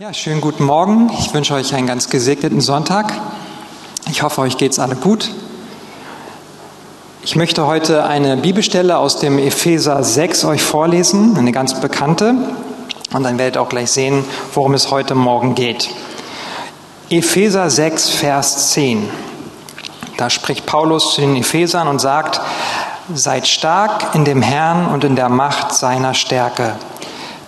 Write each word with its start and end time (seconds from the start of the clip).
Ja, 0.00 0.14
schönen 0.14 0.40
guten 0.40 0.62
Morgen. 0.62 1.10
Ich 1.18 1.34
wünsche 1.34 1.54
euch 1.54 1.74
einen 1.74 1.88
ganz 1.88 2.08
gesegneten 2.08 2.60
Sonntag. 2.60 3.12
Ich 4.08 4.22
hoffe, 4.22 4.42
euch 4.42 4.56
geht's 4.56 4.78
alle 4.78 4.94
gut. 4.94 5.28
Ich 7.24 7.34
möchte 7.34 7.66
heute 7.66 8.04
eine 8.04 8.36
Bibelstelle 8.36 8.96
aus 8.96 9.18
dem 9.18 9.40
Epheser 9.40 10.04
6 10.04 10.44
euch 10.44 10.62
vorlesen, 10.62 11.36
eine 11.36 11.50
ganz 11.50 11.80
bekannte. 11.80 12.36
Und 13.12 13.24
dann 13.24 13.38
werdet 13.38 13.56
ihr 13.56 13.60
auch 13.60 13.68
gleich 13.68 13.90
sehen, 13.90 14.24
worum 14.54 14.74
es 14.74 14.92
heute 14.92 15.16
Morgen 15.16 15.56
geht. 15.56 15.90
Epheser 17.10 17.68
6, 17.68 18.10
Vers 18.10 18.70
10. 18.70 19.10
Da 20.16 20.30
spricht 20.30 20.64
Paulus 20.64 21.14
zu 21.14 21.22
den 21.22 21.34
Ephesern 21.34 21.88
und 21.88 22.00
sagt, 22.00 22.40
seid 23.12 23.48
stark 23.48 24.14
in 24.14 24.24
dem 24.24 24.42
Herrn 24.42 24.86
und 24.94 25.02
in 25.02 25.16
der 25.16 25.28
Macht 25.28 25.72
seiner 25.72 26.14
Stärke. 26.14 26.76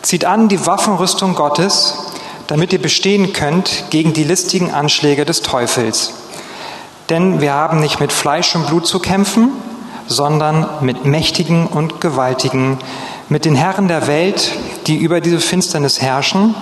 Zieht 0.03 0.25
an 0.25 0.49
die 0.49 0.67
Waffenrüstung 0.67 1.37
Gottes, 1.37 2.10
damit 2.51 2.73
ihr 2.73 2.83
bestehen 2.83 3.33
könnt 3.33 3.85
gegen 3.91 4.13
die 4.13 4.25
listigen 4.25 4.73
Anschläge 4.73 5.25
des 5.25 5.41
Teufels. 5.43 6.15
Denn 7.09 7.41
wir 7.41 7.53
haben 7.53 7.79
nicht 7.79 8.01
mit 8.01 8.11
Fleisch 8.11 8.57
und 8.57 8.67
Blut 8.67 8.89
zu 8.89 8.99
kämpfen, 8.99 9.53
sondern 10.09 10.69
mit 10.81 11.05
Mächtigen 11.05 11.69
und 11.69 12.01
Gewaltigen, 12.01 12.79
mit 13.29 13.45
den 13.45 13.55
Herren 13.55 13.87
der 13.87 14.09
Welt, 14.09 14.51
die 14.89 14.97
über 14.97 15.21
diese 15.21 15.39
Finsternis 15.39 16.03
herrschen, 16.03 16.57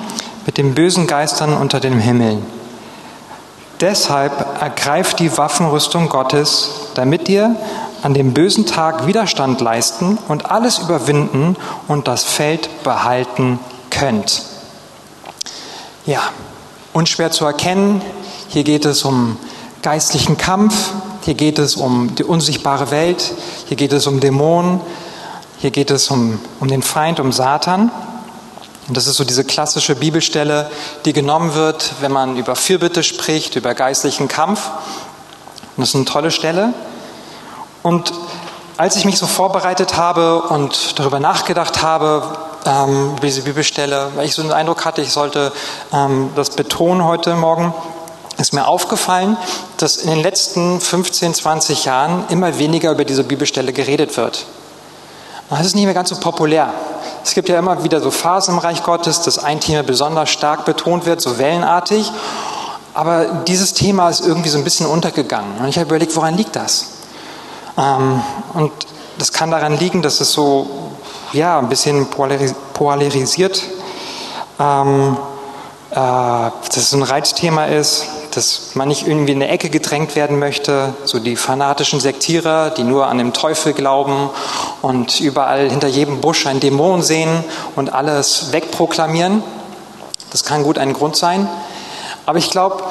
mit 0.45 0.59
den 0.59 0.75
bösen 0.75 1.07
Geistern 1.07 1.57
unter 1.57 1.81
dem 1.81 1.99
Himmel. 1.99 2.37
Deshalb 3.81 4.61
ergreift 4.61 5.21
die 5.21 5.39
Waffenrüstung 5.39 6.11
Gottes, 6.11 6.69
damit 6.97 7.31
ihr 7.31 7.57
an 8.03 8.13
dem 8.13 8.35
bösen 8.35 8.67
Tag 8.67 9.07
Widerstand 9.07 9.63
leisten 9.63 10.19
und 10.29 10.51
alles 10.51 10.81
überwinden 10.81 11.57
und 11.87 12.09
das 12.09 12.25
Feld 12.25 12.69
behalten 12.85 13.59
könnt. 13.89 14.58
Ja, 16.09 16.23
unschwer 16.95 17.31
zu 17.31 17.45
erkennen. 17.45 18.01
Hier 18.49 18.65
geht 18.65 18.87
es 18.87 19.05
um 19.05 19.37
geistlichen 19.83 20.39
Kampf. 20.39 20.75
Hier 21.27 21.35
geht 21.35 21.59
es 21.59 21.77
um 21.77 22.15
die 22.15 22.25
unsichtbare 22.25 22.91
Welt. 22.91 23.35
Hier 23.67 23.77
geht 23.77 23.93
es 23.93 24.07
um 24.07 24.19
Dämonen. 24.19 24.81
Hier 25.59 25.71
geht 25.71 25.91
es 25.91 26.11
um, 26.11 26.41
um 26.61 26.69
den 26.69 26.81
Feind, 26.81 27.21
um 27.21 27.31
Satan. 27.31 27.91
Und 28.89 28.97
das 28.97 29.07
ist 29.07 29.17
so 29.17 29.25
diese 29.25 29.45
klassische 29.45 29.97
Bibelstelle, 29.97 30.71
die 31.05 31.13
genommen 31.13 31.53
wird, 31.53 31.93
wenn 32.01 32.11
man 32.11 32.39
über 32.39 32.57
Fürbitte 32.57 33.03
spricht, 33.03 33.57
über 33.57 33.75
geistlichen 33.75 34.29
Kampf. 34.29 34.67
Und 35.77 35.83
das 35.83 35.91
ist 35.91 35.95
eine 35.95 36.07
tolle 36.07 36.31
Stelle. 36.31 36.73
Und 37.83 38.15
als 38.79 38.97
ich 38.97 39.05
mich 39.05 39.19
so 39.19 39.27
vorbereitet 39.27 39.99
habe 39.99 40.41
und 40.41 40.99
darüber 40.99 41.21
nachgedacht 41.21 41.83
habe, 41.83 42.23
ähm, 42.67 43.17
diese 43.23 43.43
Bibelstelle, 43.43 44.11
weil 44.15 44.27
ich 44.27 44.35
so 44.35 44.43
den 44.43 44.53
Eindruck 44.53 44.85
hatte, 44.85 45.03
ich 45.03 45.13
sollte 45.13 45.53
ähm, 45.93 46.31
das 46.35 46.51
betonen 46.51 47.05
heute 47.05 47.35
Morgen, 47.35 47.73
ist 48.39 48.53
mir 48.53 48.67
aufgefallen, 48.67 49.37
dass 49.79 49.97
in 49.97 50.11
den 50.11 50.23
letzten 50.23 50.81
15, 50.81 51.35
20 51.35 51.85
Jahren 51.85 52.25
immer 52.29 52.59
weniger 52.59 52.93
über 52.93 53.05
diese 53.05 53.25
Bibelstelle 53.25 53.73
geredet 53.73 54.17
wird. 54.17 54.47
Das 55.51 55.67
ist 55.67 55.75
nicht 55.75 55.87
mehr 55.87 55.95
ganz 55.95 56.11
so 56.11 56.17
populär. 56.17 56.73
Es 57.25 57.35
gibt 57.35 57.49
ja 57.49 57.59
immer 57.59 57.83
wieder 57.83 58.01
so 58.01 58.11
Phasen 58.11 58.55
im 58.55 58.59
Reich 58.59 58.83
Gottes, 58.83 59.23
dass 59.23 59.39
ein 59.39 59.61
Thema 59.61 59.83
besonders 59.83 60.31
stark 60.31 60.65
betont 60.65 61.07
wird, 61.07 61.21
so 61.21 61.39
wellenartig. 61.39 62.11
Aber 62.95 63.25
dieses 63.47 63.73
Thema 63.75 64.09
ist 64.09 64.21
irgendwie 64.21 64.51
so 64.51 64.59
ein 64.59 64.65
bisschen 64.65 64.87
untergegangen. 64.87 65.59
Und 65.59 65.69
ich 65.69 65.77
habe 65.77 65.87
überlegt, 65.87 66.15
woran 66.17 66.37
liegt 66.37 66.55
das? 66.55 66.87
Ähm, 67.77 68.23
und 68.55 68.73
das 69.19 69.33
kann 69.33 69.51
daran 69.51 69.79
liegen, 69.79 70.03
dass 70.03 70.21
es 70.21 70.33
so 70.33 70.69
ja, 71.33 71.59
ein 71.59 71.69
bisschen 71.69 72.07
polarisiert, 72.09 73.63
ähm, 74.59 75.17
äh, 75.91 75.95
dass 75.95 76.77
es 76.77 76.93
ein 76.93 77.03
Reizthema 77.03 77.67
ist, 77.67 78.07
dass 78.35 78.75
man 78.75 78.89
nicht 78.89 79.07
irgendwie 79.07 79.33
in 79.33 79.43
eine 79.43 79.51
Ecke 79.51 79.71
gedrängt 79.71 80.15
werden 80.15 80.39
möchte, 80.39 80.95
so 81.05 81.19
die 81.19 81.37
fanatischen 81.37 82.01
Sektierer, 82.01 82.71
die 82.71 82.85
nur 82.85 83.07
an 83.07 83.19
den 83.19 83.33
Teufel 83.33 83.73
glauben 83.73 84.31
und 84.83 85.21
überall 85.21 85.69
hinter 85.69 85.89
jedem 85.89 86.21
Busch 86.21 86.47
einen 86.47 86.61
Dämon 86.61 87.03
sehen 87.03 87.45
und 87.75 87.93
alles 87.93 88.53
wegproklamieren. 88.53 89.43
Das 90.31 90.45
kann 90.45 90.63
gut 90.63 90.79
ein 90.79 90.93
Grund 90.93 91.17
sein. 91.17 91.49
Aber 92.27 92.39
ich 92.39 92.51
glaube, 92.51 92.85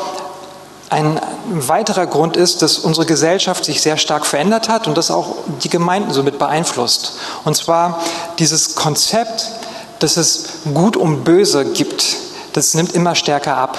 ein 0.90 1.20
weiterer 1.50 2.08
Grund 2.08 2.38
ist, 2.38 2.62
dass 2.62 2.78
unsere 2.78 3.06
Gesellschaft 3.06 3.66
sich 3.66 3.82
sehr 3.82 3.98
stark 3.98 4.26
verändert 4.26 4.70
hat 4.70 4.88
und 4.88 4.98
das 4.98 5.12
auch 5.12 5.36
die 5.62 5.70
Gemeinden 5.70 6.14
somit 6.14 6.40
beeinflusst. 6.40 7.14
Und 7.44 7.56
zwar 7.56 8.00
dieses 8.40 8.76
Konzept, 8.76 9.50
dass 10.00 10.18
es 10.18 10.46
Gut 10.74 10.96
und 10.96 11.24
Böse 11.24 11.66
gibt, 11.66 12.18
das 12.54 12.74
nimmt 12.74 12.94
immer 12.94 13.16
stärker 13.16 13.58
ab. 13.58 13.78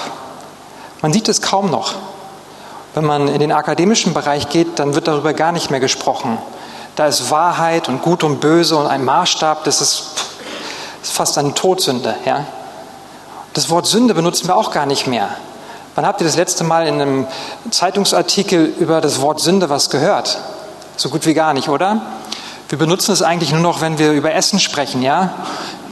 Man 1.01 1.13
sieht 1.13 1.29
es 1.29 1.41
kaum 1.41 1.71
noch. 1.71 1.95
Wenn 2.93 3.05
man 3.05 3.27
in 3.27 3.39
den 3.39 3.51
akademischen 3.51 4.13
Bereich 4.13 4.49
geht, 4.49 4.79
dann 4.79 4.95
wird 4.95 5.07
darüber 5.07 5.33
gar 5.33 5.51
nicht 5.51 5.71
mehr 5.71 5.79
gesprochen. 5.79 6.37
Da 6.95 7.07
ist 7.07 7.31
Wahrheit 7.31 7.87
und 7.87 8.01
Gut 8.01 8.23
und 8.23 8.39
Böse 8.39 8.75
und 8.75 8.87
ein 8.87 9.05
Maßstab, 9.05 9.63
das 9.63 9.81
ist, 9.81 10.03
fast 11.01 11.37
eine 11.37 11.53
Todsünde. 11.53 12.15
Ja? 12.25 12.45
Das 13.53 13.69
Wort 13.69 13.87
Sünde 13.87 14.13
benutzen 14.13 14.47
wir 14.47 14.55
auch 14.55 14.71
gar 14.71 14.85
nicht 14.85 15.07
mehr. 15.07 15.29
Wann 15.95 16.05
habt 16.05 16.21
ihr 16.21 16.27
das 16.27 16.35
letzte 16.35 16.63
Mal 16.63 16.87
in 16.87 17.01
einem 17.01 17.27
Zeitungsartikel 17.71 18.73
über 18.79 19.01
das 19.01 19.21
Wort 19.21 19.39
Sünde 19.39 19.69
was 19.69 19.89
gehört? 19.89 20.37
So 20.95 21.09
gut 21.09 21.25
wie 21.25 21.33
gar 21.33 21.53
nicht, 21.53 21.69
oder? 21.69 22.01
Wir 22.69 22.77
benutzen 22.77 23.11
es 23.11 23.21
eigentlich 23.21 23.51
nur 23.51 23.61
noch, 23.61 23.81
wenn 23.81 23.97
wir 23.97 24.11
über 24.11 24.33
Essen 24.33 24.59
sprechen, 24.59 25.01
ja? 25.01 25.33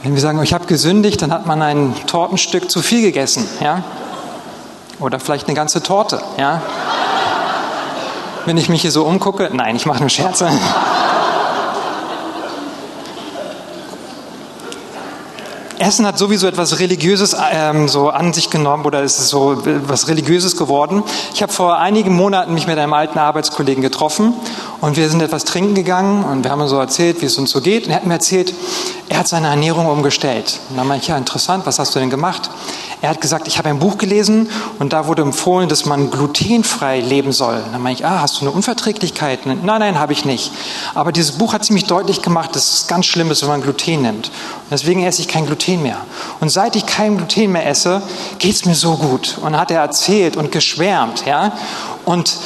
Wenn 0.02 0.14
wir 0.14 0.20
sagen, 0.20 0.40
ich 0.42 0.54
habe 0.54 0.66
gesündigt, 0.66 1.20
dann 1.22 1.32
hat 1.32 1.46
man 1.46 1.60
ein 1.60 1.94
Tortenstück 2.06 2.70
zu 2.70 2.82
viel 2.82 3.02
gegessen, 3.02 3.48
ja? 3.60 3.82
Oder 5.00 5.18
vielleicht 5.18 5.48
eine 5.48 5.56
ganze 5.56 5.82
Torte, 5.82 6.20
ja? 6.36 6.62
Wenn 8.46 8.56
ich 8.56 8.68
mich 8.68 8.82
hier 8.82 8.92
so 8.92 9.04
umgucke, 9.04 9.50
nein, 9.52 9.76
ich 9.76 9.86
mache 9.86 10.00
nur 10.00 10.08
Scherze. 10.08 10.48
Essen 15.88 16.06
hat 16.06 16.18
sowieso 16.18 16.46
etwas 16.46 16.80
Religiöses 16.80 17.34
ähm, 17.50 17.88
so 17.88 18.10
an 18.10 18.34
sich 18.34 18.50
genommen 18.50 18.84
oder 18.84 19.02
ist 19.02 19.18
es 19.18 19.30
so 19.30 19.54
etwas 19.54 20.06
Religiöses 20.08 20.54
geworden. 20.54 21.02
Ich 21.32 21.42
habe 21.42 21.50
vor 21.50 21.78
einigen 21.78 22.14
Monaten 22.14 22.52
mich 22.52 22.66
mit 22.66 22.76
einem 22.76 22.92
alten 22.92 23.18
Arbeitskollegen 23.18 23.82
getroffen 23.82 24.34
und 24.82 24.98
wir 24.98 25.08
sind 25.08 25.22
etwas 25.22 25.46
trinken 25.46 25.74
gegangen 25.74 26.24
und 26.24 26.44
wir 26.44 26.50
haben 26.50 26.68
so 26.68 26.76
erzählt, 26.76 27.22
wie 27.22 27.26
es 27.26 27.38
uns 27.38 27.52
so 27.52 27.62
geht. 27.62 27.86
Und 27.86 27.92
er 27.92 27.96
hat 27.96 28.06
mir 28.06 28.12
erzählt, 28.12 28.52
er 29.08 29.20
hat 29.20 29.28
seine 29.28 29.48
Ernährung 29.48 29.86
umgestellt. 29.86 30.60
Und 30.68 30.76
dann 30.76 30.86
meinte 30.86 31.04
ich, 31.04 31.08
ja, 31.08 31.16
interessant, 31.16 31.64
was 31.64 31.78
hast 31.78 31.94
du 31.94 32.00
denn 32.00 32.10
gemacht? 32.10 32.50
Er 33.00 33.10
hat 33.10 33.20
gesagt, 33.20 33.46
ich 33.46 33.58
habe 33.58 33.68
ein 33.68 33.78
Buch 33.78 33.96
gelesen 33.96 34.50
und 34.80 34.92
da 34.92 35.06
wurde 35.06 35.22
empfohlen, 35.22 35.68
dass 35.68 35.86
man 35.86 36.10
glutenfrei 36.10 37.00
leben 37.00 37.30
soll. 37.30 37.62
Dann 37.72 37.80
meine 37.80 37.94
ich, 37.94 38.04
ah, 38.04 38.20
hast 38.20 38.36
du 38.36 38.40
eine 38.40 38.50
Unverträglichkeit? 38.50 39.46
Nein, 39.46 39.60
nein, 39.64 40.00
habe 40.00 40.12
ich 40.12 40.24
nicht. 40.24 40.50
Aber 40.94 41.12
dieses 41.12 41.32
Buch 41.32 41.52
hat 41.52 41.64
ziemlich 41.64 41.84
deutlich 41.84 42.22
gemacht, 42.22 42.56
dass 42.56 42.72
es 42.72 42.86
ganz 42.88 43.06
schlimm 43.06 43.30
ist, 43.30 43.42
wenn 43.42 43.50
man 43.50 43.62
Gluten 43.62 44.02
nimmt. 44.02 44.26
Und 44.26 44.72
deswegen 44.72 45.04
esse 45.04 45.22
ich 45.22 45.28
kein 45.28 45.46
Gluten 45.46 45.77
mehr. 45.82 45.98
Und 46.40 46.50
seit 46.50 46.76
ich 46.76 46.86
kein 46.86 47.16
Gluten 47.16 47.52
mehr 47.52 47.66
esse, 47.66 48.02
geht 48.38 48.54
es 48.54 48.64
mir 48.64 48.74
so 48.74 48.96
gut. 48.96 49.38
Und 49.40 49.56
hat 49.56 49.70
er 49.70 49.80
erzählt 49.80 50.36
und 50.36 50.52
geschwärmt, 50.52 51.24
ja. 51.26 51.52
Und 52.04 52.36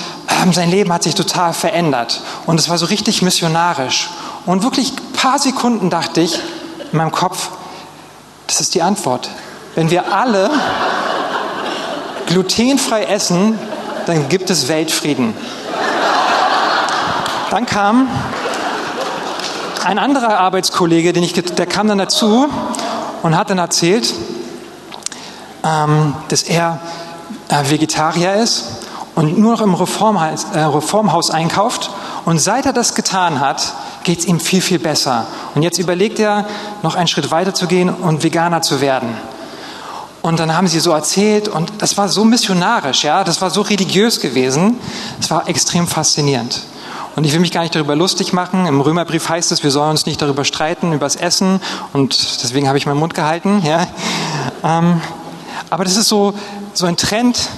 ähm, 0.43 0.53
sein 0.53 0.70
Leben 0.70 0.93
hat 0.93 1.03
sich 1.03 1.15
total 1.15 1.53
verändert. 1.53 2.21
Und 2.47 2.59
es 2.59 2.69
war 2.69 2.78
so 2.78 2.87
richtig 2.87 3.22
missionarisch. 3.22 4.10
Und 4.47 4.62
wirklich 4.62 4.92
ein 4.92 5.12
paar 5.12 5.38
Sekunden 5.38 5.91
dachte 5.91 6.21
ich 6.21 6.41
in 6.91 6.98
meinem 6.98 7.12
Kopf, 7.12 7.50
das 8.47 8.60
ist 8.60 8.75
die 8.75 8.82
Antwort. 8.82 9.31
Wenn 9.75 9.91
wir 9.91 10.12
alle 10.12 10.50
glutenfrei 12.26 13.04
essen, 13.04 13.59
dann 14.06 14.28
gibt 14.28 14.50
es 14.50 14.69
Weltfrieden. 14.69 15.34
Dann 17.50 17.66
kam 17.66 18.09
ein 19.84 19.98
anderer 19.98 20.38
Arbeitskollege, 20.38 21.12
den 21.12 21.22
ich, 21.22 21.32
der 21.34 21.66
kam 21.66 21.88
dann 21.88 21.98
dazu 21.98 22.48
und 23.22 23.37
hat 23.37 23.50
dann 23.50 23.59
erzählt, 23.59 24.12
ähm, 25.65 26.15
dass 26.28 26.43
er 26.43 26.80
äh, 27.48 27.71
Vegetarier 27.71 28.34
ist 28.34 28.65
und 29.15 29.39
nur 29.39 29.53
noch 29.53 29.60
im 29.60 29.74
Reformhaus, 29.74 30.47
äh, 30.54 30.60
Reformhaus 30.60 31.30
einkauft. 31.30 31.91
Und 32.24 32.39
seit 32.39 32.66
er 32.66 32.72
das 32.72 32.95
getan 32.95 33.41
hat, 33.41 33.74
geht 34.04 34.21
es 34.21 34.27
ihm 34.27 34.41
viel, 34.41 34.60
viel 34.60 34.78
besser. 34.78 35.27
Und 35.54 35.63
jetzt 35.63 35.78
überlegt 35.78 36.19
er, 36.19 36.47
noch 36.83 36.95
einen 36.95 37.09
Schritt 37.09 37.30
weiter 37.30 37.54
zu 37.54 37.66
gehen 37.66 37.91
und 37.91 38.22
Veganer 38.22 38.63
zu 38.63 38.80
werden. 38.80 39.16
Und 40.22 40.39
dann 40.39 40.54
haben 40.57 40.69
sie 40.69 40.78
so 40.78 40.92
erzählt 40.92 41.48
und 41.48 41.72
das 41.78 41.98
war 41.98 42.09
so 42.09 42.24
missionarisch, 42.24 43.03
ja, 43.03 43.24
das 43.24 43.41
war 43.41 43.51
so 43.51 43.60
religiös 43.60 44.21
gewesen. 44.21 44.78
Es 45.21 45.30
war 45.30 45.48
extrem 45.48 45.89
faszinierend. 45.89 46.63
Und 47.14 47.24
ich 47.24 47.32
will 47.32 47.41
mich 47.41 47.53
gar 47.53 47.62
nicht 47.62 47.74
darüber 47.74 47.94
lustig 47.94 48.32
machen. 48.32 48.66
Im 48.66 48.80
Römerbrief 48.80 49.28
heißt 49.28 49.53
es, 49.53 49.62
wir 49.62 49.70
sollen 49.70 49.91
uns 49.91 50.06
nicht 50.06 50.20
darüber 50.22 50.44
streiten, 50.44 50.92
über 50.92 51.06
das 51.06 51.16
Essen. 51.16 51.60
Und 51.92 52.42
deswegen 52.42 52.68
habe 52.68 52.78
ich 52.78 52.86
meinen 52.86 52.98
Mund 52.98 53.14
gehalten. 53.14 53.62
Ja. 53.64 53.86
Ähm, 54.64 55.00
aber 55.70 55.84
das 55.84 55.97
ist 55.97 56.09
so, 56.09 56.34
so 56.72 56.86
ein 56.86 56.97
Trend, 56.97 57.48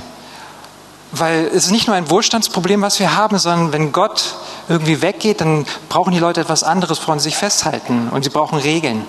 weil 1.12 1.46
es 1.46 1.66
ist 1.66 1.70
nicht 1.70 1.86
nur 1.86 1.94
ein 1.94 2.10
Wohlstandsproblem, 2.10 2.82
was 2.82 2.98
wir 2.98 3.16
haben, 3.16 3.38
sondern 3.38 3.72
wenn 3.72 3.92
Gott 3.92 4.34
irgendwie 4.68 5.02
weggeht, 5.02 5.40
dann 5.40 5.66
brauchen 5.88 6.12
die 6.12 6.18
Leute 6.18 6.40
etwas 6.40 6.62
anderes, 6.62 7.00
woran 7.06 7.20
sie 7.20 7.24
sich 7.24 7.36
festhalten. 7.36 8.08
Und 8.10 8.24
sie 8.24 8.30
brauchen 8.30 8.58
Regeln. 8.58 9.04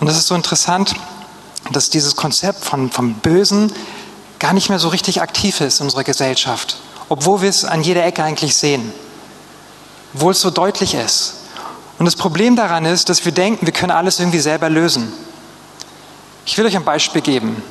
Und 0.00 0.06
das 0.08 0.16
ist 0.16 0.26
so 0.26 0.34
interessant 0.34 0.94
dass 1.72 1.90
dieses 1.90 2.16
Konzept 2.16 2.64
von, 2.64 2.90
vom 2.90 3.14
Bösen 3.14 3.72
gar 4.38 4.52
nicht 4.52 4.70
mehr 4.70 4.78
so 4.78 4.88
richtig 4.88 5.20
aktiv 5.20 5.60
ist 5.60 5.80
in 5.80 5.84
unserer 5.84 6.04
Gesellschaft, 6.04 6.76
obwohl 7.08 7.42
wir 7.42 7.50
es 7.50 7.64
an 7.64 7.82
jeder 7.82 8.04
Ecke 8.04 8.24
eigentlich 8.24 8.56
sehen, 8.56 8.92
obwohl 10.14 10.32
es 10.32 10.40
so 10.40 10.50
deutlich 10.50 10.94
ist. 10.94 11.34
Und 11.98 12.06
das 12.06 12.16
Problem 12.16 12.56
daran 12.56 12.84
ist, 12.84 13.08
dass 13.08 13.24
wir 13.24 13.32
denken, 13.32 13.66
wir 13.66 13.72
können 13.72 13.92
alles 13.92 14.18
irgendwie 14.18 14.40
selber 14.40 14.70
lösen. 14.70 15.12
Ich 16.46 16.56
will 16.56 16.64
euch 16.64 16.76
ein 16.76 16.84
Beispiel 16.84 17.20
geben. 17.20 17.62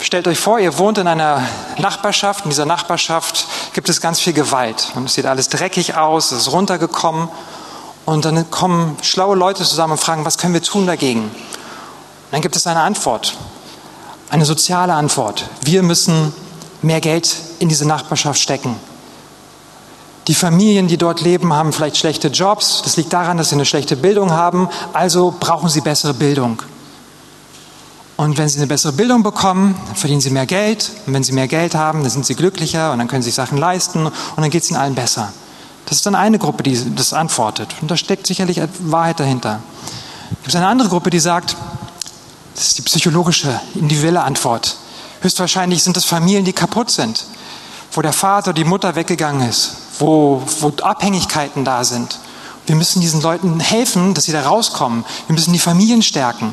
Stellt 0.00 0.28
euch 0.28 0.38
vor, 0.38 0.58
ihr 0.58 0.76
wohnt 0.78 0.98
in 0.98 1.06
einer 1.06 1.42
Nachbarschaft. 1.78 2.44
In 2.44 2.50
dieser 2.50 2.66
Nachbarschaft 2.66 3.46
gibt 3.72 3.88
es 3.88 4.00
ganz 4.00 4.20
viel 4.20 4.32
Gewalt. 4.32 4.92
Und 4.94 5.06
es 5.06 5.14
sieht 5.14 5.26
alles 5.26 5.48
dreckig 5.48 5.96
aus, 5.96 6.32
es 6.32 6.42
ist 6.42 6.52
runtergekommen. 6.52 7.28
Und 8.04 8.24
dann 8.24 8.50
kommen 8.50 8.96
schlaue 9.02 9.36
Leute 9.36 9.64
zusammen 9.64 9.92
und 9.92 9.98
fragen, 9.98 10.24
was 10.24 10.38
können 10.38 10.54
wir 10.54 10.62
tun 10.62 10.86
dagegen? 10.86 11.22
Und 11.22 11.32
dann 12.30 12.40
gibt 12.40 12.56
es 12.56 12.66
eine 12.66 12.80
Antwort, 12.80 13.36
eine 14.30 14.44
soziale 14.44 14.94
Antwort. 14.94 15.44
Wir 15.62 15.82
müssen 15.82 16.32
mehr 16.82 17.00
Geld 17.00 17.36
in 17.58 17.68
diese 17.68 17.86
Nachbarschaft 17.86 18.40
stecken. 18.40 18.76
Die 20.28 20.34
Familien, 20.34 20.88
die 20.88 20.96
dort 20.96 21.20
leben, 21.20 21.52
haben 21.52 21.72
vielleicht 21.72 21.96
schlechte 21.96 22.28
Jobs. 22.28 22.82
Das 22.82 22.96
liegt 22.96 23.12
daran, 23.12 23.36
dass 23.36 23.50
sie 23.50 23.54
eine 23.54 23.64
schlechte 23.64 23.96
Bildung 23.96 24.32
haben. 24.32 24.68
Also 24.92 25.32
brauchen 25.38 25.68
sie 25.68 25.80
bessere 25.80 26.14
Bildung. 26.14 26.62
Und 28.16 28.38
wenn 28.38 28.48
sie 28.48 28.58
eine 28.58 28.66
bessere 28.66 28.92
Bildung 28.92 29.22
bekommen, 29.22 29.76
verdienen 29.94 30.20
sie 30.20 30.30
mehr 30.30 30.46
Geld. 30.46 30.90
Und 31.06 31.12
wenn 31.12 31.22
sie 31.22 31.32
mehr 31.32 31.46
Geld 31.46 31.74
haben, 31.74 32.02
dann 32.02 32.10
sind 32.10 32.26
sie 32.26 32.34
glücklicher 32.34 32.92
und 32.92 32.98
dann 32.98 33.08
können 33.08 33.22
sie 33.22 33.28
sich 33.28 33.36
Sachen 33.36 33.58
leisten 33.58 34.06
und 34.06 34.12
dann 34.36 34.50
geht 34.50 34.64
es 34.64 34.70
ihnen 34.70 34.80
allen 34.80 34.94
besser. 34.94 35.32
Das 35.84 35.98
ist 35.98 36.06
dann 36.06 36.16
eine 36.16 36.38
Gruppe, 36.38 36.64
die 36.64 36.94
das 36.94 37.12
antwortet. 37.12 37.74
Und 37.80 37.90
da 37.90 37.96
steckt 37.96 38.26
sicherlich 38.26 38.60
Wahrheit 38.80 39.20
dahinter. 39.20 39.60
Es 40.30 40.44
gibt 40.44 40.56
eine 40.56 40.66
andere 40.66 40.88
Gruppe, 40.88 41.10
die 41.10 41.20
sagt, 41.20 41.56
das 42.56 42.68
ist 42.68 42.78
die 42.78 42.82
psychologische, 42.82 43.60
individuelle 43.74 44.22
Antwort. 44.22 44.76
Höchstwahrscheinlich 45.20 45.82
sind 45.84 45.96
es 45.96 46.04
Familien, 46.04 46.44
die 46.44 46.52
kaputt 46.52 46.90
sind, 46.90 47.24
wo 47.92 48.02
der 48.02 48.12
Vater 48.12 48.48
oder 48.48 48.54
die 48.54 48.64
Mutter 48.64 48.96
weggegangen 48.96 49.48
ist, 49.48 49.76
wo, 49.98 50.42
wo 50.60 50.72
Abhängigkeiten 50.82 51.64
da 51.64 51.84
sind. 51.84 52.18
Wir 52.66 52.76
müssen 52.76 53.00
diesen 53.00 53.20
Leuten 53.20 53.60
helfen, 53.60 54.14
dass 54.14 54.24
sie 54.24 54.32
da 54.32 54.42
rauskommen. 54.42 55.04
Wir 55.26 55.34
müssen 55.34 55.52
die 55.52 55.58
Familien 55.58 56.02
stärken. 56.02 56.52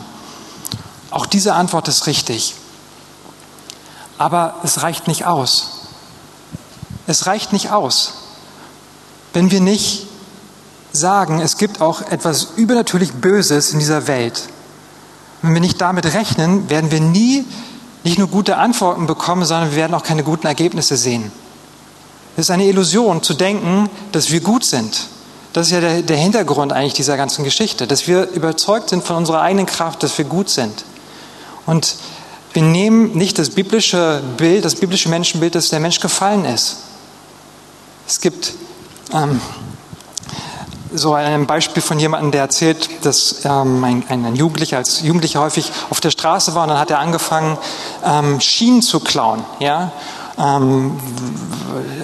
Auch 1.09 1.25
diese 1.25 1.53
Antwort 1.53 1.87
ist 1.87 2.07
richtig. 2.07 2.55
Aber 4.17 4.55
es 4.63 4.83
reicht 4.83 5.07
nicht 5.07 5.25
aus. 5.25 5.87
Es 7.07 7.25
reicht 7.25 7.51
nicht 7.51 7.71
aus, 7.71 8.13
wenn 9.33 9.51
wir 9.51 9.59
nicht 9.59 10.07
sagen, 10.93 11.41
es 11.41 11.57
gibt 11.57 11.81
auch 11.81 12.01
etwas 12.01 12.49
übernatürlich 12.55 13.13
Böses 13.13 13.73
in 13.73 13.79
dieser 13.79 14.07
Welt. 14.07 14.43
Wenn 15.41 15.53
wir 15.53 15.59
nicht 15.59 15.81
damit 15.81 16.05
rechnen, 16.13 16.69
werden 16.69 16.91
wir 16.91 17.01
nie 17.01 17.43
nicht 18.03 18.19
nur 18.19 18.27
gute 18.27 18.57
Antworten 18.57 19.07
bekommen, 19.07 19.45
sondern 19.45 19.71
wir 19.71 19.77
werden 19.77 19.93
auch 19.93 20.03
keine 20.03 20.23
guten 20.23 20.47
Ergebnisse 20.47 20.95
sehen. 20.95 21.31
Es 22.35 22.45
ist 22.45 22.51
eine 22.51 22.65
Illusion 22.65 23.21
zu 23.21 23.35
denken, 23.35 23.89
dass 24.11 24.31
wir 24.31 24.41
gut 24.41 24.65
sind. 24.65 25.07
Das 25.53 25.67
ist 25.67 25.73
ja 25.73 25.81
der, 25.81 26.01
der 26.01 26.17
Hintergrund 26.17 26.73
eigentlich 26.73 26.93
dieser 26.93 27.15
ganzen 27.15 27.43
Geschichte, 27.43 27.85
dass 27.85 28.07
wir 28.07 28.29
überzeugt 28.29 28.89
sind 28.89 29.03
von 29.03 29.17
unserer 29.17 29.41
eigenen 29.41 29.67
Kraft, 29.67 30.01
dass 30.01 30.17
wir 30.17 30.25
gut 30.25 30.49
sind. 30.49 30.83
Und 31.67 31.95
wir 32.53 32.63
nehmen 32.63 33.15
nicht 33.15 33.37
das 33.37 33.51
biblische 33.51 34.21
Bild, 34.37 34.65
das 34.65 34.75
biblische 34.75 35.09
Menschenbild, 35.09 35.53
dass 35.53 35.69
der 35.69 35.79
Mensch 35.79 35.99
gefallen 35.99 36.45
ist. 36.45 36.77
Es 38.07 38.19
gibt 38.19 38.53
ähm, 39.13 39.39
so 40.93 41.13
ein 41.13 41.45
Beispiel 41.47 41.81
von 41.81 41.99
jemandem, 41.99 42.31
der 42.31 42.41
erzählt, 42.41 42.89
dass 43.05 43.45
ähm, 43.45 43.83
ein, 43.83 44.03
ein, 44.09 44.35
Jugendlicher 44.35 44.77
als 44.77 45.01
Jugendlicher 45.01 45.39
häufig 45.39 45.71
auf 45.89 46.01
der 46.01 46.11
Straße 46.11 46.53
war 46.55 46.63
und 46.63 46.69
dann 46.69 46.79
hat 46.79 46.91
er 46.91 46.99
angefangen, 46.99 47.57
ähm, 48.03 48.39
Schienen 48.39 48.81
zu 48.81 48.99
klauen, 48.99 49.43
ja, 49.59 49.91
ähm, 50.37 50.99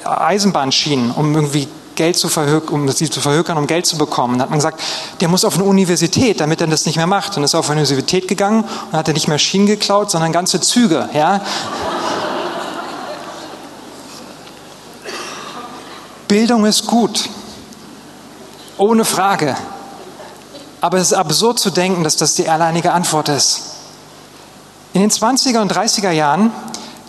Eisenbahnschienen, 0.03 1.11
um 1.11 1.33
irgendwie 1.35 1.67
Geld 1.95 2.17
zu 2.17 2.29
verhökern, 2.29 2.73
um 2.75 2.89
sie 2.89 3.09
zu 3.09 3.19
verhökern, 3.19 3.57
um 3.57 3.67
Geld 3.67 3.85
zu 3.85 3.97
bekommen. 3.97 4.35
Dann 4.35 4.43
hat 4.43 4.49
man 4.49 4.59
gesagt, 4.59 4.79
der 5.19 5.27
muss 5.27 5.43
auf 5.43 5.55
eine 5.55 5.65
Universität, 5.65 6.39
damit 6.39 6.61
er 6.61 6.67
das 6.67 6.85
nicht 6.85 6.95
mehr 6.95 7.07
macht. 7.07 7.35
Und 7.35 7.43
ist 7.43 7.55
auf 7.55 7.69
eine 7.69 7.81
Universität 7.81 8.27
gegangen 8.27 8.63
und 8.63 8.97
hat 8.97 9.07
er 9.09 9.13
nicht 9.13 9.27
mehr 9.27 9.37
Schienen 9.37 9.65
geklaut, 9.65 10.09
sondern 10.09 10.31
ganze 10.31 10.61
Züge. 10.61 11.09
Ja? 11.13 11.41
Bildung 16.29 16.65
ist 16.65 16.85
gut, 16.85 17.27
ohne 18.77 19.03
Frage. 19.03 19.57
Aber 20.79 20.99
es 20.99 21.07
ist 21.11 21.17
absurd 21.17 21.59
zu 21.59 21.69
denken, 21.69 22.05
dass 22.05 22.15
das 22.15 22.35
die 22.35 22.47
alleinige 22.47 22.93
Antwort 22.93 23.27
ist. 23.27 23.61
In 24.93 25.01
den 25.01 25.11
20er 25.11 25.59
und 25.59 25.73
30er 25.73 26.11
Jahren 26.11 26.51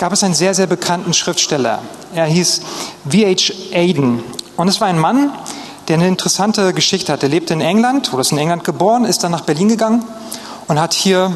gab 0.01 0.15
es 0.15 0.25
einen 0.25 0.33
sehr, 0.33 0.55
sehr 0.55 0.67
bekannten 0.67 1.13
Schriftsteller. 1.13 1.81
Er 2.15 2.25
hieß 2.25 2.63
V.H. 3.07 3.53
Aiden 3.75 4.25
und 4.57 4.67
es 4.67 4.81
war 4.81 4.89
ein 4.89 4.99
Mann, 4.99 5.31
der 5.89 5.97
eine 5.97 6.09
interessante 6.09 6.73
Geschichte 6.73 7.13
hat. 7.13 7.23
Er 7.23 7.29
lebte 7.29 7.53
in 7.53 7.61
England, 7.61 8.11
ist 8.15 8.33
in 8.33 8.39
England 8.39 8.65
geboren, 8.65 9.05
ist 9.05 9.23
dann 9.25 9.31
nach 9.31 9.43
Berlin 9.43 9.69
gegangen 9.69 10.03
und 10.69 10.81
hat 10.81 10.95
hier 10.95 11.31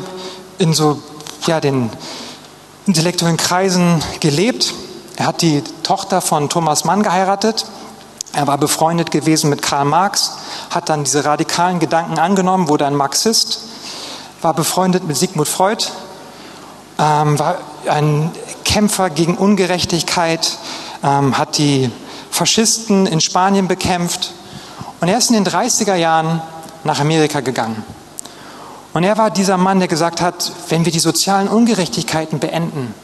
in 0.56 0.72
so 0.72 0.98
ja, 1.46 1.60
den 1.60 1.90
intellektuellen 2.86 3.36
Kreisen 3.36 4.02
gelebt. 4.20 4.72
Er 5.16 5.26
hat 5.26 5.42
die 5.42 5.62
Tochter 5.82 6.22
von 6.22 6.48
Thomas 6.48 6.84
Mann 6.84 7.02
geheiratet. 7.02 7.66
Er 8.32 8.46
war 8.46 8.56
befreundet 8.56 9.10
gewesen 9.10 9.50
mit 9.50 9.60
Karl 9.60 9.84
Marx, 9.84 10.38
hat 10.70 10.88
dann 10.88 11.04
diese 11.04 11.26
radikalen 11.26 11.80
Gedanken 11.80 12.18
angenommen, 12.18 12.68
wurde 12.68 12.86
ein 12.86 12.94
Marxist, 12.94 13.60
war 14.40 14.54
befreundet 14.54 15.06
mit 15.06 15.18
Sigmund 15.18 15.48
Freud, 15.48 15.84
ähm, 16.98 17.38
war 17.38 17.58
ein 17.86 18.30
Kämpfer 18.64 19.10
gegen 19.10 19.36
Ungerechtigkeit, 19.36 20.58
ähm, 21.02 21.36
hat 21.38 21.58
die 21.58 21.90
Faschisten 22.30 23.06
in 23.06 23.20
Spanien 23.20 23.68
bekämpft 23.68 24.32
und 25.00 25.08
er 25.08 25.18
ist 25.18 25.30
in 25.30 25.34
den 25.34 25.46
30er 25.46 25.94
Jahren 25.94 26.42
nach 26.82 27.00
Amerika 27.00 27.40
gegangen. 27.40 27.84
Und 28.92 29.02
er 29.02 29.18
war 29.18 29.30
dieser 29.30 29.56
Mann, 29.56 29.80
der 29.80 29.88
gesagt 29.88 30.20
hat, 30.20 30.52
wenn 30.68 30.84
wir 30.84 30.92
die 30.92 31.00
sozialen 31.00 31.48
Ungerechtigkeiten 31.48 32.38
beenden, 32.38 32.94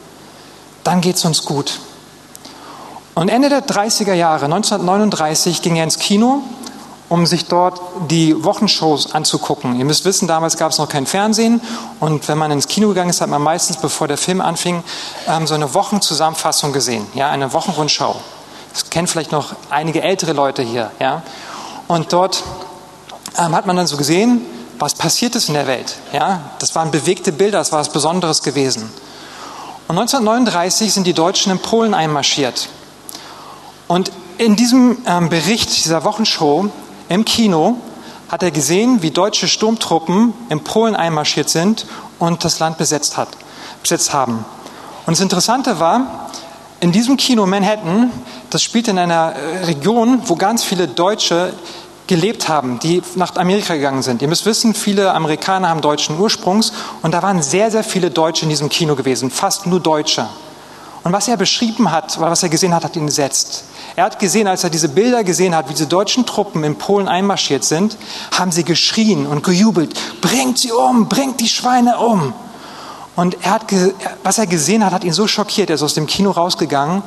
dann 0.83 1.01
geht 1.01 1.17
es 1.17 1.25
uns 1.25 1.43
gut. 1.43 1.79
Und 3.13 3.29
Ende 3.29 3.49
der 3.49 3.65
30er 3.67 4.13
Jahre, 4.13 4.45
1939, 4.45 5.61
ging 5.61 5.75
er 5.75 5.83
ins 5.83 5.99
Kino, 5.99 6.43
um 7.11 7.25
sich 7.25 7.47
dort 7.47 7.81
die 8.09 8.41
Wochenshows 8.41 9.11
anzugucken. 9.13 9.77
Ihr 9.77 9.83
müsst 9.83 10.05
wissen, 10.05 10.29
damals 10.29 10.55
gab 10.55 10.71
es 10.71 10.77
noch 10.77 10.87
kein 10.87 11.05
Fernsehen 11.05 11.59
und 11.99 12.25
wenn 12.29 12.37
man 12.37 12.51
ins 12.51 12.69
Kino 12.69 12.87
gegangen 12.87 13.09
ist, 13.09 13.19
hat 13.19 13.27
man 13.27 13.41
meistens, 13.41 13.75
bevor 13.75 14.07
der 14.07 14.17
Film 14.17 14.39
anfing, 14.39 14.81
ähm, 15.27 15.45
so 15.45 15.53
eine 15.53 15.73
Wochenzusammenfassung 15.73 16.71
gesehen, 16.71 17.05
ja, 17.13 17.29
eine 17.29 17.51
Wochenrundschau. 17.51 18.15
Das 18.71 18.89
kennen 18.89 19.07
vielleicht 19.07 19.33
noch 19.33 19.53
einige 19.69 20.01
ältere 20.01 20.31
Leute 20.31 20.61
hier. 20.61 20.89
Ja? 21.01 21.23
Und 21.89 22.13
dort 22.13 22.43
ähm, 23.37 23.53
hat 23.53 23.65
man 23.65 23.75
dann 23.75 23.87
so 23.87 23.97
gesehen, 23.97 24.45
was 24.79 24.93
passiert 24.93 25.35
ist 25.35 25.49
in 25.49 25.55
der 25.55 25.67
Welt. 25.67 25.97
Ja? 26.13 26.39
Das 26.59 26.75
waren 26.75 26.91
bewegte 26.91 27.33
Bilder, 27.33 27.57
das 27.57 27.73
war 27.73 27.79
was 27.81 27.89
Besonderes 27.89 28.41
gewesen. 28.41 28.83
Und 29.89 29.99
1939 29.99 30.93
sind 30.93 31.05
die 31.05 31.13
Deutschen 31.13 31.51
in 31.51 31.59
Polen 31.59 31.93
einmarschiert. 31.93 32.69
Und 33.89 34.13
in 34.37 34.55
diesem 34.55 34.99
ähm, 35.05 35.27
Bericht 35.27 35.83
dieser 35.83 36.05
Wochenshow 36.05 36.71
im 37.11 37.25
Kino 37.25 37.75
hat 38.29 38.41
er 38.41 38.51
gesehen, 38.51 39.01
wie 39.01 39.11
deutsche 39.11 39.49
Sturmtruppen 39.49 40.33
in 40.49 40.63
Polen 40.63 40.95
einmarschiert 40.95 41.49
sind 41.49 41.85
und 42.19 42.45
das 42.45 42.59
Land 42.59 42.77
besetzt, 42.77 43.17
hat, 43.17 43.27
besetzt 43.81 44.13
haben. 44.13 44.45
Und 45.05 45.17
das 45.17 45.19
Interessante 45.19 45.81
war, 45.81 46.29
in 46.79 46.93
diesem 46.93 47.17
Kino 47.17 47.45
Manhattan, 47.45 48.11
das 48.49 48.63
spielt 48.63 48.87
in 48.87 48.97
einer 48.97 49.33
äh, 49.33 49.65
Region, 49.65 50.21
wo 50.25 50.37
ganz 50.37 50.63
viele 50.63 50.87
Deutsche 50.87 51.53
gelebt 52.07 52.47
haben, 52.47 52.79
die 52.79 53.01
nach 53.15 53.35
Amerika 53.35 53.75
gegangen 53.75 54.03
sind. 54.03 54.21
Ihr 54.21 54.29
müsst 54.29 54.45
wissen, 54.45 54.73
viele 54.73 55.13
Amerikaner 55.13 55.67
haben 55.67 55.81
deutschen 55.81 56.17
Ursprungs 56.17 56.71
und 57.01 57.13
da 57.13 57.21
waren 57.21 57.41
sehr, 57.41 57.71
sehr 57.71 57.83
viele 57.83 58.09
Deutsche 58.09 58.43
in 58.43 58.49
diesem 58.49 58.69
Kino 58.69 58.95
gewesen, 58.95 59.29
fast 59.29 59.67
nur 59.67 59.81
Deutsche. 59.81 60.29
Und 61.03 61.11
was 61.11 61.27
er 61.27 61.35
beschrieben 61.35 61.91
hat, 61.91 62.17
oder 62.17 62.31
was 62.31 62.41
er 62.41 62.49
gesehen 62.49 62.73
hat, 62.73 62.85
hat 62.85 62.95
ihn 62.95 63.07
gesetzt. 63.07 63.65
Er 63.95 64.05
hat 64.05 64.19
gesehen, 64.19 64.47
als 64.47 64.63
er 64.63 64.69
diese 64.69 64.89
Bilder 64.89 65.23
gesehen 65.23 65.53
hat, 65.53 65.67
wie 65.67 65.73
diese 65.73 65.87
deutschen 65.87 66.25
Truppen 66.25 66.63
in 66.63 66.77
Polen 66.77 67.07
einmarschiert 67.07 67.63
sind, 67.63 67.97
haben 68.37 68.51
sie 68.51 68.63
geschrien 68.63 69.25
und 69.25 69.43
gejubelt, 69.43 69.93
bringt 70.21 70.57
sie 70.57 70.71
um, 70.71 71.09
bringt 71.09 71.39
die 71.39 71.49
Schweine 71.49 71.97
um. 71.97 72.33
Und 73.15 73.37
er 73.41 73.51
hat, 73.51 73.65
was 74.23 74.37
er 74.37 74.47
gesehen 74.47 74.85
hat, 74.85 74.93
hat 74.93 75.03
ihn 75.03 75.13
so 75.13 75.27
schockiert. 75.27 75.69
Er 75.69 75.75
ist 75.75 75.83
aus 75.83 75.93
dem 75.93 76.07
Kino 76.07 76.31
rausgegangen 76.31 77.03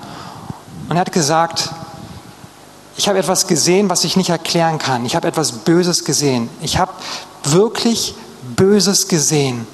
und 0.89 0.97
er 0.97 1.01
hat 1.01 1.13
gesagt, 1.13 1.71
ich 2.97 3.09
habe 3.09 3.19
etwas 3.19 3.47
gesehen, 3.47 3.89
was 3.89 4.05
ich 4.05 4.17
nicht 4.17 4.29
erklären 4.29 4.79
kann. 4.79 5.07
Ich 5.07 5.17
habe 5.17 5.27
etwas 5.27 5.53
Böses 5.53 6.05
gesehen. 6.05 6.49
Ich 6.61 6.79
habe 6.79 6.93
wirklich 7.45 8.15
Böses 8.55 9.09
gesehen. 9.09 9.67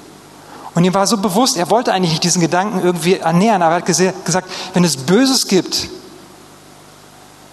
Und 0.74 0.84
ihm 0.84 0.94
war 0.94 1.06
so 1.08 1.18
bewusst, 1.18 1.56
er 1.56 1.68
wollte 1.68 1.92
eigentlich 1.92 2.12
nicht 2.12 2.24
diesen 2.24 2.40
Gedanken 2.40 2.80
irgendwie 2.82 3.16
ernähren, 3.16 3.62
aber 3.62 3.74
er 3.74 3.78
hat 3.78 4.24
gesagt, 4.24 4.48
wenn 4.72 4.84
es 4.84 4.96
Böses 4.96 5.48
gibt 5.48 5.88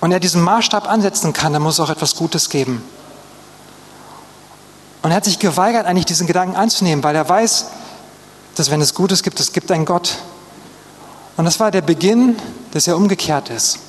und 0.02 0.12
er 0.12 0.20
diesen 0.20 0.42
Maßstab 0.42 0.88
ansetzen 0.90 1.34
kann, 1.34 1.54
dann 1.54 1.62
muss 1.62 1.76
es 1.76 1.80
auch 1.80 1.90
etwas 1.90 2.16
Gutes 2.16 2.50
geben. 2.50 2.84
Und 5.02 5.12
er 5.12 5.18
hat 5.18 5.26
sich 5.26 5.40
geweigert, 5.40 5.86
eigentlich 5.86 6.06
diesen 6.06 6.28
Gedanken 6.28 6.56
anzunehmen, 6.56 7.04
weil 7.04 7.16
er 7.16 7.28
weiß, 7.28 7.66
dass 8.56 8.72
wenn 8.72 8.82
es 8.82 8.94
Gutes 8.94 9.24
gibt, 9.24 9.40
es 9.40 9.54
gibt 9.54 9.72
einen 9.72 9.86
Gott. 9.86 10.18
Und 11.38 11.46
das 11.46 11.60
war 11.60 11.72
der 11.72 11.82
Beginn, 11.82 12.36
dass 12.72 12.88
er 12.88 12.98
umgekehrt 12.98 13.50
ist 13.50 13.80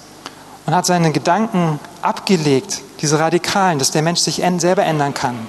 und 0.67 0.75
hat 0.75 0.87
seine 0.87 1.12
Gedanken 1.12 1.81
abgelegt, 2.03 2.83
diese 3.00 3.19
Radikalen, 3.19 3.79
dass 3.79 3.91
der 3.91 4.03
Mensch 4.03 4.21
sich 4.21 4.43
selber 4.59 4.85
ändern 4.85 5.15
kann. 5.15 5.49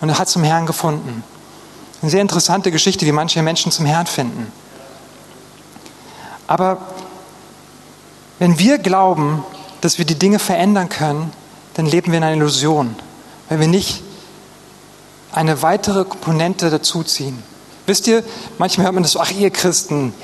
Und 0.00 0.08
er 0.08 0.18
hat 0.18 0.28
zum 0.28 0.44
Herrn 0.44 0.66
gefunden. 0.66 1.24
Eine 2.00 2.10
sehr 2.10 2.20
interessante 2.20 2.70
Geschichte, 2.70 3.04
wie 3.04 3.12
manche 3.12 3.42
Menschen 3.42 3.72
zum 3.72 3.86
Herrn 3.86 4.06
finden. 4.06 4.52
Aber 6.46 6.78
wenn 8.38 8.58
wir 8.58 8.78
glauben, 8.78 9.44
dass 9.82 9.98
wir 9.98 10.06
die 10.06 10.14
Dinge 10.14 10.38
verändern 10.38 10.88
können, 10.88 11.32
dann 11.74 11.84
leben 11.84 12.12
wir 12.12 12.18
in 12.18 12.24
einer 12.24 12.36
Illusion, 12.36 12.96
weil 13.50 13.60
wir 13.60 13.68
nicht 13.68 14.02
eine 15.32 15.60
weitere 15.60 16.04
Komponente 16.04 16.70
dazuziehen. 16.70 17.42
Wisst 17.86 18.06
ihr, 18.06 18.22
manchmal 18.58 18.86
hört 18.86 18.94
man 18.94 19.02
das 19.02 19.12
so, 19.12 19.20
ach 19.20 19.30
ihr 19.32 19.50
Christen, 19.50 20.14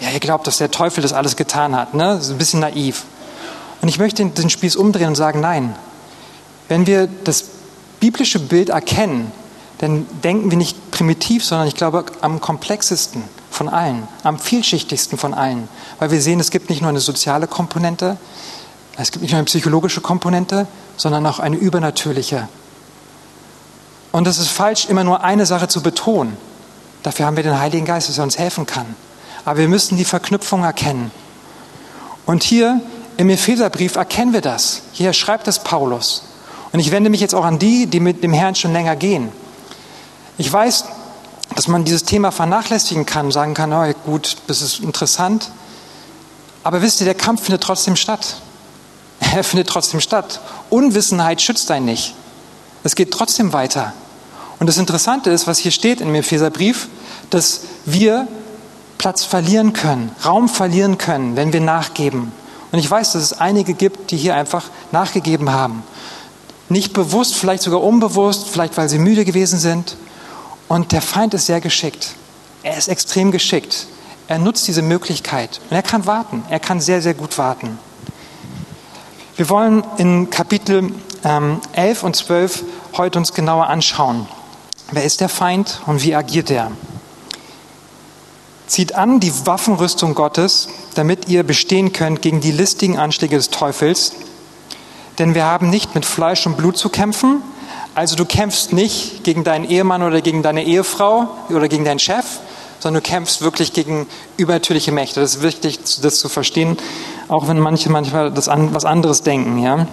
ja, 0.00 0.10
ihr 0.10 0.20
glaubt, 0.20 0.46
dass 0.46 0.58
der 0.58 0.70
Teufel 0.70 1.02
das 1.02 1.12
alles 1.12 1.36
getan 1.36 1.74
hat. 1.74 1.94
Ne? 1.94 2.04
Das 2.16 2.26
ist 2.26 2.32
ein 2.32 2.38
bisschen 2.38 2.60
naiv. 2.60 3.04
Und 3.80 3.88
ich 3.88 3.98
möchte 3.98 4.24
den 4.24 4.50
Spieß 4.50 4.76
umdrehen 4.76 5.08
und 5.08 5.14
sagen, 5.14 5.40
nein. 5.40 5.76
Wenn 6.68 6.86
wir 6.86 7.06
das 7.06 7.44
biblische 8.00 8.40
Bild 8.40 8.70
erkennen, 8.70 9.30
dann 9.78 10.06
denken 10.24 10.50
wir 10.50 10.58
nicht 10.58 10.90
primitiv, 10.90 11.44
sondern 11.44 11.68
ich 11.68 11.76
glaube 11.76 12.04
am 12.22 12.40
komplexesten 12.40 13.22
von 13.50 13.68
allen, 13.68 14.08
am 14.22 14.38
vielschichtigsten 14.38 15.16
von 15.16 15.32
allen. 15.32 15.68
Weil 15.98 16.10
wir 16.10 16.20
sehen, 16.20 16.40
es 16.40 16.50
gibt 16.50 16.70
nicht 16.70 16.80
nur 16.80 16.90
eine 16.90 17.00
soziale 17.00 17.46
Komponente, 17.46 18.16
es 18.96 19.10
gibt 19.10 19.22
nicht 19.22 19.32
nur 19.32 19.38
eine 19.38 19.44
psychologische 19.46 20.00
Komponente, 20.00 20.66
sondern 20.96 21.26
auch 21.26 21.38
eine 21.38 21.56
übernatürliche. 21.56 22.48
Und 24.12 24.26
es 24.26 24.38
ist 24.38 24.48
falsch, 24.48 24.86
immer 24.86 25.04
nur 25.04 25.22
eine 25.22 25.44
Sache 25.44 25.68
zu 25.68 25.82
betonen. 25.82 26.36
Dafür 27.02 27.26
haben 27.26 27.36
wir 27.36 27.42
den 27.42 27.60
Heiligen 27.60 27.84
Geist, 27.84 28.08
dass 28.08 28.18
er 28.18 28.24
uns 28.24 28.38
helfen 28.38 28.64
kann. 28.64 28.86
Aber 29.44 29.58
wir 29.58 29.68
müssen 29.68 29.98
die 29.98 30.04
Verknüpfung 30.04 30.64
erkennen. 30.64 31.10
Und 32.24 32.42
hier 32.42 32.80
im 33.18 33.28
Epheserbrief 33.28 33.96
erkennen 33.96 34.32
wir 34.32 34.40
das. 34.40 34.82
Hier 34.92 35.12
schreibt 35.12 35.46
es 35.48 35.58
Paulus. 35.58 36.22
Und 36.72 36.80
ich 36.80 36.90
wende 36.90 37.10
mich 37.10 37.20
jetzt 37.20 37.34
auch 37.34 37.44
an 37.44 37.58
die, 37.58 37.86
die 37.86 38.00
mit 38.00 38.22
dem 38.22 38.32
Herrn 38.32 38.54
schon 38.54 38.72
länger 38.72 38.96
gehen. 38.96 39.28
Ich 40.38 40.52
weiß, 40.52 40.84
dass 41.54 41.68
man 41.68 41.84
dieses 41.84 42.04
Thema 42.04 42.32
vernachlässigen 42.32 43.06
kann, 43.06 43.30
sagen 43.30 43.54
kann, 43.54 43.72
oh, 43.72 43.92
gut, 44.04 44.36
das 44.46 44.62
ist 44.62 44.80
interessant. 44.80 45.50
Aber 46.64 46.82
wisst 46.82 47.00
ihr, 47.00 47.04
der 47.04 47.14
Kampf 47.14 47.44
findet 47.44 47.62
trotzdem 47.62 47.96
statt. 47.96 48.36
Er 49.34 49.44
findet 49.44 49.68
trotzdem 49.68 50.00
statt. 50.00 50.40
Unwissenheit 50.70 51.40
schützt 51.40 51.70
einen 51.70 51.86
nicht. 51.86 52.14
Es 52.84 52.94
geht 52.94 53.10
trotzdem 53.10 53.52
weiter. 53.52 53.92
Und 54.58 54.68
das 54.68 54.78
Interessante 54.78 55.30
ist, 55.30 55.46
was 55.46 55.58
hier 55.58 55.70
steht 55.70 56.00
im 56.00 56.14
Epheserbrief, 56.14 56.88
dass 57.30 57.62
wir 57.84 58.26
Platz 58.98 59.24
verlieren 59.24 59.72
können, 59.72 60.10
Raum 60.24 60.48
verlieren 60.48 60.96
können, 60.96 61.36
wenn 61.36 61.52
wir 61.52 61.60
nachgeben. 61.60 62.32
Und 62.72 62.78
ich 62.78 62.90
weiß, 62.90 63.12
dass 63.12 63.22
es 63.22 63.32
einige 63.34 63.74
gibt, 63.74 64.10
die 64.10 64.16
hier 64.16 64.34
einfach 64.34 64.64
nachgegeben 64.92 65.50
haben. 65.50 65.82
Nicht 66.68 66.92
bewusst, 66.92 67.34
vielleicht 67.34 67.62
sogar 67.62 67.82
unbewusst, 67.82 68.48
vielleicht 68.48 68.76
weil 68.76 68.88
sie 68.88 68.98
müde 68.98 69.24
gewesen 69.24 69.58
sind. 69.58 69.96
Und 70.68 70.92
der 70.92 71.02
Feind 71.02 71.34
ist 71.34 71.46
sehr 71.46 71.60
geschickt. 71.60 72.14
Er 72.62 72.76
ist 72.76 72.88
extrem 72.88 73.30
geschickt. 73.30 73.86
Er 74.26 74.38
nutzt 74.38 74.66
diese 74.66 74.82
Möglichkeit. 74.82 75.60
Und 75.70 75.76
er 75.76 75.82
kann 75.82 76.06
warten. 76.06 76.42
Er 76.50 76.58
kann 76.58 76.80
sehr, 76.80 77.00
sehr 77.00 77.14
gut 77.14 77.38
warten. 77.38 77.78
Wir 79.36 79.50
wollen 79.50 79.84
in 79.98 80.30
Kapitel 80.30 80.92
ähm, 81.22 81.60
11 81.74 82.04
und 82.04 82.16
12 82.16 82.64
heute 82.96 83.18
uns 83.18 83.34
genauer 83.34 83.66
anschauen. 83.66 84.26
Wer 84.92 85.04
ist 85.04 85.20
der 85.20 85.28
Feind 85.28 85.82
und 85.84 86.02
wie 86.02 86.14
agiert 86.14 86.50
er? 86.50 86.70
Zieht 88.66 88.94
an 88.94 89.20
die 89.20 89.32
Waffenrüstung 89.44 90.14
Gottes, 90.14 90.68
damit 90.94 91.28
ihr 91.28 91.42
bestehen 91.42 91.92
könnt 91.92 92.22
gegen 92.22 92.40
die 92.40 92.50
listigen 92.50 92.96
Anschläge 92.96 93.36
des 93.36 93.50
Teufels. 93.50 94.12
Denn 95.18 95.34
wir 95.34 95.44
haben 95.44 95.68
nicht 95.68 95.94
mit 95.94 96.06
Fleisch 96.06 96.46
und 96.46 96.56
Blut 96.56 96.78
zu 96.78 96.88
kämpfen. 96.88 97.42
Also 97.94 98.16
du 98.16 98.24
kämpfst 98.24 98.72
nicht 98.72 99.22
gegen 99.22 99.44
deinen 99.44 99.68
Ehemann 99.68 100.02
oder 100.02 100.22
gegen 100.22 100.42
deine 100.42 100.64
Ehefrau 100.64 101.28
oder 101.50 101.68
gegen 101.68 101.84
deinen 101.84 101.98
Chef, 101.98 102.24
sondern 102.78 103.02
du 103.02 103.08
kämpfst 103.08 103.42
wirklich 103.42 103.72
gegen 103.72 104.06
übernatürliche 104.36 104.92
Mächte. 104.92 105.20
Das 105.20 105.36
ist 105.36 105.42
wichtig, 105.42 105.78
das 106.02 106.18
zu 106.18 106.28
verstehen, 106.28 106.76
auch 107.28 107.48
wenn 107.48 107.58
manche 107.58 107.90
manchmal 107.90 108.30
das 108.30 108.48
an, 108.48 108.74
was 108.74 108.84
anderes 108.84 109.22
denken. 109.22 109.58
Ja? 109.58 109.86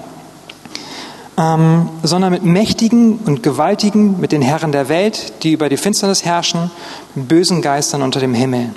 Ähm, 1.38 1.90
sondern 2.04 2.32
mit 2.32 2.44
Mächtigen 2.44 3.20
und 3.25 3.42
Gewaltigen, 3.42 4.20
mit 4.20 4.32
den 4.32 4.42
Herren 4.42 4.72
der 4.72 4.90
Welt, 4.90 5.34
die 5.44 5.54
über 5.54 5.70
die 5.70 5.78
Finsternis 5.78 6.25
herrschen, 6.25 6.70
mit 7.16 7.28
bösen 7.28 7.62
Geistern 7.62 8.04
unter 8.04 8.20
dem 8.20 8.34
Himmel. 8.34 8.70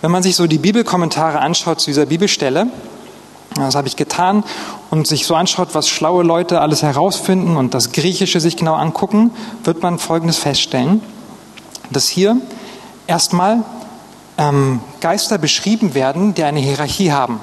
Wenn 0.00 0.10
man 0.10 0.22
sich 0.22 0.36
so 0.36 0.46
die 0.46 0.58
Bibelkommentare 0.58 1.38
anschaut 1.38 1.80
zu 1.80 1.86
dieser 1.86 2.06
Bibelstelle, 2.06 2.68
das 3.56 3.74
habe 3.74 3.88
ich 3.88 3.96
getan, 3.96 4.44
und 4.90 5.06
sich 5.06 5.26
so 5.26 5.34
anschaut, 5.34 5.68
was 5.74 5.88
schlaue 5.88 6.24
Leute 6.24 6.60
alles 6.60 6.82
herausfinden 6.82 7.56
und 7.56 7.74
das 7.74 7.92
Griechische 7.92 8.40
sich 8.40 8.56
genau 8.56 8.74
angucken, 8.74 9.30
wird 9.64 9.82
man 9.82 9.98
Folgendes 9.98 10.38
feststellen, 10.38 11.02
dass 11.92 12.08
hier 12.08 12.36
erstmal 13.06 13.64
ähm, 14.38 14.80
Geister 15.00 15.38
beschrieben 15.38 15.94
werden, 15.94 16.34
die 16.34 16.44
eine 16.44 16.60
Hierarchie 16.60 17.12
haben. 17.12 17.40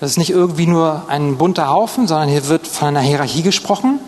Das 0.00 0.10
ist 0.10 0.18
nicht 0.18 0.30
irgendwie 0.30 0.66
nur 0.66 1.04
ein 1.08 1.38
bunter 1.38 1.70
Haufen, 1.70 2.06
sondern 2.06 2.28
hier 2.28 2.48
wird 2.48 2.66
von 2.66 2.88
einer 2.88 3.00
Hierarchie 3.00 3.42
gesprochen. 3.42 4.00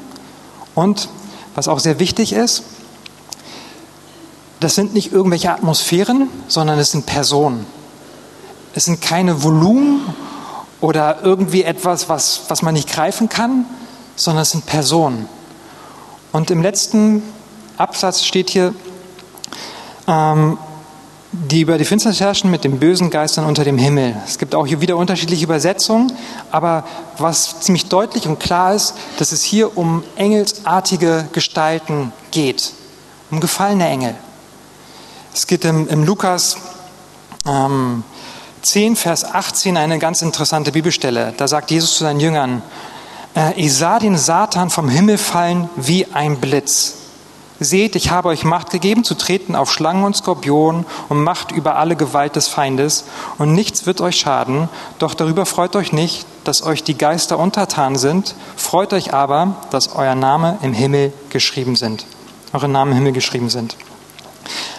Und 0.75 1.09
was 1.55 1.69
auch 1.69 1.79
sehr 1.79 1.99
wichtig 1.99 2.33
ist, 2.33 2.65
das 4.61 4.75
sind 4.75 4.95
nicht 4.95 5.13
irgendwelche 5.13 5.53
Atmosphären, 5.53 6.29
sondern 6.49 6.79
es 6.79 6.91
sind 6.91 7.07
Personen. 7.07 7.67
Es 8.75 8.85
sind 8.85 9.01
keine 9.01 9.43
Volumen 9.43 10.03
oder 10.81 11.23
irgendwie 11.23 11.63
etwas, 11.63 12.09
was, 12.09 12.43
was 12.49 12.63
man 12.63 12.75
nicht 12.75 12.91
greifen 12.91 13.29
kann, 13.29 13.65
sondern 14.17 14.43
es 14.43 14.51
sind 14.51 14.67
Personen. 14.67 15.29
Und 16.33 16.51
im 16.51 16.63
letzten 16.63 17.23
Absatz 17.79 18.25
steht 18.25 18.51
hier, 18.51 18.75
ähm, 20.07 20.59
die 21.33 21.61
über 21.61 21.77
die 21.77 21.85
Finsternis 21.85 22.21
herrschen 22.21 22.51
mit 22.51 22.65
den 22.65 22.79
bösen 22.79 23.11
Geistern 23.11 23.45
unter 23.45 23.65
dem 23.65 23.79
Himmel. 23.79 24.17
Es 24.27 24.39
gibt 24.39 24.55
auch 24.55 24.67
hier 24.67 24.81
wieder 24.81 24.97
unterschiedliche 24.97 25.45
Übersetzungen, 25.45 26.13
aber 26.51 26.85
was 27.19 27.61
ziemlich 27.61 27.87
deutlich 27.87 28.27
und 28.27 28.41
klar 28.41 28.75
ist, 28.75 28.95
dass 29.19 29.33
es 29.33 29.43
hier 29.43 29.77
um 29.77 30.03
engelsartige 30.17 31.29
Gestalten 31.33 32.13
geht, 32.31 32.73
um 33.31 33.41
gefallene 33.41 33.89
Engel. 33.89 34.15
Es 35.35 35.47
geht 35.47 35.65
im, 35.65 35.89
im 35.89 36.05
Lukas 36.05 36.57
ähm, 37.47 38.05
10, 38.63 38.97
Vers 38.97 39.25
18 39.25 39.77
eine 39.77 39.99
ganz 39.99 40.23
interessante 40.23 40.73
Bibelstelle. 40.73 41.35
Da 41.37 41.47
sagt 41.47 41.71
Jesus 41.71 41.97
zu 41.97 42.05
seinen 42.05 42.21
Jüngern, 42.21 42.63
äh, 43.35 43.53
ich 43.57 43.75
sah 43.75 43.99
den 43.99 44.17
Satan 44.17 44.71
vom 44.71 44.89
Himmel 44.89 45.19
fallen 45.19 45.69
wie 45.77 46.07
ein 46.13 46.39
Blitz. 46.39 46.95
Seht, 47.59 47.97
ich 47.97 48.11
habe 48.11 48.29
euch 48.29 48.45
Macht 48.45 48.71
gegeben, 48.71 49.03
zu 49.03 49.15
treten 49.15 49.57
auf 49.57 49.73
Schlangen 49.73 50.05
und 50.05 50.15
Skorpionen 50.15 50.85
und 51.09 51.23
Macht 51.23 51.53
über 51.53 51.77
alle 51.77 51.97
Gewalt 51.97 52.37
des 52.37 52.49
Feindes, 52.49 53.05
und 53.39 53.53
nichts 53.53 53.87
wird 53.87 54.01
euch 54.01 54.17
schaden. 54.17 54.69
Doch 54.99 55.15
darüber 55.15 55.47
freut 55.47 55.75
euch 55.75 55.93
nicht, 55.93 56.27
dass 56.45 56.63
euch 56.63 56.83
die 56.85 56.99
Geister 56.99 57.39
untertan 57.39 57.97
sind, 57.97 58.35
freut 58.57 58.93
euch 58.93 59.15
aber, 59.15 59.57
dass 59.71 59.95
euer 59.95 60.15
Name 60.15 60.59
im 60.63 60.75
Himmel 60.75 61.13
geschrieben 61.31 61.77
sind. 61.77 62.05
Eure 62.53 62.69
Namen 62.69 62.93
im 62.93 62.99
Himmel 62.99 63.13
geschrieben 63.13 63.49
sind. 63.49 63.77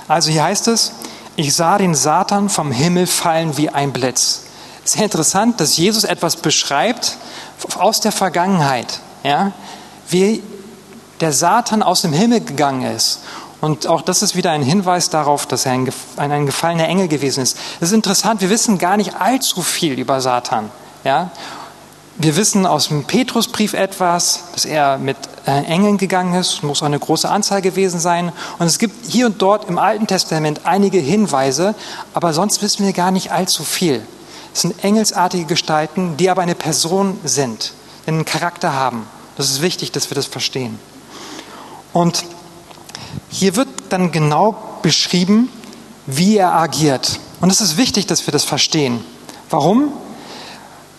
Also 0.08 0.30
hier 0.32 0.44
heißt 0.44 0.68
es, 0.68 0.94
ich 1.36 1.56
sah 1.56 1.78
den 1.78 1.96
Satan 1.96 2.50
vom 2.50 2.72
Himmel 2.72 3.08
fallen 3.08 3.58
wie 3.58 3.70
ein 3.70 3.92
Blitz. 3.92 4.44
Sehr 4.84 5.04
interessant, 5.04 5.60
dass 5.60 5.78
Jesus 5.78 6.04
etwas 6.04 6.38
beschreibt 6.38 7.18
aus 7.78 8.02
der 8.02 8.12
Vergangenheit. 8.12 9.00
Ja? 9.24 9.52
Wie 10.10 10.42
der 11.22 11.34
Satan 11.34 11.84
aus 11.84 12.02
dem 12.02 12.14
Himmel 12.14 12.42
gegangen 12.42 12.96
ist. 12.96 13.22
Und 13.60 13.88
auch 13.88 14.02
das 14.02 14.22
ist 14.22 14.36
wieder 14.36 14.52
ein 14.52 14.62
Hinweis 14.62 15.10
darauf, 15.10 15.48
dass 15.48 15.66
er 15.66 15.72
ein, 15.72 15.92
ein 16.18 16.46
gefallener 16.46 16.88
Engel 16.88 17.08
gewesen 17.08 17.42
ist. 17.42 17.58
Es 17.80 17.90
ist 17.90 17.94
interessant, 17.94 18.42
wir 18.42 18.50
wissen 18.50 18.78
gar 18.78 18.98
nicht 18.98 19.20
allzu 19.20 19.64
viel 19.64 19.98
über 19.98 20.22
Satan. 20.22 20.70
Ja? 21.04 21.32
Wir 22.18 22.36
wissen 22.36 22.66
aus 22.66 22.90
dem 22.90 23.04
Petrusbrief 23.04 23.74
etwas, 23.74 24.44
dass 24.54 24.66
er 24.66 24.98
mit 24.98 25.18
äh, 25.48 25.64
Engeln 25.66 25.98
gegangen 25.98 26.36
ist, 26.36 26.62
muss 26.64 26.84
eine 26.84 27.00
große 27.00 27.30
Anzahl 27.30 27.62
gewesen 27.62 28.00
sein. 28.00 28.32
Und 28.60 28.68
es 28.68 28.78
gibt 28.78 29.06
hier 29.08 29.26
und 29.26 29.42
dort 29.42 29.70
im 29.70 29.80
Alten 29.80 30.08
Testament 30.08 30.62
einige 30.64 31.00
Hinweise, 31.00 31.74
aber 32.14 32.34
sonst 32.34 32.62
wissen 32.62 32.86
wir 32.86 32.94
gar 32.94 33.12
nicht 33.12 33.32
allzu 33.32 33.64
viel. 33.64 34.02
Es 34.54 34.62
sind 34.62 34.84
engelsartige 34.84 35.46
Gestalten, 35.46 36.18
die 36.18 36.30
aber 36.30 36.42
eine 36.42 36.56
Person 36.56 37.20
sind, 37.24 37.74
einen 38.06 38.26
Charakter 38.26 38.74
haben. 38.74 39.06
Das 39.36 39.50
ist 39.50 39.62
wichtig, 39.62 39.92
dass 39.92 40.10
wir 40.10 40.16
das 40.16 40.26
verstehen. 40.26 40.80
Und 41.98 42.26
hier 43.28 43.56
wird 43.56 43.70
dann 43.90 44.12
genau 44.12 44.56
beschrieben, 44.84 45.50
wie 46.06 46.38
er 46.38 46.54
agiert. 46.54 47.20
Und 47.42 47.50
es 47.50 47.60
ist 47.60 47.76
wichtig, 47.76 48.06
dass 48.06 48.28
wir 48.28 48.32
das 48.32 48.44
verstehen. 48.44 49.04
Warum? 49.50 49.92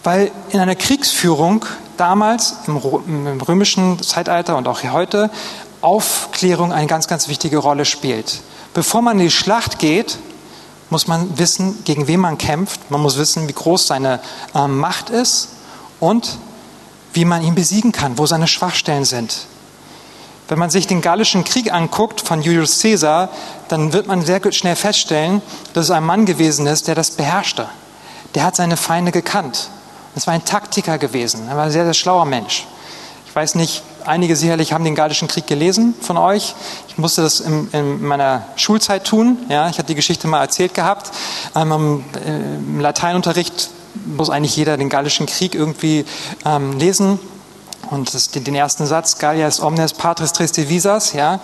Weil 0.02 0.32
in 0.50 0.58
einer 0.58 0.74
Kriegsführung 0.74 1.64
damals 1.98 2.56
im 2.66 2.76
römischen 2.76 4.02
Zeitalter 4.02 4.56
und 4.56 4.66
auch 4.66 4.82
heute 4.82 5.30
Aufklärung 5.82 6.72
eine 6.72 6.88
ganz, 6.88 7.06
ganz 7.06 7.28
wichtige 7.28 7.58
Rolle 7.58 7.84
spielt. 7.84 8.40
bevor 8.74 9.00
man 9.00 9.20
in 9.20 9.26
die 9.26 9.30
Schlacht 9.30 9.78
geht, 9.78 10.18
muss 10.90 11.06
man 11.06 11.38
wissen, 11.38 11.84
gegen 11.84 12.08
wen 12.08 12.18
man 12.18 12.38
kämpft. 12.38 12.90
Man 12.90 13.00
muss 13.00 13.18
wissen, 13.18 13.46
wie 13.46 13.52
groß 13.52 13.86
seine 13.86 14.18
äh, 14.52 14.66
Macht 14.66 15.10
ist 15.10 15.50
und 16.00 16.38
wie 17.12 17.24
man 17.24 17.42
ihn 17.42 17.54
besiegen 17.54 17.92
kann, 17.92 18.18
wo 18.18 18.26
seine 18.26 18.48
Schwachstellen 18.48 19.04
sind. 19.04 19.46
Wenn 20.48 20.58
man 20.58 20.70
sich 20.70 20.86
den 20.86 21.02
Gallischen 21.02 21.44
Krieg 21.44 21.72
anguckt 21.72 22.22
von 22.22 22.40
Julius 22.40 22.80
Caesar, 22.80 23.28
dann 23.68 23.92
wird 23.92 24.06
man 24.06 24.22
sehr 24.24 24.40
schnell 24.50 24.76
feststellen, 24.76 25.42
dass 25.74 25.84
es 25.84 25.90
ein 25.90 26.04
Mann 26.04 26.24
gewesen 26.24 26.66
ist, 26.66 26.88
der 26.88 26.94
das 26.94 27.10
beherrschte. 27.10 27.68
Der 28.34 28.44
hat 28.44 28.56
seine 28.56 28.78
Feinde 28.78 29.12
gekannt. 29.12 29.68
Das 30.14 30.26
war 30.26 30.32
ein 30.32 30.46
Taktiker 30.46 30.96
gewesen. 30.96 31.48
Er 31.48 31.56
war 31.56 31.64
ein 31.64 31.70
sehr, 31.70 31.84
sehr 31.84 31.92
schlauer 31.92 32.24
Mensch. 32.24 32.66
Ich 33.26 33.36
weiß 33.36 33.56
nicht, 33.56 33.82
einige 34.06 34.36
sicherlich 34.36 34.72
haben 34.72 34.84
den 34.84 34.94
Gallischen 34.94 35.28
Krieg 35.28 35.46
gelesen 35.46 35.94
von 36.00 36.16
euch. 36.16 36.54
Ich 36.88 36.96
musste 36.96 37.20
das 37.20 37.40
in, 37.40 37.68
in 37.72 38.02
meiner 38.02 38.44
Schulzeit 38.56 39.04
tun. 39.04 39.36
Ja, 39.50 39.68
ich 39.68 39.76
hatte 39.76 39.88
die 39.88 39.94
Geschichte 39.94 40.28
mal 40.28 40.40
erzählt 40.40 40.72
gehabt. 40.72 41.10
Ähm, 41.54 42.02
Im 42.26 42.80
Lateinunterricht 42.80 43.68
muss 44.06 44.30
eigentlich 44.30 44.56
jeder 44.56 44.78
den 44.78 44.88
Gallischen 44.88 45.26
Krieg 45.26 45.54
irgendwie 45.54 46.06
ähm, 46.46 46.78
lesen. 46.78 47.20
Und 47.90 48.12
das, 48.12 48.30
den, 48.30 48.54
ersten 48.54 48.86
Satz, 48.86 49.18
Gallias 49.18 49.60
omnes 49.60 49.94
patris 49.94 50.32
tristi 50.32 50.68
visas, 50.68 51.14
ja. 51.14 51.40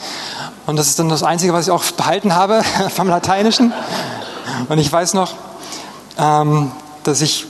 Und 0.66 0.76
das 0.76 0.88
ist 0.88 0.98
dann 0.98 1.08
das 1.08 1.22
Einzige, 1.22 1.52
was 1.52 1.66
ich 1.66 1.70
auch 1.70 1.84
behalten 1.92 2.34
habe 2.34 2.62
vom 2.94 3.08
Lateinischen. 3.08 3.72
Und 4.68 4.78
ich 4.78 4.92
weiß 4.92 5.14
noch, 5.14 5.32
ähm, 6.18 6.70
dass 7.02 7.20
ich, 7.22 7.46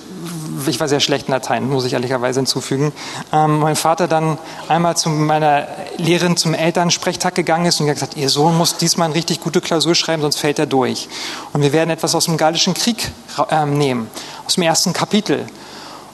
ich 0.66 0.78
war 0.78 0.88
sehr 0.88 1.00
schlecht 1.00 1.26
in 1.26 1.32
Latein, 1.32 1.68
muss 1.68 1.84
ich 1.84 1.94
ehrlicherweise 1.94 2.40
hinzufügen, 2.40 2.92
ähm, 3.32 3.58
mein 3.58 3.76
Vater 3.76 4.06
dann 4.06 4.38
einmal 4.68 4.96
zu 4.96 5.08
meiner 5.08 5.66
Lehrerin 5.96 6.36
zum 6.36 6.54
Elternsprechtag 6.54 7.34
gegangen 7.34 7.66
ist 7.66 7.80
und 7.80 7.86
gesagt, 7.86 8.16
ihr 8.16 8.30
Sohn 8.30 8.56
muss 8.56 8.76
diesmal 8.76 9.06
eine 9.06 9.16
richtig 9.16 9.40
gute 9.40 9.60
Klausur 9.60 9.94
schreiben, 9.94 10.22
sonst 10.22 10.38
fällt 10.38 10.58
er 10.58 10.66
durch. 10.66 11.08
Und 11.52 11.62
wir 11.62 11.72
werden 11.72 11.90
etwas 11.90 12.14
aus 12.14 12.26
dem 12.26 12.36
Gallischen 12.36 12.74
Krieg 12.74 13.10
ähm, 13.50 13.76
nehmen, 13.76 14.08
aus 14.46 14.54
dem 14.54 14.62
ersten 14.62 14.92
Kapitel. 14.92 15.46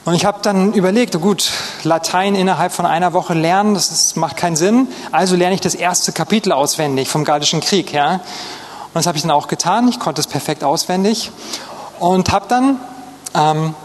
Und 0.03 0.15
ich 0.15 0.25
habe 0.25 0.39
dann 0.41 0.73
überlegt, 0.73 1.15
oh 1.15 1.19
gut, 1.19 1.51
Latein 1.83 2.33
innerhalb 2.33 2.71
von 2.71 2.87
einer 2.87 3.13
Woche 3.13 3.35
lernen, 3.35 3.75
das 3.75 3.91
ist, 3.91 4.17
macht 4.17 4.35
keinen 4.35 4.55
Sinn. 4.55 4.87
Also 5.11 5.35
lerne 5.35 5.53
ich 5.53 5.61
das 5.61 5.75
erste 5.75 6.11
Kapitel 6.11 6.51
auswendig 6.51 7.07
vom 7.07 7.23
Gallischen 7.23 7.59
Krieg. 7.59 7.93
Ja? 7.93 8.13
Und 8.15 8.21
das 8.95 9.05
habe 9.05 9.17
ich 9.17 9.21
dann 9.21 9.31
auch 9.31 9.47
getan. 9.47 9.87
Ich 9.89 9.99
konnte 9.99 10.19
es 10.19 10.25
perfekt 10.25 10.63
auswendig 10.63 11.31
und 11.99 12.31
habe 12.31 12.47
dann 12.47 12.79
ähm, 13.35 13.75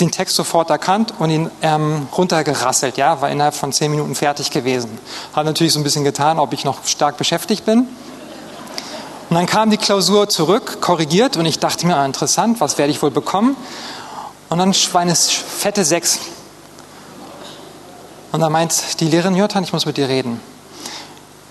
den 0.00 0.10
Text 0.10 0.34
sofort 0.34 0.70
erkannt 0.70 1.14
und 1.20 1.30
ihn 1.30 1.48
ähm, 1.62 2.08
runtergerasselt. 2.16 2.96
Ja, 2.96 3.20
war 3.20 3.30
innerhalb 3.30 3.54
von 3.54 3.72
zehn 3.72 3.92
Minuten 3.92 4.16
fertig 4.16 4.50
gewesen. 4.50 4.98
Hat 5.34 5.46
natürlich 5.46 5.72
so 5.72 5.78
ein 5.78 5.84
bisschen 5.84 6.02
getan, 6.02 6.40
ob 6.40 6.52
ich 6.52 6.64
noch 6.64 6.84
stark 6.84 7.16
beschäftigt 7.16 7.64
bin. 7.64 7.86
Und 9.30 9.36
dann 9.36 9.46
kam 9.46 9.70
die 9.70 9.78
Klausur 9.78 10.28
zurück, 10.28 10.80
korrigiert, 10.80 11.36
und 11.36 11.46
ich 11.46 11.58
dachte 11.58 11.86
mir, 11.86 11.96
ah, 11.96 12.04
interessant, 12.04 12.60
was 12.60 12.76
werde 12.76 12.90
ich 12.90 13.02
wohl 13.02 13.10
bekommen? 13.10 13.56
Und 14.54 14.58
dann 14.60 14.72
war 14.92 15.00
eine 15.00 15.16
fette 15.16 15.84
Sechs. 15.84 16.20
Und 18.30 18.38
dann 18.38 18.52
meint 18.52 19.00
die 19.00 19.08
Lehrerin, 19.08 19.34
Jotan, 19.34 19.64
ich 19.64 19.72
muss 19.72 19.84
mit 19.84 19.96
dir 19.96 20.08
reden. 20.08 20.40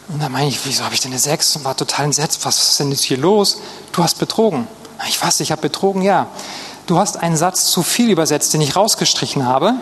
Und 0.07 0.21
dann 0.23 0.31
meine 0.31 0.47
ich, 0.47 0.57
wieso 0.63 0.85
habe 0.85 0.93
ich 0.93 1.01
denn 1.01 1.11
eine 1.11 1.19
Sechs? 1.19 1.53
Und 1.57 1.65
war 1.65 1.75
total 1.75 2.05
entsetzt, 2.05 2.45
was 2.45 2.63
ist 2.63 2.79
denn 2.79 2.91
jetzt 2.91 3.03
hier 3.03 3.17
los? 3.17 3.57
Du 3.91 4.01
hast 4.01 4.19
betrogen. 4.19 4.69
Ich 5.09 5.21
weiß, 5.21 5.41
ich 5.41 5.51
habe 5.51 5.61
betrogen, 5.61 6.01
ja. 6.01 6.27
Du 6.85 6.97
hast 6.97 7.17
einen 7.17 7.35
Satz 7.35 7.65
zu 7.65 7.83
viel 7.83 8.09
übersetzt, 8.09 8.53
den 8.53 8.61
ich 8.61 8.77
rausgestrichen 8.77 9.45
habe. 9.45 9.73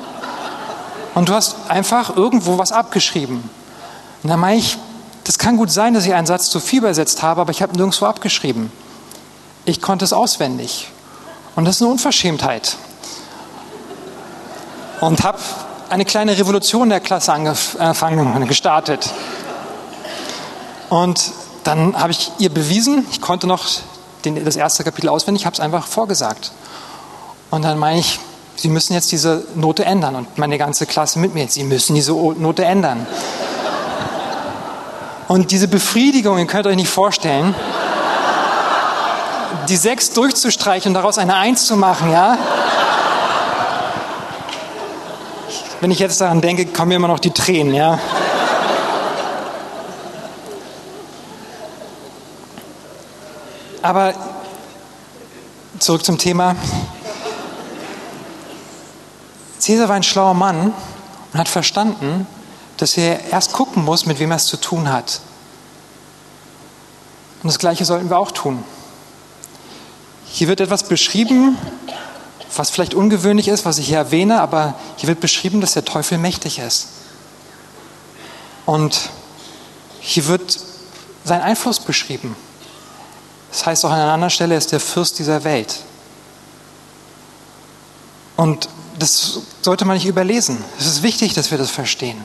Und 1.13 1.29
du 1.29 1.35
hast 1.35 1.57
einfach 1.67 2.17
irgendwo 2.17 2.57
was 2.57 2.71
abgeschrieben. 2.71 3.47
Und 4.23 4.29
dann 4.31 4.39
meine 4.39 4.57
ich, 4.57 4.79
das 5.25 5.37
kann 5.37 5.57
gut 5.57 5.69
sein, 5.69 5.93
dass 5.93 6.07
ich 6.07 6.15
einen 6.15 6.25
Satz 6.25 6.49
zu 6.49 6.59
viel 6.59 6.79
übersetzt 6.79 7.21
habe, 7.21 7.41
aber 7.41 7.51
ich 7.51 7.61
habe 7.61 7.77
nirgendwo 7.77 8.07
abgeschrieben. 8.07 8.71
Ich 9.65 9.79
konnte 9.79 10.05
es 10.05 10.11
auswendig. 10.11 10.87
Und 11.55 11.65
das 11.65 11.75
ist 11.75 11.81
eine 11.83 11.91
Unverschämtheit 11.91 12.77
und 15.01 15.23
habe 15.23 15.39
eine 15.89 16.05
kleine 16.05 16.37
Revolution 16.37 16.89
der 16.89 17.01
Klasse 17.01 17.33
angefangen, 17.33 18.47
gestartet. 18.47 19.09
Und 20.89 21.31
dann 21.65 21.99
habe 21.99 22.11
ich 22.11 22.31
ihr 22.37 22.49
bewiesen, 22.49 23.05
ich 23.11 23.19
konnte 23.19 23.47
noch 23.47 23.65
den, 24.23 24.45
das 24.45 24.55
erste 24.55 24.85
Kapitel 24.85 25.09
auswendig, 25.09 25.45
habe 25.45 25.53
es 25.53 25.59
einfach 25.59 25.85
vorgesagt. 25.85 26.51
Und 27.49 27.63
dann 27.63 27.77
meine 27.77 27.99
ich, 27.99 28.19
Sie 28.55 28.67
müssen 28.67 28.93
jetzt 28.93 29.11
diese 29.11 29.43
Note 29.55 29.85
ändern. 29.85 30.15
Und 30.15 30.37
meine 30.37 30.57
ganze 30.57 30.85
Klasse 30.85 31.17
mit 31.19 31.33
mir, 31.33 31.47
Sie 31.47 31.63
müssen 31.63 31.95
diese 31.95 32.11
Note 32.11 32.63
ändern. 32.63 33.07
Und 35.27 35.51
diese 35.51 35.67
Befriedigung, 35.67 36.37
ihr 36.37 36.45
könnt 36.45 36.67
euch 36.67 36.75
nicht 36.75 36.89
vorstellen, 36.89 37.55
die 39.67 39.77
sechs 39.77 40.11
durchzustreichen 40.11 40.89
und 40.89 40.93
daraus 40.93 41.17
eine 41.17 41.35
Eins 41.35 41.65
zu 41.65 41.75
machen, 41.75 42.11
ja, 42.11 42.37
Wenn 45.81 45.89
ich 45.89 45.97
jetzt 45.97 46.21
daran 46.21 46.41
denke, 46.41 46.67
kommen 46.67 46.89
mir 46.89 46.95
immer 46.97 47.07
noch 47.07 47.17
die 47.17 47.31
Tränen, 47.31 47.73
ja. 47.73 47.99
Aber 53.81 54.13
zurück 55.79 56.05
zum 56.05 56.19
Thema. 56.19 56.55
Caesar 59.59 59.89
war 59.89 59.95
ein 59.95 60.03
schlauer 60.03 60.35
Mann 60.35 60.71
und 61.33 61.39
hat 61.39 61.49
verstanden, 61.49 62.27
dass 62.77 62.95
er 62.95 63.31
erst 63.31 63.51
gucken 63.51 63.83
muss, 63.83 64.05
mit 64.05 64.19
wem 64.19 64.29
er 64.29 64.37
es 64.37 64.45
zu 64.45 64.57
tun 64.57 64.91
hat. 64.91 65.19
Und 67.41 67.47
das 67.47 67.57
Gleiche 67.57 67.85
sollten 67.85 68.11
wir 68.11 68.19
auch 68.19 68.31
tun. 68.31 68.63
Hier 70.27 70.47
wird 70.47 70.59
etwas 70.59 70.83
beschrieben, 70.83 71.57
was 72.55 72.69
vielleicht 72.69 72.93
ungewöhnlich 72.93 73.47
ist, 73.47 73.65
was 73.65 73.77
ich 73.77 73.87
hier 73.87 73.97
erwähne, 73.97 74.41
aber 74.41 74.75
hier 74.97 75.07
wird 75.07 75.19
beschrieben, 75.19 75.61
dass 75.61 75.73
der 75.73 75.85
Teufel 75.85 76.17
mächtig 76.17 76.59
ist. 76.59 76.87
Und 78.65 79.09
hier 79.99 80.27
wird 80.27 80.59
sein 81.23 81.41
Einfluss 81.41 81.79
beschrieben. 81.79 82.35
Das 83.51 83.65
heißt 83.65 83.85
auch 83.85 83.91
an 83.91 83.99
einer 83.99 84.13
anderen 84.13 84.31
Stelle, 84.31 84.55
er 84.55 84.57
ist 84.57 84.71
der 84.71 84.79
Fürst 84.79 85.19
dieser 85.19 85.43
Welt. 85.43 85.79
Und 88.37 88.69
das 88.97 89.39
sollte 89.61 89.85
man 89.85 89.95
nicht 89.95 90.05
überlesen. 90.05 90.63
Es 90.79 90.85
ist 90.85 91.03
wichtig, 91.03 91.33
dass 91.33 91.51
wir 91.51 91.57
das 91.57 91.69
verstehen. 91.69 92.23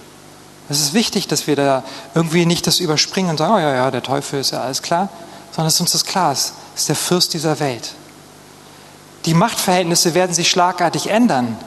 Es 0.69 0.81
ist 0.81 0.95
wichtig, 0.95 1.29
dass 1.29 1.47
wir 1.47 1.57
da 1.57 1.85
irgendwie 2.15 2.47
nicht 2.47 2.67
das 2.67 2.81
überspringen 2.81 3.31
und 3.31 3.39
sagen, 3.39 3.55
oh 3.55 3.59
ja, 3.59 3.75
ja, 3.75 3.91
der 3.91 4.03
Teufel 4.03 4.41
ist 4.41 4.51
ja 4.51 4.63
alles 4.63 4.83
klar, 4.83 5.09
sondern 5.53 5.67
dass 5.67 5.81
uns 5.81 5.93
das 5.93 6.05
klar 6.05 6.33
ist. 6.33 6.55
Es 6.75 6.83
ist 6.83 6.89
der 6.89 6.97
Fürst 6.97 7.35
dieser 7.35 7.61
Welt. 7.61 7.95
Die 9.27 9.35
Machtverhältnisse 9.35 10.15
werden 10.15 10.33
sich 10.33 10.49
schlagartig 10.49 11.09
ändern, 11.11 11.59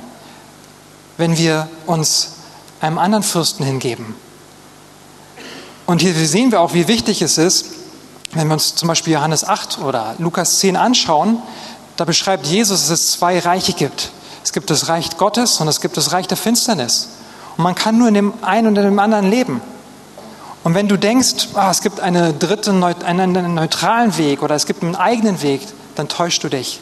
wenn 1.17 1.37
wir 1.37 1.67
uns 1.85 2.31
einem 2.79 2.97
anderen 2.97 3.23
Fürsten 3.23 3.65
hingeben. 3.65 4.15
Und 5.85 6.01
hier 6.01 6.13
sehen 6.13 6.53
wir 6.53 6.61
auch, 6.61 6.73
wie 6.73 6.87
wichtig 6.87 7.21
es 7.21 7.37
ist, 7.37 7.65
wenn 8.31 8.47
wir 8.47 8.53
uns 8.53 8.75
zum 8.75 8.87
Beispiel 8.87 9.13
Johannes 9.13 9.43
8 9.43 9.79
oder 9.79 10.15
Lukas 10.19 10.59
10 10.59 10.77
anschauen, 10.77 11.41
da 11.97 12.05
beschreibt 12.05 12.45
Jesus, 12.45 12.81
dass 12.81 12.91
es 12.91 13.11
zwei 13.11 13.39
Reiche 13.39 13.73
gibt. 13.73 14.11
Es 14.41 14.53
gibt 14.53 14.69
das 14.69 14.87
Reich 14.87 15.17
Gottes 15.17 15.59
und 15.59 15.67
es 15.67 15.81
gibt 15.81 15.97
das 15.97 16.13
Reich 16.13 16.27
der 16.27 16.37
Finsternis. 16.37 17.09
Und 17.57 17.63
man 17.63 17.75
kann 17.75 17.97
nur 17.97 18.07
in 18.07 18.13
dem 18.13 18.33
einen 18.41 18.67
und 18.67 18.77
in 18.77 18.85
dem 18.85 18.99
anderen 18.99 19.29
leben. 19.29 19.59
Und 20.63 20.75
wenn 20.75 20.87
du 20.87 20.95
denkst, 20.95 21.49
ah, 21.55 21.71
es 21.71 21.81
gibt 21.81 21.99
eine 21.99 22.33
dritte, 22.33 22.71
einen 23.05 23.53
neutralen 23.55 24.15
Weg 24.17 24.43
oder 24.43 24.55
es 24.55 24.65
gibt 24.65 24.81
einen 24.81 24.95
eigenen 24.95 25.41
Weg, 25.41 25.61
dann 25.95 26.07
täuschst 26.07 26.41
du 26.43 26.47
dich 26.47 26.79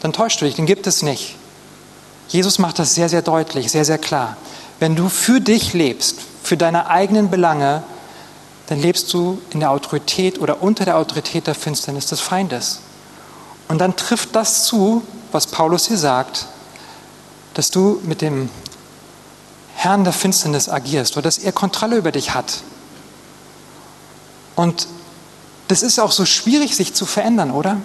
dann 0.00 0.12
täuscht 0.12 0.40
du 0.40 0.44
dich, 0.44 0.54
den 0.54 0.66
gibt 0.66 0.86
es 0.86 1.02
nicht. 1.02 1.36
Jesus 2.28 2.58
macht 2.58 2.78
das 2.78 2.94
sehr, 2.94 3.08
sehr 3.08 3.22
deutlich, 3.22 3.70
sehr, 3.70 3.84
sehr 3.84 3.98
klar. 3.98 4.36
Wenn 4.78 4.96
du 4.96 5.08
für 5.08 5.40
dich 5.40 5.72
lebst, 5.72 6.16
für 6.42 6.56
deine 6.56 6.88
eigenen 6.88 7.30
Belange, 7.30 7.82
dann 8.66 8.80
lebst 8.80 9.12
du 9.12 9.40
in 9.50 9.60
der 9.60 9.70
Autorität 9.70 10.40
oder 10.40 10.62
unter 10.62 10.84
der 10.84 10.96
Autorität 10.96 11.46
der 11.46 11.54
Finsternis 11.54 12.06
des 12.06 12.20
Feindes. 12.20 12.80
Und 13.68 13.78
dann 13.78 13.96
trifft 13.96 14.34
das 14.34 14.64
zu, 14.64 15.02
was 15.32 15.46
Paulus 15.46 15.86
hier 15.86 15.98
sagt, 15.98 16.46
dass 17.54 17.70
du 17.70 18.00
mit 18.04 18.20
dem 18.20 18.50
Herrn 19.74 20.04
der 20.04 20.12
Finsternis 20.12 20.68
agierst 20.68 21.16
oder 21.16 21.22
dass 21.22 21.38
er 21.38 21.52
Kontrolle 21.52 21.96
über 21.96 22.12
dich 22.12 22.34
hat. 22.34 22.60
Und 24.56 24.88
das 25.68 25.82
ist 25.82 25.98
auch 25.98 26.12
so 26.12 26.24
schwierig, 26.24 26.76
sich 26.76 26.94
zu 26.94 27.06
verändern, 27.06 27.50
oder? 27.50 27.78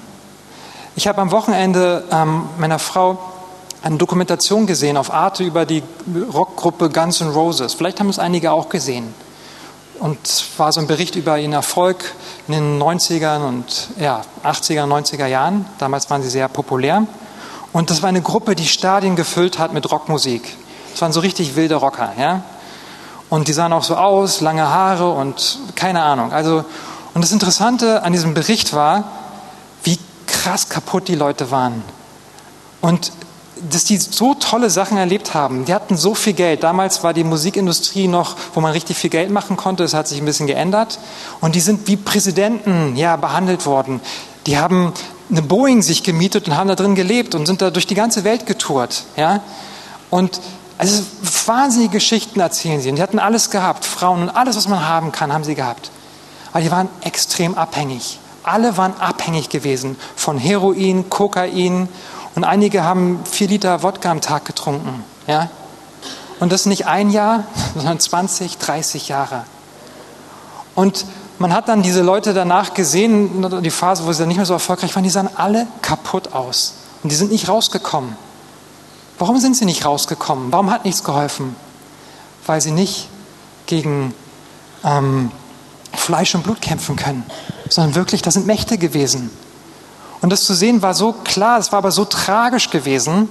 Ich 0.94 1.08
habe 1.08 1.22
am 1.22 1.32
Wochenende 1.32 2.04
ähm, 2.12 2.50
meiner 2.58 2.78
Frau 2.78 3.18
eine 3.82 3.96
Dokumentation 3.96 4.68
gesehen 4.68 4.98
auf 4.98 5.12
Arte 5.12 5.42
über 5.42 5.66
die 5.66 5.84
Rockgruppe 6.34 6.90
Guns 6.90 7.22
N' 7.22 7.30
Roses. 7.30 7.74
Vielleicht 7.74 8.02
haben 8.02 8.10
es 8.10 8.20
einige 8.20 8.52
auch 8.52 8.68
gesehen. 8.68 9.14
Und 10.00 10.18
war 10.58 10.74
so 10.74 10.82
ein 10.82 10.88
Bericht 10.88 11.16
über 11.16 11.40
ihren 11.40 11.54
Erfolg 11.54 12.04
in 12.48 12.56
den 12.56 12.82
90er 12.82 13.48
und 13.48 13.90
ja, 14.00 14.22
80er, 14.44 14.84
90er 14.84 15.28
Jahren. 15.28 15.66
Damals 15.78 16.10
waren 16.10 16.22
sie 16.24 16.30
sehr 16.30 16.50
populär. 16.50 17.08
Und 17.72 17.90
das 17.90 18.02
war 18.02 18.10
eine 18.10 18.22
Gruppe, 18.22 18.56
die 18.56 18.68
Stadien 18.68 19.16
gefüllt 19.16 19.60
hat 19.60 19.72
mit 19.72 19.90
Rockmusik. 19.90 20.58
Das 20.92 21.02
waren 21.02 21.14
so 21.14 21.22
richtig 21.22 21.56
wilde 21.56 21.76
Rocker, 21.76 22.12
ja. 22.20 22.44
Und 23.30 23.48
die 23.48 23.54
sahen 23.54 23.72
auch 23.72 23.84
so 23.84 23.96
aus, 23.96 24.42
lange 24.42 24.68
Haare 24.68 25.10
und 25.10 25.58
keine 25.76 26.04
Ahnung. 26.04 26.34
Also, 26.34 26.66
Und 27.14 27.24
das 27.24 27.32
Interessante 27.32 28.04
an 28.04 28.12
diesem 28.12 28.34
Bericht 28.34 28.74
war, 28.74 29.06
krass 30.42 30.70
kaputt 30.70 31.08
die 31.08 31.16
Leute 31.16 31.52
waren. 31.52 31.84
Und 32.82 33.12
dass 33.70 33.84
die 33.84 33.98
so 33.98 34.34
tolle 34.34 34.72
Sachen 34.72 34.98
erlebt 34.98 35.36
haben. 35.36 35.66
Die 35.66 35.74
hatten 35.74 35.96
so 35.96 36.16
viel 36.16 36.34
Geld. 36.34 36.64
Damals 36.64 37.04
war 37.04 37.14
die 37.14 37.24
Musikindustrie 37.24 38.08
noch, 38.08 38.36
wo 38.56 38.62
man 38.62 38.72
richtig 38.72 38.98
viel 38.98 39.12
Geld 39.12 39.30
machen 39.30 39.56
konnte. 39.56 39.84
Das 39.84 39.94
hat 39.94 40.08
sich 40.08 40.20
ein 40.20 40.26
bisschen 40.26 40.48
geändert. 40.48 40.98
Und 41.42 41.54
die 41.54 41.60
sind 41.60 41.88
wie 41.88 41.96
Präsidenten 41.96 42.96
ja, 42.96 43.18
behandelt 43.18 43.68
worden. 43.68 44.02
Die 44.48 44.58
haben 44.58 44.94
eine 45.30 45.44
Boeing 45.44 45.84
sich 45.84 46.02
gemietet 46.02 46.48
und 46.48 46.58
haben 46.58 46.70
da 46.70 46.76
drin 46.76 46.96
gelebt 46.96 47.36
und 47.36 47.46
sind 47.46 47.62
da 47.62 47.70
durch 47.70 47.86
die 47.86 47.94
ganze 47.94 48.24
Welt 48.24 48.48
getourt. 48.48 49.04
Ja? 49.16 49.42
Und 50.10 50.42
also 50.80 51.04
wahnsinnige 51.46 51.94
Geschichten 51.94 52.40
erzählen 52.40 52.82
sie. 52.82 52.90
Und 52.90 52.96
die 52.96 53.04
hatten 53.04 53.20
alles 53.20 53.52
gehabt. 53.52 53.86
Frauen 53.86 54.24
und 54.24 54.30
alles, 54.30 54.56
was 54.56 54.68
man 54.68 54.88
haben 54.88 55.12
kann, 55.12 55.32
haben 55.32 55.44
sie 55.44 55.54
gehabt. 55.54 55.92
Aber 56.52 56.62
die 56.62 56.72
waren 56.72 56.90
extrem 57.02 57.56
abhängig. 57.56 58.18
Alle 58.44 58.78
waren 58.78 58.94
abhängig 59.00 59.50
gewesen 59.50 59.98
von 60.16 60.38
Heroin, 60.38 61.10
Kokain 61.10 61.88
und 62.36 62.44
einige 62.44 62.84
haben 62.84 63.20
vier 63.30 63.48
Liter 63.48 63.84
Wodka 63.84 64.12
am 64.12 64.22
Tag 64.22 64.46
getrunken. 64.46 65.04
Ja? 65.28 65.50
Und 66.40 66.52
das 66.52 66.66
nicht 66.66 66.88
ein 66.88 67.12
Jahr, 67.12 67.44
sondern 67.76 68.00
20, 68.00 68.58
30 68.58 69.10
Jahre. 69.10 69.44
Und 70.74 71.06
man 71.38 71.54
hat 71.54 71.70
dann 71.70 71.82
diese 71.82 72.02
Leute 72.02 72.34
danach 72.34 72.74
gesehen, 72.74 73.62
die 73.62 73.72
Phase, 73.72 74.06
wo 74.06 74.12
sie 74.12 74.20
dann 74.20 74.28
nicht 74.28 74.38
mehr 74.38 74.46
so 74.46 74.54
erfolgreich 74.54 74.96
waren, 74.96 75.04
die 75.04 75.10
sahen 75.10 75.30
alle 75.36 75.68
kaputt 75.82 76.34
aus. 76.34 76.76
Und 77.04 77.12
die 77.12 77.16
sind 77.16 77.32
nicht 77.32 77.50
rausgekommen. 77.50 78.16
Warum 79.18 79.40
sind 79.40 79.56
sie 79.56 79.66
nicht 79.66 79.86
rausgekommen? 79.86 80.52
Warum 80.52 80.72
hat 80.72 80.86
nichts 80.86 81.04
geholfen? 81.04 81.56
Weil 82.46 82.62
sie 82.62 82.72
nicht 82.72 83.08
gegen 83.66 84.14
ähm, 84.84 85.32
Fleisch 85.94 86.36
und 86.36 86.44
Blut 86.44 86.62
kämpfen 86.62 86.96
können, 86.96 87.24
sondern 87.70 87.96
wirklich, 87.96 88.22
das 88.22 88.36
sind 88.36 88.48
Mächte 88.48 88.78
gewesen. 88.78 89.30
Und 90.22 90.32
das 90.32 90.44
zu 90.46 90.54
sehen 90.54 90.82
war 90.82 90.94
so 90.94 91.14
klar, 91.14 91.60
es 91.60 91.72
war 91.72 91.80
aber 91.80 91.92
so 91.92 92.06
tragisch 92.06 92.70
gewesen. 92.70 93.28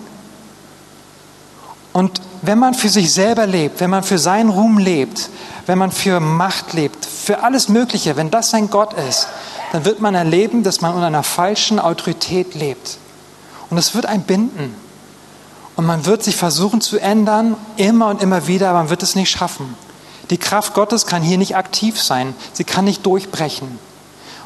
Und 1.92 2.20
wenn 2.42 2.58
man 2.58 2.74
für 2.74 2.88
sich 2.88 3.12
selber 3.12 3.46
lebt, 3.46 3.80
wenn 3.80 3.90
man 3.90 4.02
für 4.02 4.18
seinen 4.18 4.50
Ruhm 4.50 4.78
lebt, 4.78 5.30
wenn 5.66 5.78
man 5.78 5.92
für 5.92 6.20
Macht 6.20 6.72
lebt, 6.72 7.04
für 7.04 7.42
alles 7.42 7.68
Mögliche, 7.68 8.16
wenn 8.16 8.30
das 8.30 8.50
sein 8.50 8.70
Gott 8.70 8.94
ist, 8.94 9.28
dann 9.72 9.84
wird 9.84 10.00
man 10.00 10.14
erleben, 10.14 10.62
dass 10.62 10.80
man 10.80 10.94
unter 10.94 11.06
einer 11.06 11.22
falschen 11.22 11.78
Autorität 11.78 12.54
lebt. 12.54 12.98
Und 13.70 13.78
es 13.78 13.94
wird 13.94 14.06
einen 14.06 14.24
binden. 14.24 14.74
Und 15.76 15.86
man 15.86 16.06
wird 16.06 16.24
sich 16.24 16.36
versuchen 16.36 16.80
zu 16.80 16.98
ändern, 16.98 17.56
immer 17.76 18.08
und 18.08 18.20
immer 18.20 18.46
wieder, 18.46 18.70
aber 18.70 18.80
man 18.80 18.90
wird 18.90 19.02
es 19.02 19.14
nicht 19.14 19.30
schaffen. 19.30 19.76
Die 20.30 20.38
Kraft 20.38 20.74
Gottes 20.74 21.06
kann 21.06 21.22
hier 21.22 21.38
nicht 21.38 21.56
aktiv 21.56 22.00
sein. 22.00 22.34
Sie 22.52 22.64
kann 22.64 22.84
nicht 22.84 23.04
durchbrechen. 23.04 23.78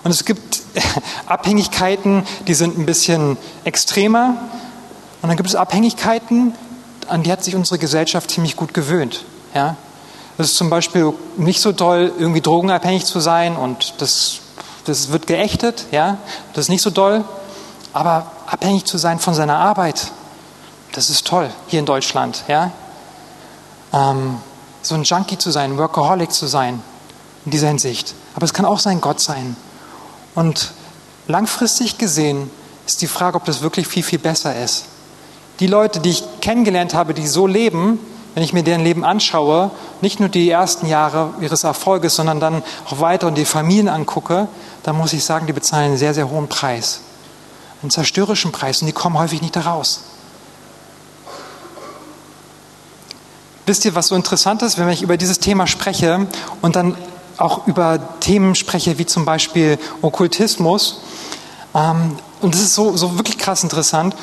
Und 0.02 0.10
es 0.10 0.24
gibt 0.24 0.62
Abhängigkeiten, 1.26 2.26
die 2.46 2.54
sind 2.54 2.78
ein 2.78 2.86
bisschen 2.86 3.36
extremer. 3.64 4.36
Und 5.22 5.28
dann 5.28 5.36
gibt 5.36 5.48
es 5.48 5.54
Abhängigkeiten, 5.54 6.54
an 7.08 7.22
die 7.22 7.32
hat 7.32 7.44
sich 7.44 7.54
unsere 7.54 7.78
Gesellschaft 7.78 8.30
ziemlich 8.30 8.56
gut 8.56 8.74
gewöhnt. 8.74 9.24
Ja? 9.54 9.76
Das 10.36 10.48
ist 10.48 10.56
zum 10.56 10.70
Beispiel 10.70 11.12
nicht 11.36 11.60
so 11.60 11.72
toll, 11.72 12.12
irgendwie 12.18 12.40
drogenabhängig 12.40 13.04
zu 13.04 13.20
sein 13.20 13.56
und 13.56 13.94
das, 13.98 14.40
das 14.84 15.12
wird 15.12 15.26
geächtet. 15.26 15.86
Ja? 15.92 16.18
Das 16.52 16.66
ist 16.66 16.68
nicht 16.68 16.82
so 16.82 16.90
toll. 16.90 17.24
Aber 17.92 18.32
abhängig 18.46 18.84
zu 18.84 18.98
sein 18.98 19.18
von 19.18 19.34
seiner 19.34 19.56
Arbeit, 19.56 20.10
das 20.92 21.10
ist 21.10 21.26
toll 21.26 21.50
hier 21.68 21.78
in 21.78 21.86
Deutschland. 21.86 22.42
Ja? 22.48 22.72
Ähm, 23.92 24.38
so 24.84 24.94
ein 24.94 25.04
Junkie 25.04 25.38
zu 25.38 25.50
sein, 25.50 25.78
Workaholic 25.78 26.32
zu 26.32 26.46
sein 26.46 26.82
in 27.44 27.50
dieser 27.50 27.68
Hinsicht. 27.68 28.14
Aber 28.34 28.44
es 28.44 28.52
kann 28.52 28.64
auch 28.64 28.78
sein 28.78 29.00
Gott 29.00 29.20
sein. 29.20 29.56
Und 30.34 30.72
langfristig 31.26 31.98
gesehen 31.98 32.50
ist 32.86 33.02
die 33.02 33.06
Frage, 33.06 33.36
ob 33.36 33.44
das 33.44 33.62
wirklich 33.62 33.86
viel, 33.86 34.02
viel 34.02 34.18
besser 34.18 34.60
ist. 34.62 34.86
Die 35.60 35.66
Leute, 35.66 36.00
die 36.00 36.10
ich 36.10 36.24
kennengelernt 36.40 36.94
habe, 36.94 37.14
die 37.14 37.26
so 37.26 37.46
leben, 37.46 37.98
wenn 38.34 38.42
ich 38.42 38.52
mir 38.52 38.64
deren 38.64 38.82
Leben 38.82 39.04
anschaue, 39.04 39.70
nicht 40.00 40.18
nur 40.18 40.28
die 40.28 40.50
ersten 40.50 40.86
Jahre 40.86 41.34
ihres 41.40 41.62
Erfolges, 41.62 42.16
sondern 42.16 42.40
dann 42.40 42.64
auch 42.86 43.00
weiter 43.00 43.28
und 43.28 43.36
die 43.36 43.44
Familien 43.44 43.88
angucke, 43.88 44.48
dann 44.82 44.96
muss 44.96 45.12
ich 45.12 45.24
sagen, 45.24 45.46
die 45.46 45.52
bezahlen 45.52 45.90
einen 45.90 45.96
sehr, 45.96 46.14
sehr 46.14 46.28
hohen 46.28 46.48
Preis. 46.48 47.00
Einen 47.80 47.90
zerstörerischen 47.90 48.50
Preis 48.50 48.80
und 48.80 48.86
die 48.86 48.92
kommen 48.92 49.16
häufig 49.16 49.40
nicht 49.40 49.54
da 49.54 49.60
Wisst 53.66 53.84
ihr, 53.84 53.94
was 53.94 54.08
so 54.08 54.14
interessant 54.14 54.62
ist, 54.62 54.78
wenn 54.78 54.88
ich 54.90 55.02
über 55.02 55.16
dieses 55.16 55.38
Thema 55.38 55.66
spreche 55.66 56.26
und 56.60 56.76
dann 56.76 56.96
auch 57.38 57.66
über 57.66 57.98
Themen 58.20 58.54
spreche, 58.54 58.98
wie 58.98 59.06
zum 59.06 59.24
Beispiel 59.24 59.78
Okkultismus. 60.02 61.00
Ähm, 61.74 62.16
und 62.40 62.54
das 62.54 62.60
ist 62.60 62.74
so, 62.74 62.96
so 62.96 63.16
wirklich 63.16 63.38
krass 63.38 63.62
interessant. 63.62 64.14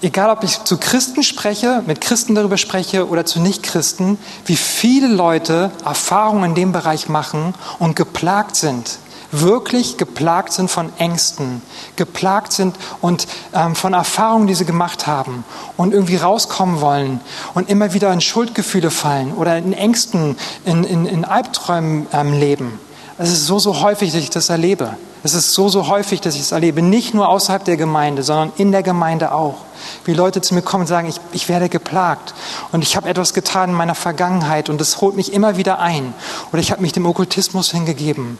Egal, 0.00 0.30
ob 0.30 0.44
ich 0.44 0.62
zu 0.64 0.76
Christen 0.76 1.22
spreche, 1.22 1.82
mit 1.86 2.00
Christen 2.00 2.34
darüber 2.34 2.56
spreche 2.56 3.08
oder 3.08 3.24
zu 3.24 3.40
Nichtchristen, 3.40 4.18
wie 4.46 4.56
viele 4.56 5.08
Leute 5.08 5.70
Erfahrungen 5.84 6.50
in 6.50 6.54
dem 6.54 6.72
Bereich 6.72 7.08
machen 7.08 7.54
und 7.78 7.96
geplagt 7.96 8.54
sind 8.54 8.98
wirklich 9.40 9.96
geplagt 9.96 10.52
sind 10.52 10.70
von 10.70 10.92
Ängsten, 10.98 11.62
geplagt 11.96 12.52
sind 12.52 12.76
und 13.00 13.26
ähm, 13.52 13.74
von 13.74 13.92
Erfahrungen, 13.92 14.46
die 14.46 14.54
sie 14.54 14.64
gemacht 14.64 15.06
haben 15.06 15.44
und 15.76 15.92
irgendwie 15.92 16.16
rauskommen 16.16 16.80
wollen 16.80 17.20
und 17.54 17.68
immer 17.68 17.94
wieder 17.94 18.12
in 18.12 18.20
Schuldgefühle 18.20 18.90
fallen 18.90 19.32
oder 19.32 19.56
in 19.58 19.72
Ängsten, 19.72 20.36
in, 20.64 20.84
in, 20.84 21.06
in 21.06 21.24
Albträumen 21.24 22.06
ähm, 22.12 22.32
leben. 22.32 22.78
Es 23.18 23.30
ist 23.30 23.46
so, 23.46 23.58
so 23.58 23.80
häufig, 23.80 24.12
dass 24.12 24.20
ich 24.20 24.30
das 24.30 24.48
erlebe. 24.48 24.96
Es 25.24 25.32
ist 25.32 25.54
so, 25.54 25.70
so 25.70 25.88
häufig, 25.88 26.20
dass 26.20 26.34
ich 26.34 26.42
es 26.42 26.52
erlebe. 26.52 26.82
Nicht 26.82 27.14
nur 27.14 27.30
außerhalb 27.30 27.64
der 27.64 27.78
Gemeinde, 27.78 28.22
sondern 28.22 28.52
in 28.58 28.72
der 28.72 28.82
Gemeinde 28.82 29.32
auch. 29.32 29.56
Wie 30.04 30.12
Leute 30.12 30.42
zu 30.42 30.52
mir 30.52 30.60
kommen 30.60 30.82
und 30.82 30.86
sagen, 30.86 31.08
ich, 31.08 31.18
ich 31.32 31.48
werde 31.48 31.70
geplagt 31.70 32.34
und 32.72 32.82
ich 32.82 32.94
habe 32.94 33.08
etwas 33.08 33.32
getan 33.32 33.70
in 33.70 33.74
meiner 33.74 33.94
Vergangenheit 33.94 34.68
und 34.68 34.82
das 34.82 35.00
holt 35.00 35.16
mich 35.16 35.32
immer 35.32 35.56
wieder 35.56 35.78
ein. 35.78 36.12
Oder 36.52 36.60
ich 36.60 36.70
habe 36.70 36.82
mich 36.82 36.92
dem 36.92 37.06
Okkultismus 37.06 37.70
hingegeben. 37.70 38.36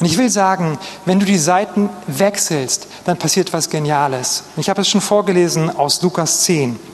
Und 0.00 0.06
ich 0.06 0.16
will 0.16 0.30
sagen, 0.30 0.78
wenn 1.04 1.20
du 1.20 1.26
die 1.26 1.36
Seiten 1.36 1.90
wechselst, 2.06 2.86
dann 3.04 3.18
passiert 3.18 3.52
was 3.52 3.68
Geniales. 3.68 4.44
Ich 4.56 4.70
habe 4.70 4.80
es 4.80 4.88
schon 4.88 5.02
vorgelesen 5.02 5.68
aus 5.68 6.00
Lukas 6.00 6.44
10. 6.44 6.91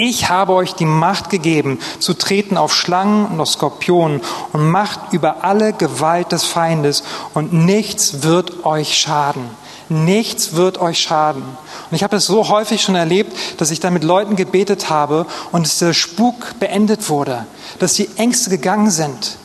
Ich 0.00 0.28
habe 0.28 0.52
euch 0.52 0.74
die 0.74 0.84
Macht 0.84 1.28
gegeben, 1.28 1.80
zu 1.98 2.14
treten 2.14 2.56
auf 2.56 2.72
Schlangen 2.72 3.26
und 3.26 3.40
auf 3.40 3.48
Skorpionen 3.48 4.20
und 4.52 4.70
Macht 4.70 5.12
über 5.12 5.42
alle 5.42 5.72
Gewalt 5.72 6.30
des 6.30 6.44
Feindes 6.44 7.02
und 7.34 7.52
nichts 7.52 8.22
wird 8.22 8.64
euch 8.64 8.96
schaden. 8.96 9.50
Nichts 9.88 10.52
wird 10.54 10.78
euch 10.78 11.00
schaden. 11.00 11.42
Und 11.42 11.96
ich 11.96 12.04
habe 12.04 12.14
es 12.14 12.26
so 12.26 12.48
häufig 12.48 12.80
schon 12.80 12.94
erlebt, 12.94 13.36
dass 13.56 13.72
ich 13.72 13.80
da 13.80 13.90
mit 13.90 14.04
Leuten 14.04 14.36
gebetet 14.36 14.88
habe 14.88 15.26
und 15.50 15.66
dass 15.66 15.78
der 15.78 15.94
Spuk 15.94 16.60
beendet 16.60 17.08
wurde, 17.08 17.44
dass 17.80 17.94
die 17.94 18.08
Ängste 18.18 18.50
gegangen 18.50 18.92
sind, 18.92 19.36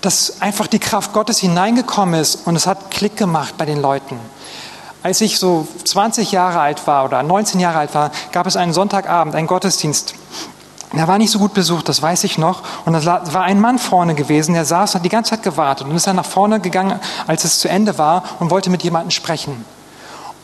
dass 0.00 0.40
einfach 0.40 0.68
die 0.68 0.78
Kraft 0.78 1.12
Gottes 1.12 1.40
hineingekommen 1.40 2.18
ist 2.18 2.46
und 2.46 2.56
es 2.56 2.66
hat 2.66 2.90
Klick 2.90 3.18
gemacht 3.18 3.58
bei 3.58 3.66
den 3.66 3.82
Leuten. 3.82 4.18
Als 5.06 5.20
ich 5.20 5.38
so 5.38 5.68
20 5.84 6.32
Jahre 6.32 6.58
alt 6.58 6.84
war 6.88 7.04
oder 7.04 7.22
19 7.22 7.60
Jahre 7.60 7.78
alt 7.78 7.94
war, 7.94 8.10
gab 8.32 8.44
es 8.48 8.56
einen 8.56 8.72
Sonntagabend, 8.72 9.36
einen 9.36 9.46
Gottesdienst. 9.46 10.16
Der 10.94 11.06
war 11.06 11.16
nicht 11.16 11.30
so 11.30 11.38
gut 11.38 11.54
besucht, 11.54 11.88
das 11.88 12.02
weiß 12.02 12.24
ich 12.24 12.38
noch. 12.38 12.64
Und 12.84 12.94
da 12.94 13.22
war 13.32 13.44
ein 13.44 13.60
Mann 13.60 13.78
vorne 13.78 14.16
gewesen, 14.16 14.54
der 14.54 14.64
saß 14.64 14.90
und 14.90 14.98
hat 14.98 15.04
die 15.04 15.08
ganze 15.08 15.30
Zeit 15.30 15.44
gewartet 15.44 15.86
und 15.86 15.94
ist 15.94 16.08
dann 16.08 16.16
nach 16.16 16.26
vorne 16.26 16.58
gegangen, 16.58 16.98
als 17.28 17.44
es 17.44 17.60
zu 17.60 17.68
Ende 17.68 17.98
war 17.98 18.24
und 18.40 18.50
wollte 18.50 18.68
mit 18.68 18.82
jemandem 18.82 19.12
sprechen. 19.12 19.64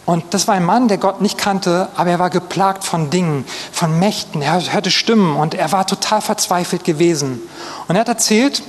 Und 0.06 0.32
das 0.32 0.46
war 0.46 0.54
ein 0.54 0.64
Mann, 0.64 0.86
der 0.86 0.98
Gott 0.98 1.20
nicht 1.20 1.38
kannte, 1.38 1.88
aber 1.96 2.10
er 2.10 2.20
war 2.20 2.30
geplagt 2.30 2.84
von 2.84 3.10
Dingen, 3.10 3.44
von 3.72 3.98
Mächten. 3.98 4.42
Er 4.42 4.60
hörte 4.72 4.92
Stimmen 4.92 5.34
und 5.34 5.54
er 5.54 5.72
war 5.72 5.88
total 5.88 6.20
verzweifelt 6.20 6.84
gewesen. 6.84 7.42
Und 7.88 7.96
er 7.96 8.02
hat 8.02 8.08
erzählt, 8.08 8.62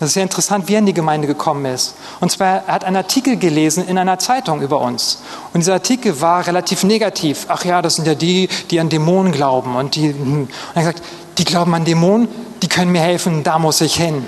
das 0.00 0.08
ist 0.08 0.14
ja 0.14 0.22
interessant, 0.22 0.66
wie 0.66 0.72
er 0.72 0.78
in 0.78 0.86
die 0.86 0.94
Gemeinde 0.94 1.26
gekommen 1.26 1.66
ist. 1.66 1.94
Und 2.20 2.32
zwar, 2.32 2.64
er 2.66 2.72
hat 2.72 2.84
einen 2.84 2.96
Artikel 2.96 3.36
gelesen 3.36 3.86
in 3.86 3.98
einer 3.98 4.18
Zeitung 4.18 4.62
über 4.62 4.80
uns. 4.80 5.20
Und 5.52 5.60
dieser 5.60 5.74
Artikel 5.74 6.22
war 6.22 6.46
relativ 6.46 6.84
negativ. 6.84 7.44
Ach 7.48 7.66
ja, 7.66 7.82
das 7.82 7.96
sind 7.96 8.06
ja 8.06 8.14
die, 8.14 8.48
die 8.70 8.80
an 8.80 8.88
Dämonen 8.88 9.30
glauben. 9.30 9.76
Und, 9.76 9.96
die, 9.96 10.08
hm. 10.08 10.32
und 10.32 10.48
er 10.74 10.86
hat 10.86 10.94
gesagt, 10.94 11.02
die 11.36 11.44
glauben 11.44 11.74
an 11.74 11.84
Dämonen, 11.84 12.28
die 12.62 12.68
können 12.68 12.92
mir 12.92 13.02
helfen, 13.02 13.44
da 13.44 13.58
muss 13.58 13.82
ich 13.82 13.94
hin. 13.94 14.26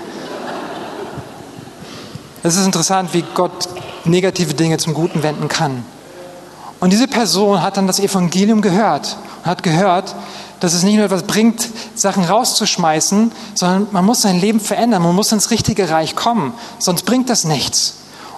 Es 2.43 2.55
ist 2.55 2.65
interessant, 2.67 3.13
wie 3.13 3.23
Gott 3.33 3.67
negative 4.05 4.53
Dinge 4.53 4.77
zum 4.77 4.93
Guten 4.93 5.23
wenden 5.23 5.47
kann. 5.47 5.83
Und 6.79 6.91
diese 6.91 7.07
Person 7.07 7.63
hat 7.63 7.77
dann 7.77 7.87
das 7.87 7.99
Evangelium 7.99 8.61
gehört 8.61 9.17
und 9.39 9.49
hat 9.49 9.63
gehört, 9.63 10.13
dass 10.63 10.73
es 10.73 10.83
nicht 10.83 10.95
nur 10.95 11.03
etwas 11.03 11.23
bringt, 11.23 11.67
Sachen 11.93 12.23
rauszuschmeißen, 12.23 13.33
sondern 13.53 13.87
man 13.91 14.05
muss 14.05 14.21
sein 14.21 14.39
Leben 14.39 14.61
verändern, 14.61 15.03
man 15.03 15.13
muss 15.13 15.33
ins 15.33 15.51
richtige 15.51 15.89
Reich 15.89 16.15
kommen, 16.15 16.53
sonst 16.79 17.03
bringt 17.03 17.29
das 17.29 17.43
nichts. 17.43 17.95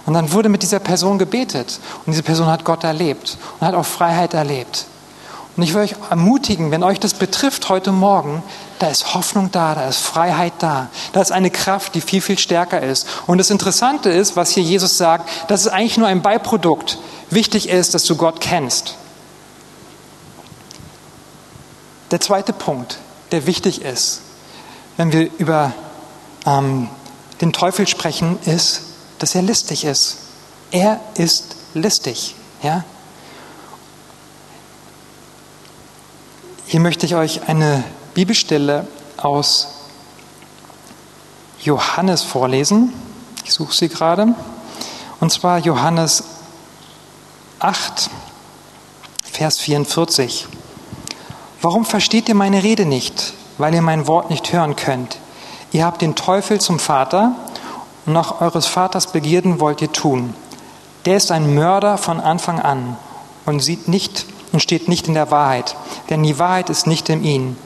Und 0.08 0.16
dann 0.16 0.32
wurde 0.32 0.50
mit 0.50 0.64
dieser 0.64 0.80
Person 0.80 1.20
gebetet 1.20 1.80
und 2.04 2.14
diese 2.14 2.24
Person 2.24 2.48
hat 2.48 2.66
Gott 2.66 2.84
erlebt 2.84 3.38
und 3.60 3.68
hat 3.68 3.76
auch 3.76 3.86
Freiheit 3.86 4.34
erlebt. 4.34 4.88
Und 5.56 5.62
ich 5.62 5.76
will 5.76 5.84
euch 5.84 5.94
ermutigen, 6.10 6.72
wenn 6.72 6.82
euch 6.82 7.00
das 7.00 7.14
betrifft 7.14 7.70
heute 7.70 7.92
Morgen, 7.92 8.42
da 8.80 8.88
ist 8.88 9.14
Hoffnung 9.14 9.52
da, 9.52 9.76
da 9.76 9.88
ist 9.88 10.00
Freiheit 10.00 10.54
da. 10.58 10.88
Da 11.14 11.22
ist 11.22 11.32
eine 11.32 11.52
Kraft, 11.52 11.94
die 11.94 12.02
viel, 12.02 12.22
viel 12.22 12.40
stärker 12.40 12.82
ist. 12.82 13.08
Und 13.28 13.38
das 13.38 13.52
Interessante 13.52 14.10
ist, 14.10 14.36
was 14.36 14.50
hier 14.50 14.64
Jesus 14.64 14.98
sagt, 14.98 15.30
das 15.48 15.62
ist 15.62 15.72
eigentlich 15.72 15.98
nur 16.00 16.08
ein 16.08 16.24
Beiprodukt. 16.24 16.98
Wichtig 17.30 17.70
ist, 17.70 17.94
dass 17.94 18.04
du 18.06 18.16
Gott 18.16 18.42
kennst. 18.42 18.96
Der 22.16 22.22
zweite 22.22 22.54
Punkt, 22.54 23.00
der 23.34 23.46
wichtig 23.46 23.82
ist, 23.82 24.22
wenn 24.96 25.12
wir 25.12 25.30
über 25.38 25.74
ähm, 26.46 26.88
den 27.42 27.52
Teufel 27.52 27.88
sprechen, 27.88 28.40
ist, 28.46 28.84
dass 29.20 29.36
er 29.36 29.42
listig 29.42 29.84
ist. 29.84 30.20
Er 30.72 31.02
ist 31.16 31.58
listig. 31.74 32.36
Ja? 32.64 32.86
Hier 36.66 36.80
möchte 36.80 37.06
ich 37.06 37.16
euch 37.16 37.50
eine 37.50 37.84
Bibelstelle 38.14 38.88
aus 39.18 39.68
Johannes 41.64 42.22
vorlesen. 42.22 42.94
Ich 43.44 43.52
suche 43.52 43.76
sie 43.76 43.90
gerade. 43.90 44.34
Und 45.20 45.34
zwar 45.34 45.60
Johannes 45.60 46.24
8, 47.60 48.10
Vers 49.34 49.60
44. 49.60 50.48
Warum 51.66 51.84
versteht 51.84 52.30
ihr 52.30 52.36
meine 52.36 52.62
Rede 52.62 52.86
nicht? 52.86 53.34
Weil 53.58 53.74
ihr 53.74 53.82
mein 53.82 54.06
Wort 54.06 54.30
nicht 54.30 54.54
hören 54.54 54.76
könnt. 54.76 55.18
Ihr 55.72 55.84
habt 55.84 56.04
den 56.04 56.14
Teufel 56.14 56.62
zum 56.62 56.78
Vater 56.78 57.32
und 58.06 58.14
nach 58.14 58.40
eures 58.40 58.68
Vaters 58.68 59.12
Begierden 59.12 59.60
wollt 59.60 59.82
ihr 59.82 59.92
tun. 59.92 60.36
Der 61.06 61.18
ist 61.18 61.32
ein 61.32 61.56
Mörder 61.56 61.98
von 61.98 62.20
Anfang 62.20 62.60
an 62.60 62.98
und 63.48 63.62
sieht 63.62 63.88
nicht 63.88 64.28
und 64.52 64.62
steht 64.62 64.88
nicht 64.88 65.08
in 65.08 65.16
der 65.16 65.32
Wahrheit, 65.32 65.76
denn 66.12 66.22
die 66.22 66.38
Wahrheit 66.38 66.70
ist 66.70 66.86
nicht 66.86 67.10
in 67.10 67.24
ihm. 67.24 67.58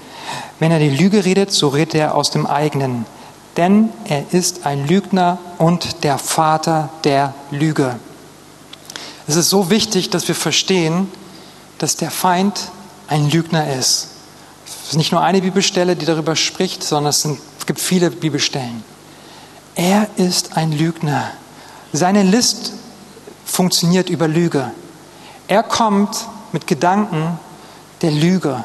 Wenn 0.59 0.71
er 0.71 0.79
die 0.79 0.95
Lüge 0.95 1.25
redet, 1.25 1.51
so 1.51 1.67
redet 1.67 1.95
er 1.95 2.15
aus 2.15 2.31
dem 2.31 2.47
eigenen, 2.47 3.05
denn 3.57 3.89
er 4.05 4.23
ist 4.31 4.65
ein 4.65 4.87
Lügner 4.87 5.39
und 5.57 6.05
der 6.05 6.19
Vater 6.19 6.87
der 7.03 7.33
Lüge. 7.51 7.99
Es 9.27 9.35
ist 9.35 9.49
so 9.49 9.69
wichtig, 9.69 10.09
dass 10.09 10.25
wir 10.29 10.35
verstehen, 10.35 11.11
dass 11.79 11.97
der 11.97 12.11
Feind 12.11 12.71
ein 13.09 13.29
Lügner 13.29 13.73
ist. 13.73 14.07
Es 14.65 14.91
ist 14.91 14.97
nicht 14.97 15.11
nur 15.11 15.21
eine 15.21 15.41
Bibelstelle, 15.41 15.95
die 15.95 16.05
darüber 16.05 16.35
spricht, 16.35 16.83
sondern 16.83 17.09
es, 17.09 17.21
sind, 17.21 17.39
es 17.59 17.65
gibt 17.65 17.79
viele 17.79 18.11
Bibelstellen. 18.11 18.83
Er 19.75 20.07
ist 20.15 20.57
ein 20.57 20.71
Lügner. 20.71 21.31
Seine 21.93 22.23
List 22.23 22.73
funktioniert 23.45 24.09
über 24.09 24.27
Lüge. 24.27 24.71
Er 25.47 25.63
kommt 25.63 26.27
mit 26.51 26.67
Gedanken 26.67 27.39
der 28.01 28.11
Lüge. 28.11 28.63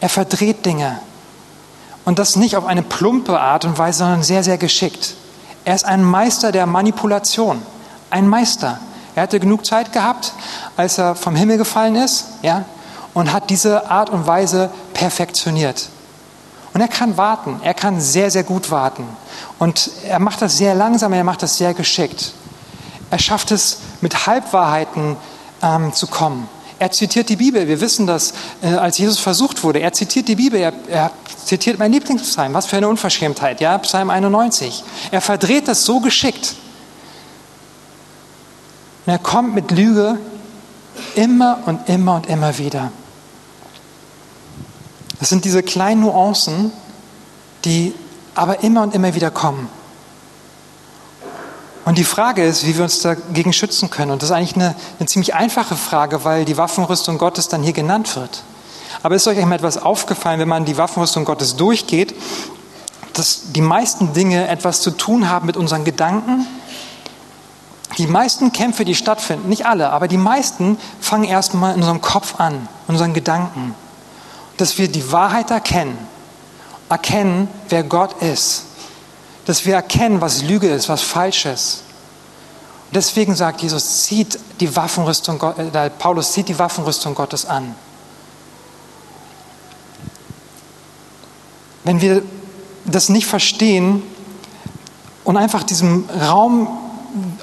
Er 0.00 0.08
verdreht 0.08 0.64
Dinge. 0.64 0.98
Und 2.04 2.18
das 2.18 2.36
nicht 2.36 2.56
auf 2.56 2.66
eine 2.66 2.82
plumpe 2.82 3.38
Art 3.38 3.64
und 3.64 3.78
Weise, 3.78 4.00
sondern 4.00 4.22
sehr, 4.22 4.42
sehr 4.42 4.58
geschickt. 4.58 5.14
Er 5.64 5.74
ist 5.74 5.84
ein 5.84 6.02
Meister 6.02 6.52
der 6.52 6.66
Manipulation. 6.66 7.62
Ein 8.10 8.28
Meister. 8.28 8.80
Er 9.14 9.22
hatte 9.24 9.40
genug 9.40 9.64
Zeit 9.64 9.92
gehabt, 9.92 10.32
als 10.76 10.98
er 10.98 11.14
vom 11.14 11.36
Himmel 11.36 11.58
gefallen 11.58 11.96
ist, 11.96 12.26
ja, 12.42 12.64
und 13.14 13.32
hat 13.32 13.48
diese 13.48 13.90
Art 13.90 14.10
und 14.10 14.26
Weise 14.26 14.70
perfektioniert. 14.92 15.88
Und 16.74 16.80
er 16.80 16.88
kann 16.88 17.16
warten. 17.16 17.60
Er 17.62 17.72
kann 17.72 18.00
sehr, 18.00 18.30
sehr 18.30 18.42
gut 18.42 18.70
warten. 18.70 19.06
Und 19.60 19.90
er 20.06 20.18
macht 20.18 20.42
das 20.42 20.58
sehr 20.58 20.74
langsam, 20.74 21.12
er 21.12 21.24
macht 21.24 21.42
das 21.42 21.56
sehr 21.56 21.72
geschickt. 21.72 22.32
Er 23.10 23.18
schafft 23.20 23.52
es, 23.52 23.78
mit 24.00 24.26
Halbwahrheiten 24.26 25.16
ähm, 25.62 25.92
zu 25.92 26.08
kommen. 26.08 26.48
Er 26.80 26.90
zitiert 26.90 27.28
die 27.28 27.36
Bibel. 27.36 27.68
Wir 27.68 27.80
wissen 27.80 28.08
das, 28.08 28.34
äh, 28.60 28.74
als 28.74 28.98
Jesus 28.98 29.20
versucht 29.20 29.62
wurde. 29.62 29.78
Er 29.78 29.92
zitiert 29.92 30.26
die 30.26 30.34
Bibel. 30.34 30.58
Er, 30.58 30.72
er 30.88 31.12
zitiert 31.44 31.78
mein 31.78 31.92
Lieblingspsalm. 31.92 32.52
Was 32.52 32.66
für 32.66 32.76
eine 32.76 32.88
Unverschämtheit, 32.88 33.60
ja? 33.60 33.78
Psalm 33.78 34.10
91. 34.10 34.82
Er 35.12 35.20
verdreht 35.20 35.68
das 35.68 35.84
so 35.84 36.00
geschickt. 36.00 36.56
Und 39.06 39.12
er 39.12 39.18
kommt 39.20 39.54
mit 39.54 39.70
Lüge 39.70 40.18
immer 41.14 41.58
und 41.66 41.88
immer 41.88 42.16
und 42.16 42.26
immer 42.26 42.58
wieder. 42.58 42.90
Das 45.24 45.30
sind 45.30 45.46
diese 45.46 45.62
kleinen 45.62 46.02
Nuancen, 46.02 46.70
die 47.64 47.94
aber 48.34 48.62
immer 48.62 48.82
und 48.82 48.94
immer 48.94 49.14
wieder 49.14 49.30
kommen. 49.30 49.70
Und 51.86 51.96
die 51.96 52.04
Frage 52.04 52.44
ist, 52.44 52.66
wie 52.66 52.76
wir 52.76 52.84
uns 52.84 53.00
dagegen 53.00 53.54
schützen 53.54 53.88
können. 53.88 54.10
Und 54.10 54.20
das 54.20 54.28
ist 54.28 54.36
eigentlich 54.36 54.54
eine, 54.54 54.74
eine 54.98 55.08
ziemlich 55.08 55.32
einfache 55.32 55.76
Frage, 55.76 56.26
weil 56.26 56.44
die 56.44 56.58
Waffenrüstung 56.58 57.16
Gottes 57.16 57.48
dann 57.48 57.62
hier 57.62 57.72
genannt 57.72 58.14
wird. 58.16 58.42
Aber 59.02 59.14
ist 59.14 59.26
euch 59.26 59.38
einmal 59.38 59.56
etwas 59.56 59.78
aufgefallen, 59.78 60.40
wenn 60.40 60.48
man 60.48 60.66
die 60.66 60.76
Waffenrüstung 60.76 61.24
Gottes 61.24 61.56
durchgeht, 61.56 62.14
dass 63.14 63.44
die 63.52 63.62
meisten 63.62 64.12
Dinge 64.12 64.46
etwas 64.48 64.82
zu 64.82 64.90
tun 64.90 65.30
haben 65.30 65.46
mit 65.46 65.56
unseren 65.56 65.86
Gedanken? 65.86 66.46
Die 67.96 68.08
meisten 68.08 68.52
Kämpfe, 68.52 68.84
die 68.84 68.94
stattfinden, 68.94 69.48
nicht 69.48 69.64
alle, 69.64 69.88
aber 69.88 70.06
die 70.06 70.18
meisten 70.18 70.76
fangen 71.00 71.24
erstmal 71.24 71.72
in 71.72 71.80
unserem 71.80 72.02
Kopf 72.02 72.38
an, 72.38 72.68
in 72.88 72.92
unseren 72.92 73.14
Gedanken. 73.14 73.74
Dass 74.56 74.78
wir 74.78 74.88
die 74.88 75.10
Wahrheit 75.10 75.50
erkennen, 75.50 75.98
erkennen, 76.88 77.48
wer 77.68 77.82
Gott 77.82 78.22
ist 78.22 78.64
dass 79.44 79.66
wir 79.66 79.74
erkennen, 79.74 80.20
was 80.20 80.42
Lüge 80.42 80.68
ist, 80.68 80.88
was 80.88 81.02
falsch 81.02 81.46
ist. 81.46 81.82
Und 82.86 82.96
deswegen 82.96 83.34
sagt 83.34 83.62
Jesus, 83.62 84.04
zieht 84.04 84.38
die 84.60 84.74
Waffenrüstung, 84.74 85.40
äh, 85.42 85.90
Paulus 85.90 86.32
zieht 86.32 86.48
die 86.48 86.58
Waffenrüstung 86.58 87.14
Gottes 87.14 87.46
an. 87.46 87.74
Wenn 91.84 92.00
wir 92.00 92.22
das 92.86 93.08
nicht 93.08 93.26
verstehen 93.26 94.02
und 95.24 95.36
einfach 95.36 95.62
diesen 95.62 96.08
Raum 96.08 96.68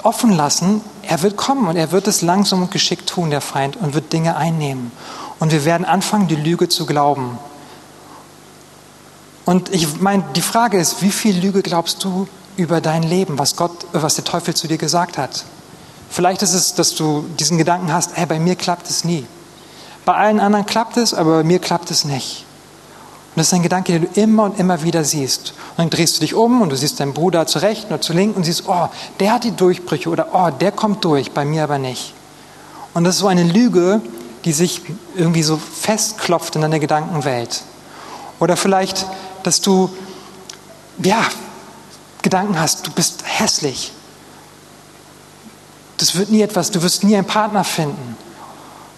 offen 0.02 0.32
lassen, 0.32 0.80
er 1.02 1.22
wird 1.22 1.36
kommen 1.36 1.68
und 1.68 1.76
er 1.76 1.92
wird 1.92 2.08
es 2.08 2.22
langsam 2.22 2.62
und 2.62 2.70
geschickt 2.70 3.08
tun, 3.08 3.30
der 3.30 3.40
Feind, 3.40 3.76
und 3.76 3.94
wird 3.94 4.12
Dinge 4.12 4.36
einnehmen. 4.36 4.90
Und 5.42 5.50
wir 5.50 5.64
werden 5.64 5.84
anfangen, 5.84 6.28
die 6.28 6.36
Lüge 6.36 6.68
zu 6.68 6.86
glauben. 6.86 7.36
Und 9.44 9.74
ich 9.74 10.00
meine, 10.00 10.22
die 10.36 10.40
Frage 10.40 10.78
ist, 10.78 11.02
wie 11.02 11.10
viel 11.10 11.36
Lüge 11.36 11.62
glaubst 11.62 12.04
du 12.04 12.28
über 12.56 12.80
dein 12.80 13.02
Leben, 13.02 13.40
was 13.40 13.56
Gott, 13.56 13.72
was 13.90 14.14
der 14.14 14.22
Teufel 14.22 14.54
zu 14.54 14.68
dir 14.68 14.78
gesagt 14.78 15.18
hat? 15.18 15.44
Vielleicht 16.10 16.42
ist 16.42 16.54
es, 16.54 16.74
dass 16.74 16.94
du 16.94 17.24
diesen 17.40 17.58
Gedanken 17.58 17.92
hast, 17.92 18.16
hey, 18.16 18.24
bei 18.24 18.38
mir 18.38 18.54
klappt 18.54 18.88
es 18.88 19.02
nie. 19.02 19.26
Bei 20.04 20.14
allen 20.14 20.38
anderen 20.38 20.64
klappt 20.64 20.96
es, 20.96 21.12
aber 21.12 21.38
bei 21.38 21.42
mir 21.42 21.58
klappt 21.58 21.90
es 21.90 22.04
nicht. 22.04 22.44
Und 23.34 23.40
das 23.40 23.48
ist 23.48 23.54
ein 23.54 23.64
Gedanke, 23.64 23.98
den 23.98 24.02
du 24.02 24.20
immer 24.20 24.44
und 24.44 24.60
immer 24.60 24.84
wieder 24.84 25.02
siehst. 25.02 25.54
Und 25.70 25.78
dann 25.78 25.90
drehst 25.90 26.18
du 26.18 26.20
dich 26.20 26.34
um 26.34 26.62
und 26.62 26.68
du 26.68 26.76
siehst 26.76 27.00
deinen 27.00 27.14
Bruder 27.14 27.48
zur 27.48 27.62
rechten 27.62 27.92
oder 27.92 28.00
zur 28.00 28.14
linken 28.14 28.36
und 28.36 28.44
siehst, 28.44 28.68
oh, 28.68 28.88
der 29.18 29.32
hat 29.32 29.42
die 29.42 29.56
Durchbrüche 29.56 30.08
oder 30.08 30.28
oh, 30.34 30.50
der 30.50 30.70
kommt 30.70 31.04
durch, 31.04 31.32
bei 31.32 31.44
mir 31.44 31.64
aber 31.64 31.78
nicht. 31.78 32.14
Und 32.94 33.02
das 33.02 33.16
ist 33.16 33.20
so 33.22 33.26
eine 33.26 33.42
Lüge, 33.42 34.00
die 34.44 34.52
sich 34.52 34.82
irgendwie 35.14 35.42
so 35.42 35.56
festklopft 35.56 36.56
in 36.56 36.62
deiner 36.62 36.78
Gedankenwelt. 36.78 37.62
Oder 38.40 38.56
vielleicht 38.56 39.06
dass 39.42 39.60
du, 39.60 39.90
ja, 40.98 41.24
Gedanken 42.22 42.58
hast, 42.60 42.86
du 42.86 42.92
bist 42.92 43.24
hässlich. 43.24 43.92
Das 45.98 46.14
wird 46.14 46.30
nie 46.30 46.42
etwas, 46.42 46.70
du 46.70 46.82
wirst 46.82 47.04
nie 47.04 47.16
einen 47.16 47.26
Partner 47.26 47.64
finden. 47.64 48.16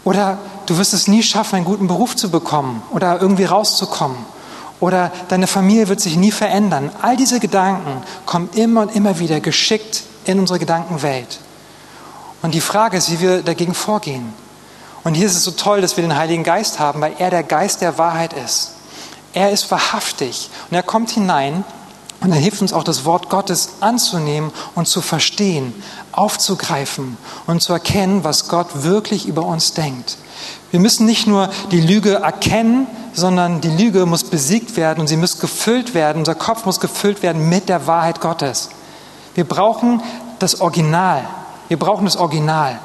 Oder 0.04 0.38
du 0.66 0.76
wirst 0.76 0.92
es 0.92 1.08
nie 1.08 1.22
schaffen, 1.22 1.56
einen 1.56 1.64
guten 1.64 1.86
Beruf 1.86 2.16
zu 2.16 2.30
bekommen 2.30 2.82
oder 2.92 3.20
irgendwie 3.20 3.44
rauszukommen. 3.44 4.18
Oder 4.80 5.10
deine 5.28 5.46
Familie 5.46 5.88
wird 5.88 6.00
sich 6.00 6.16
nie 6.16 6.32
verändern. 6.32 6.90
All 7.00 7.16
diese 7.16 7.40
Gedanken 7.40 8.02
kommen 8.26 8.50
immer 8.54 8.82
und 8.82 8.94
immer 8.94 9.18
wieder 9.18 9.40
geschickt 9.40 10.02
in 10.26 10.38
unsere 10.38 10.58
Gedankenwelt. 10.58 11.40
Und 12.42 12.52
die 12.52 12.60
Frage 12.60 12.98
ist, 12.98 13.10
wie 13.10 13.20
wir 13.20 13.42
dagegen 13.42 13.72
vorgehen. 13.72 14.34
Und 15.04 15.14
hier 15.14 15.26
ist 15.26 15.36
es 15.36 15.44
so 15.44 15.50
toll, 15.50 15.82
dass 15.82 15.96
wir 15.96 16.02
den 16.02 16.16
Heiligen 16.16 16.44
Geist 16.44 16.80
haben, 16.80 17.00
weil 17.00 17.14
er 17.18 17.30
der 17.30 17.42
Geist 17.42 17.82
der 17.82 17.98
Wahrheit 17.98 18.32
ist. 18.32 18.72
Er 19.34 19.50
ist 19.50 19.70
wahrhaftig 19.70 20.48
und 20.70 20.76
er 20.76 20.82
kommt 20.82 21.10
hinein 21.10 21.64
und 22.20 22.32
er 22.32 22.38
hilft 22.38 22.62
uns 22.62 22.72
auch 22.72 22.84
das 22.84 23.04
Wort 23.04 23.28
Gottes 23.28 23.74
anzunehmen 23.80 24.50
und 24.74 24.88
zu 24.88 25.02
verstehen, 25.02 25.74
aufzugreifen 26.12 27.18
und 27.46 27.62
zu 27.62 27.74
erkennen, 27.74 28.24
was 28.24 28.48
Gott 28.48 28.68
wirklich 28.82 29.26
über 29.26 29.44
uns 29.44 29.74
denkt. 29.74 30.16
Wir 30.70 30.80
müssen 30.80 31.04
nicht 31.04 31.26
nur 31.26 31.50
die 31.70 31.80
Lüge 31.80 32.14
erkennen, 32.14 32.86
sondern 33.12 33.60
die 33.60 33.68
Lüge 33.68 34.06
muss 34.06 34.24
besiegt 34.24 34.76
werden 34.76 35.00
und 35.00 35.06
sie 35.06 35.16
muss 35.16 35.38
gefüllt 35.38 35.94
werden, 35.94 36.20
unser 36.20 36.34
Kopf 36.34 36.64
muss 36.64 36.80
gefüllt 36.80 37.22
werden 37.22 37.48
mit 37.48 37.68
der 37.68 37.86
Wahrheit 37.86 38.20
Gottes. 38.20 38.70
Wir 39.34 39.44
brauchen 39.44 40.02
das 40.38 40.60
Original. 40.60 41.24
Wir 41.68 41.78
brauchen 41.78 42.06
das 42.06 42.16
Original. 42.16 42.78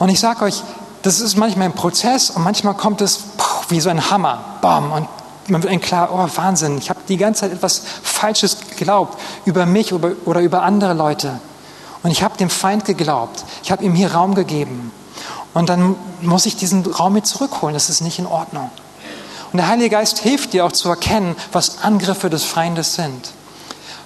Und 0.00 0.08
ich 0.08 0.18
sage 0.18 0.44
euch, 0.46 0.62
das 1.02 1.20
ist 1.20 1.36
manchmal 1.36 1.66
ein 1.66 1.74
Prozess 1.74 2.30
und 2.30 2.42
manchmal 2.42 2.74
kommt 2.74 3.02
es 3.02 3.20
wie 3.68 3.80
so 3.80 3.90
ein 3.90 4.10
Hammer, 4.10 4.42
bam, 4.62 4.90
und 4.92 5.08
man 5.48 5.62
wird 5.62 5.72
ein 5.72 5.80
klar, 5.80 6.08
oh 6.12 6.26
Wahnsinn, 6.36 6.78
ich 6.78 6.90
habe 6.90 7.00
die 7.06 7.18
ganze 7.18 7.42
Zeit 7.42 7.52
etwas 7.52 7.82
Falsches 8.02 8.56
geglaubt 8.76 9.20
über 9.44 9.66
mich 9.66 9.92
oder 9.92 10.40
über 10.40 10.62
andere 10.62 10.94
Leute. 10.94 11.38
Und 12.02 12.10
ich 12.10 12.22
habe 12.22 12.36
dem 12.38 12.48
Feind 12.48 12.86
geglaubt. 12.86 13.44
Ich 13.62 13.70
habe 13.70 13.84
ihm 13.84 13.94
hier 13.94 14.12
Raum 14.14 14.34
gegeben. 14.34 14.90
Und 15.52 15.68
dann 15.68 15.96
muss 16.22 16.46
ich 16.46 16.56
diesen 16.56 16.86
Raum 16.86 17.12
mit 17.12 17.26
zurückholen. 17.26 17.74
Das 17.74 17.90
ist 17.90 18.00
nicht 18.00 18.18
in 18.18 18.26
Ordnung. 18.26 18.70
Und 19.52 19.58
der 19.58 19.68
Heilige 19.68 19.90
Geist 19.90 20.18
hilft 20.20 20.54
dir 20.54 20.64
auch 20.64 20.72
zu 20.72 20.88
erkennen, 20.88 21.36
was 21.52 21.82
Angriffe 21.82 22.30
des 22.30 22.44
Feindes 22.44 22.94
sind. 22.94 23.32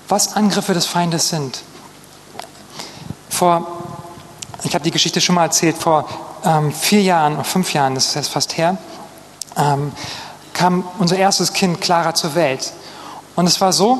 Was 0.08 0.34
Angriffe 0.34 0.74
des 0.74 0.86
Feindes 0.86 1.28
sind. 1.28 1.62
Vor, 3.28 3.73
ich 4.64 4.74
habe 4.74 4.82
die 4.82 4.90
Geschichte 4.90 5.20
schon 5.20 5.34
mal 5.34 5.44
erzählt, 5.44 5.76
vor 5.76 6.08
ähm, 6.44 6.72
vier 6.72 7.02
Jahren, 7.02 7.44
fünf 7.44 7.72
Jahren, 7.74 7.94
das 7.94 8.06
ist 8.06 8.14
jetzt 8.14 8.28
fast 8.28 8.56
her, 8.56 8.76
ähm, 9.56 9.92
kam 10.52 10.84
unser 10.98 11.16
erstes 11.16 11.52
Kind 11.52 11.80
Clara 11.80 12.14
zur 12.14 12.34
Welt. 12.34 12.72
Und 13.36 13.46
es 13.46 13.60
war 13.60 13.72
so, 13.72 13.98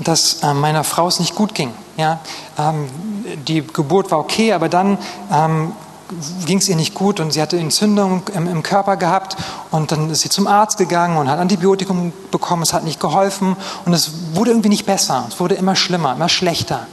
dass 0.00 0.42
äh, 0.42 0.54
meiner 0.54 0.84
Frau 0.84 1.08
es 1.08 1.20
nicht 1.20 1.34
gut 1.34 1.54
ging. 1.54 1.72
Ja? 1.96 2.20
Ähm, 2.58 2.88
die 3.46 3.66
Geburt 3.66 4.10
war 4.10 4.18
okay, 4.18 4.52
aber 4.52 4.68
dann 4.68 4.98
ähm, 5.32 5.72
ging 6.46 6.58
es 6.58 6.68
ihr 6.68 6.76
nicht 6.76 6.94
gut 6.94 7.20
und 7.20 7.32
sie 7.32 7.42
hatte 7.42 7.58
Entzündung 7.58 8.22
im, 8.34 8.48
im, 8.48 8.62
Körper 8.62 8.96
gehabt 8.96 9.36
und 9.70 9.92
dann 9.92 10.10
ist 10.10 10.22
sie 10.22 10.30
zum 10.30 10.46
Arzt 10.46 10.78
gegangen 10.78 11.18
und 11.18 11.28
hat 11.28 11.38
Antibiotikum 11.38 12.12
bekommen, 12.30 12.62
es 12.62 12.72
hat 12.72 12.84
nicht 12.84 12.98
geholfen 12.98 13.56
und 13.84 13.92
es 13.92 14.10
wurde 14.34 14.50
irgendwie 14.50 14.70
nicht 14.70 14.86
besser, 14.86 15.26
es 15.28 15.38
wurde 15.38 15.54
immer 15.54 15.76
schlimmer, 15.76 16.14
immer 16.14 16.30
schlechter. 16.30 16.86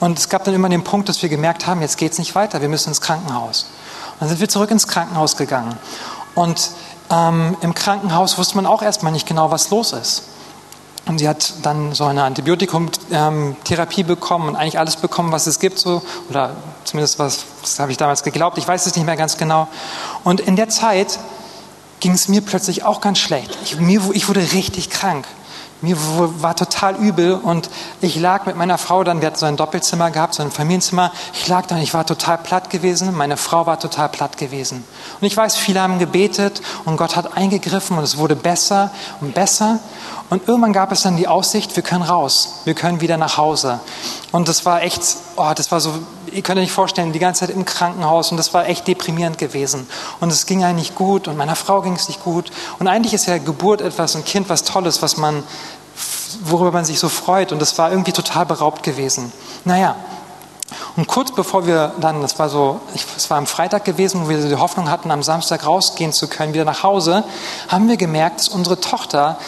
Und 0.00 0.18
es 0.18 0.28
gab 0.28 0.44
dann 0.44 0.54
immer 0.54 0.68
den 0.68 0.82
Punkt, 0.82 1.08
dass 1.08 1.22
wir 1.22 1.28
gemerkt 1.28 1.66
haben, 1.66 1.82
jetzt 1.82 1.98
geht 1.98 2.12
es 2.12 2.18
nicht 2.18 2.34
weiter, 2.34 2.60
wir 2.60 2.68
müssen 2.68 2.88
ins 2.88 3.00
Krankenhaus. 3.00 3.66
Und 4.14 4.22
dann 4.22 4.28
sind 4.30 4.40
wir 4.40 4.48
zurück 4.48 4.70
ins 4.70 4.88
Krankenhaus 4.88 5.36
gegangen 5.36 5.78
und 6.34 6.70
ähm, 7.10 7.56
im 7.60 7.74
Krankenhaus 7.74 8.38
wusste 8.38 8.56
man 8.56 8.66
auch 8.66 8.82
erstmal 8.82 9.12
nicht 9.12 9.26
genau, 9.26 9.50
was 9.50 9.70
los 9.70 9.92
ist. 9.92 10.22
Und 11.06 11.18
sie 11.18 11.28
hat 11.28 11.54
dann 11.62 11.92
so 11.92 12.04
eine 12.04 12.22
Antibiotikumtherapie 12.22 14.04
bekommen 14.04 14.48
und 14.48 14.56
eigentlich 14.56 14.78
alles 14.78 14.96
bekommen, 14.96 15.32
was 15.32 15.46
es 15.46 15.58
gibt, 15.58 15.78
so, 15.78 16.02
oder 16.28 16.52
zumindest 16.84 17.18
was, 17.18 17.44
das 17.62 17.80
habe 17.80 17.90
ich 17.90 17.98
damals 17.98 18.22
geglaubt, 18.22 18.58
ich 18.58 18.68
weiß 18.68 18.86
es 18.86 18.94
nicht 18.94 19.06
mehr 19.06 19.16
ganz 19.16 19.36
genau. 19.36 19.66
Und 20.24 20.40
in 20.40 20.56
der 20.56 20.68
Zeit 20.68 21.18
ging 22.00 22.12
es 22.12 22.28
mir 22.28 22.42
plötzlich 22.42 22.84
auch 22.84 23.00
ganz 23.00 23.18
schlecht. 23.18 23.56
Ich, 23.64 23.80
mir, 23.80 24.02
ich 24.12 24.28
wurde 24.28 24.40
richtig 24.40 24.90
krank. 24.90 25.26
Mir 25.82 25.96
war 25.98 26.54
total 26.54 26.96
übel 26.96 27.34
und 27.34 27.70
ich 28.00 28.16
lag 28.16 28.46
mit 28.46 28.56
meiner 28.56 28.76
Frau 28.76 29.02
dann, 29.02 29.20
wir 29.20 29.28
hatten 29.28 29.38
so 29.38 29.46
ein 29.46 29.56
Doppelzimmer 29.56 30.10
gehabt, 30.10 30.34
so 30.34 30.42
ein 30.42 30.50
Familienzimmer. 30.50 31.10
Ich 31.32 31.48
lag 31.48 31.66
dann, 31.66 31.78
ich 31.78 31.94
war 31.94 32.04
total 32.04 32.38
platt 32.38 32.70
gewesen, 32.70 33.16
meine 33.16 33.36
Frau 33.36 33.66
war 33.66 33.78
total 33.78 34.08
platt 34.10 34.36
gewesen. 34.36 34.84
Und 35.20 35.26
ich 35.26 35.36
weiß, 35.36 35.56
viele 35.56 35.80
haben 35.80 35.98
gebetet 35.98 36.60
und 36.84 36.96
Gott 36.96 37.16
hat 37.16 37.36
eingegriffen 37.36 37.96
und 37.96 38.04
es 38.04 38.18
wurde 38.18 38.36
besser 38.36 38.90
und 39.20 39.34
besser. 39.34 39.78
Und 40.30 40.46
irgendwann 40.46 40.72
gab 40.72 40.92
es 40.92 41.02
dann 41.02 41.16
die 41.16 41.26
Aussicht, 41.26 41.74
wir 41.74 41.82
können 41.82 42.02
raus, 42.02 42.60
wir 42.64 42.74
können 42.74 43.00
wieder 43.00 43.16
nach 43.16 43.36
Hause. 43.36 43.80
Und 44.30 44.48
das 44.48 44.64
war 44.64 44.82
echt, 44.82 45.02
oh, 45.34 45.50
das 45.56 45.72
war 45.72 45.80
so, 45.80 45.92
ihr 46.30 46.42
könnt 46.42 46.58
euch 46.58 46.66
nicht 46.66 46.72
vorstellen, 46.72 47.12
die 47.12 47.18
ganze 47.18 47.40
Zeit 47.40 47.50
im 47.50 47.64
Krankenhaus 47.64 48.30
und 48.30 48.36
das 48.36 48.54
war 48.54 48.68
echt 48.68 48.86
deprimierend 48.86 49.38
gewesen. 49.38 49.88
Und 50.20 50.30
es 50.30 50.46
ging 50.46 50.62
eigentlich 50.62 50.94
gut 50.94 51.26
und 51.26 51.36
meiner 51.36 51.56
Frau 51.56 51.82
ging 51.82 51.94
es 51.94 52.06
nicht 52.06 52.22
gut. 52.22 52.52
Und 52.78 52.86
eigentlich 52.86 53.12
ist 53.12 53.26
ja 53.26 53.38
Geburt 53.38 53.80
etwas, 53.80 54.14
ein 54.14 54.24
Kind 54.24 54.48
was 54.48 54.62
Tolles, 54.62 55.02
was 55.02 55.16
man, 55.16 55.42
worüber 56.44 56.72
man 56.72 56.84
sich 56.84 56.98
so 56.98 57.08
freut. 57.08 57.52
Und 57.52 57.60
das 57.60 57.76
war 57.78 57.90
irgendwie 57.90 58.12
total 58.12 58.46
beraubt 58.46 58.82
gewesen. 58.82 59.32
Naja, 59.64 59.96
und 60.96 61.06
kurz 61.06 61.32
bevor 61.32 61.66
wir 61.66 61.92
dann, 62.00 62.22
das 62.22 62.38
war 62.38 62.48
so, 62.48 62.80
es 63.16 63.30
war 63.30 63.38
am 63.38 63.46
Freitag 63.46 63.84
gewesen, 63.84 64.24
wo 64.24 64.28
wir 64.28 64.38
die 64.38 64.56
Hoffnung 64.56 64.90
hatten, 64.90 65.10
am 65.10 65.22
Samstag 65.22 65.66
rausgehen 65.66 66.12
zu 66.12 66.28
können, 66.28 66.54
wieder 66.54 66.64
nach 66.64 66.82
Hause, 66.82 67.24
haben 67.68 67.88
wir 67.88 67.96
gemerkt, 67.96 68.40
dass 68.40 68.48
unsere 68.48 68.80
Tochter 68.80 69.38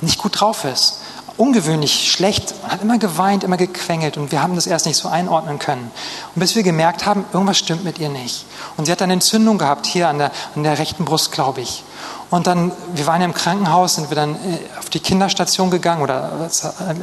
nicht 0.00 0.18
gut 0.18 0.40
drauf 0.40 0.64
ist. 0.64 0.98
Ungewöhnlich 1.36 2.12
schlecht, 2.12 2.54
hat 2.68 2.82
immer 2.82 2.98
geweint, 2.98 3.42
immer 3.42 3.56
gequengelt 3.56 4.16
und 4.16 4.32
wir 4.32 4.42
haben 4.42 4.54
das 4.54 4.66
erst 4.66 4.86
nicht 4.86 4.98
so 4.98 5.08
einordnen 5.08 5.58
können. 5.58 5.90
Und 6.34 6.40
bis 6.40 6.54
wir 6.54 6.62
gemerkt 6.62 7.06
haben, 7.06 7.24
irgendwas 7.32 7.58
stimmt 7.58 7.84
mit 7.84 7.98
ihr 7.98 8.10
nicht. 8.10 8.44
Und 8.76 8.84
sie 8.84 8.92
hat 8.92 9.00
eine 9.00 9.14
Entzündung 9.14 9.58
gehabt, 9.58 9.86
hier 9.86 10.08
an 10.08 10.18
der, 10.18 10.30
an 10.54 10.62
der 10.62 10.78
rechten 10.78 11.04
Brust, 11.04 11.32
glaube 11.32 11.62
ich. 11.62 11.84
Und 12.32 12.46
dann, 12.46 12.72
wir 12.94 13.06
waren 13.06 13.20
ja 13.20 13.26
im 13.26 13.34
Krankenhaus, 13.34 13.96
sind 13.96 14.10
wir 14.10 14.14
dann 14.14 14.36
äh, 14.36 14.58
auf 14.78 14.88
die 14.88 15.00
Kinderstation 15.00 15.70
gegangen 15.70 16.00
oder 16.00 16.48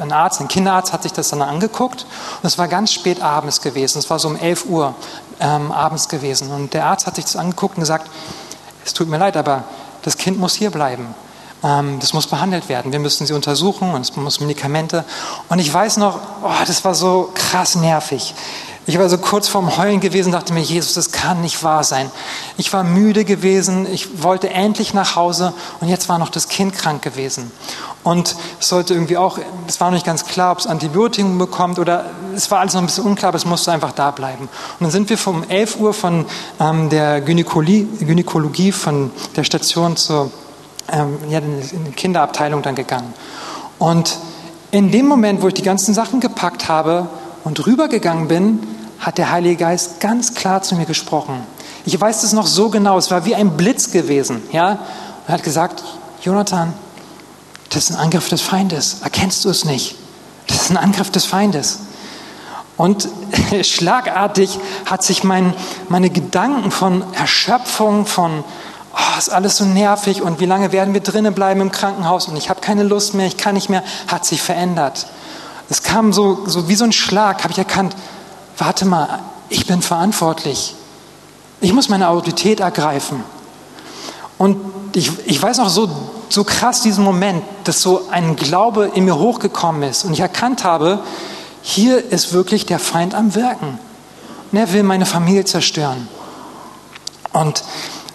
ein 0.02 0.12
Arzt, 0.12 0.42
ein 0.42 0.48
Kinderarzt 0.48 0.92
hat 0.92 1.04
sich 1.04 1.14
das 1.14 1.30
dann 1.30 1.44
angeguckt. 1.44 2.08
Und 2.42 2.48
es 2.48 2.58
war 2.58 2.68
ganz 2.68 2.92
spät 2.92 3.22
abends 3.22 3.62
gewesen, 3.62 4.00
es 4.00 4.10
war 4.10 4.18
so 4.18 4.28
um 4.28 4.36
11 4.36 4.66
Uhr 4.66 4.96
ähm, 5.40 5.72
abends 5.72 6.10
gewesen. 6.10 6.52
Und 6.52 6.74
der 6.74 6.88
Arzt 6.88 7.06
hat 7.06 7.16
sich 7.16 7.26
das 7.26 7.36
angeguckt 7.36 7.78
und 7.78 7.82
gesagt, 7.82 8.10
es 8.84 8.96
tut 8.96 9.08
mir 9.08 9.20
leid, 9.20 9.38
aber 9.38 9.66
das 10.02 10.18
Kind 10.18 10.40
muss 10.40 10.56
hier 10.56 10.72
bleiben. 10.72 11.14
Ähm, 11.64 12.00
das 12.00 12.14
muss 12.14 12.26
behandelt 12.26 12.68
werden. 12.68 12.92
Wir 12.92 13.00
müssen 13.00 13.28
sie 13.28 13.34
untersuchen 13.34 13.92
und 13.92 14.02
es 14.02 14.16
muss 14.16 14.40
Medikamente. 14.40 15.06
Und 15.48 15.60
ich 15.60 15.72
weiß 15.72 15.98
noch, 15.98 16.20
oh, 16.42 16.50
das 16.66 16.84
war 16.84 16.96
so 16.96 17.30
krass 17.36 17.76
nervig. 17.76 18.34
Ich 18.90 18.98
war 18.98 19.08
so 19.08 19.20
kurz 19.20 19.48
vorm 19.48 19.78
Heulen 19.78 20.00
gewesen, 20.00 20.32
dachte 20.32 20.52
mir, 20.52 20.62
Jesus, 20.62 20.96
das 20.96 21.12
kann 21.12 21.42
nicht 21.42 21.64
wahr 21.64 21.84
sein. 21.84 22.10
Ich 22.58 22.74
war 22.74 22.84
müde 22.84 23.24
gewesen, 23.24 23.86
ich 23.86 24.24
wollte 24.24 24.50
endlich 24.50 24.96
nach 24.96 25.16
Hause 25.16 25.54
und 25.80 25.90
jetzt 25.90 26.10
war 26.10 26.18
noch 26.18 26.30
das 26.30 26.48
Kind 26.48 26.74
krank 26.74 27.04
gewesen. 27.04 27.52
Und 28.04 28.36
es 28.60 28.68
sollte 28.68 28.96
irgendwie 28.96 29.16
auch, 29.16 29.38
es 29.68 29.80
war 29.80 29.90
noch 29.90 29.94
nicht 29.94 30.08
ganz 30.08 30.26
klar, 30.26 30.54
ob 30.54 30.58
es 30.58 30.66
Antibiotikum 30.66 31.38
bekommt 31.38 31.78
oder 31.78 32.06
es 32.36 32.50
war 32.50 32.62
alles 32.62 32.74
noch 32.74 32.82
ein 32.82 32.88
bisschen 32.88 33.04
unklar, 33.04 33.30
aber 33.30 33.38
es 33.38 33.46
musste 33.46 33.72
einfach 33.72 33.92
da 33.92 34.10
bleiben. 34.10 34.46
Und 34.46 34.82
dann 34.82 34.90
sind 34.90 35.08
wir 35.12 35.20
vom 35.20 35.44
11 35.48 35.76
Uhr 35.80 35.94
von 35.94 36.26
ähm, 36.60 36.90
der 36.90 37.22
Gynäkologie, 37.22 37.88
Gynäkologie 38.00 38.72
von 38.72 39.12
der 39.36 39.44
Station 39.44 39.98
zur 39.98 40.32
ähm, 40.92 41.16
ja, 41.30 41.42
Kinderabteilung 41.96 42.64
dann 42.64 42.74
gegangen. 42.74 43.14
Und 43.78 44.18
in 44.72 44.90
dem 44.90 45.06
Moment, 45.06 45.44
wo 45.44 45.48
ich 45.48 45.54
die 45.54 45.62
ganzen 45.62 45.94
Sachen 45.94 46.20
gepackt 46.22 46.68
habe 46.68 47.08
und 47.44 47.68
rübergegangen 47.68 48.28
bin, 48.28 48.79
hat 49.00 49.18
der 49.18 49.32
Heilige 49.32 49.56
Geist 49.56 50.00
ganz 50.00 50.34
klar 50.34 50.62
zu 50.62 50.76
mir 50.76 50.86
gesprochen. 50.86 51.42
Ich 51.86 52.00
weiß 52.00 52.24
es 52.24 52.34
noch 52.34 52.48
so 52.48 52.70
genau, 52.70 52.98
es 52.98 53.10
war 53.12 53.26
wie 53.26 53.36
ein 53.36 53.56
Blitz 53.56 53.92
gewesen. 53.92 54.42
Ja? 54.52 54.72
Und 54.72 54.80
er 55.28 55.34
hat 55.36 55.44
gesagt, 55.44 55.84
Jonathan, 56.22 56.74
das 57.70 57.90
ist 57.90 57.96
ein 57.96 57.98
Angriff 57.98 58.30
des 58.30 58.42
Feindes. 58.42 58.98
Erkennst 59.04 59.46
du 59.46 59.50
es 59.50 59.64
nicht? 59.64 59.96
Das 60.48 60.64
ist 60.64 60.70
ein 60.72 60.78
Angriff 60.78 61.12
des 61.12 61.26
Feindes. 61.26 61.80
Und 62.76 63.08
schlagartig 63.62 64.60
hat 64.86 65.04
sich 65.04 65.24
mein, 65.24 65.54
meine 65.88 66.10
Gedanken 66.10 66.72
von 66.72 67.04
Erschöpfung, 67.14 68.06
von 68.06 68.44
oh, 68.94 69.18
ist 69.18 69.30
alles 69.30 69.58
so 69.58 69.66
nervig 69.66 70.22
und 70.22 70.40
wie 70.40 70.46
lange 70.46 70.72
werden 70.72 70.94
wir 70.94 71.02
drinnen 71.02 71.34
bleiben 71.34 71.62
im 71.62 71.72
Krankenhaus 71.72 72.28
und 72.28 72.38
ich 72.38 72.50
habe 72.50 72.62
keine 72.62 72.84
Lust 72.84 73.14
mehr, 73.14 73.28
ich 73.28 73.38
kann 73.38 73.56
nicht 73.56 73.70
mehr, 73.70 73.84
hat 74.08 74.26
sich 74.26 74.42
verändert. 74.42 75.08
Es 75.70 75.84
kam 75.84 76.14
so, 76.14 76.48
so 76.48 76.68
wie 76.68 76.76
so 76.76 76.86
ein 76.86 76.92
Schlag, 76.92 77.44
habe 77.44 77.52
ich 77.52 77.60
erkannt, 77.60 77.96
warte 78.60 78.86
mal, 78.86 79.20
ich 79.50 79.66
bin 79.66 79.82
verantwortlich. 79.82 80.76
Ich 81.62 81.74
muss 81.74 81.90
meine 81.90 82.10
Autorität 82.10 82.60
ergreifen. 82.60 83.24
Und 84.38 84.58
ich, 84.96 85.12
ich 85.26 85.42
weiß 85.42 85.58
noch 85.58 85.70
so, 85.70 85.90
so 86.30 86.44
krass 86.44 86.82
diesen 86.82 87.04
Moment, 87.04 87.44
dass 87.66 87.82
so 87.82 88.08
ein 88.12 88.36
Glaube 88.36 88.92
in 88.94 89.06
mir 89.06 89.18
hochgekommen 89.18 89.84
ist 89.84 90.06
und 90.06 90.14
ich 90.14 90.22
erkannt 90.22 90.64
habe, 90.64 91.00
hier 91.62 92.12
ist 92.12 92.32
wirklich 92.32 92.66
der 92.66 92.80
Feind 92.80 93.14
am 93.16 93.36
Wirken. 93.36 93.80
Und 94.52 94.58
er 94.58 94.72
will 94.72 94.84
meine 94.84 95.06
Familie 95.06 95.46
zerstören. 95.46 96.08
Und 97.34 97.64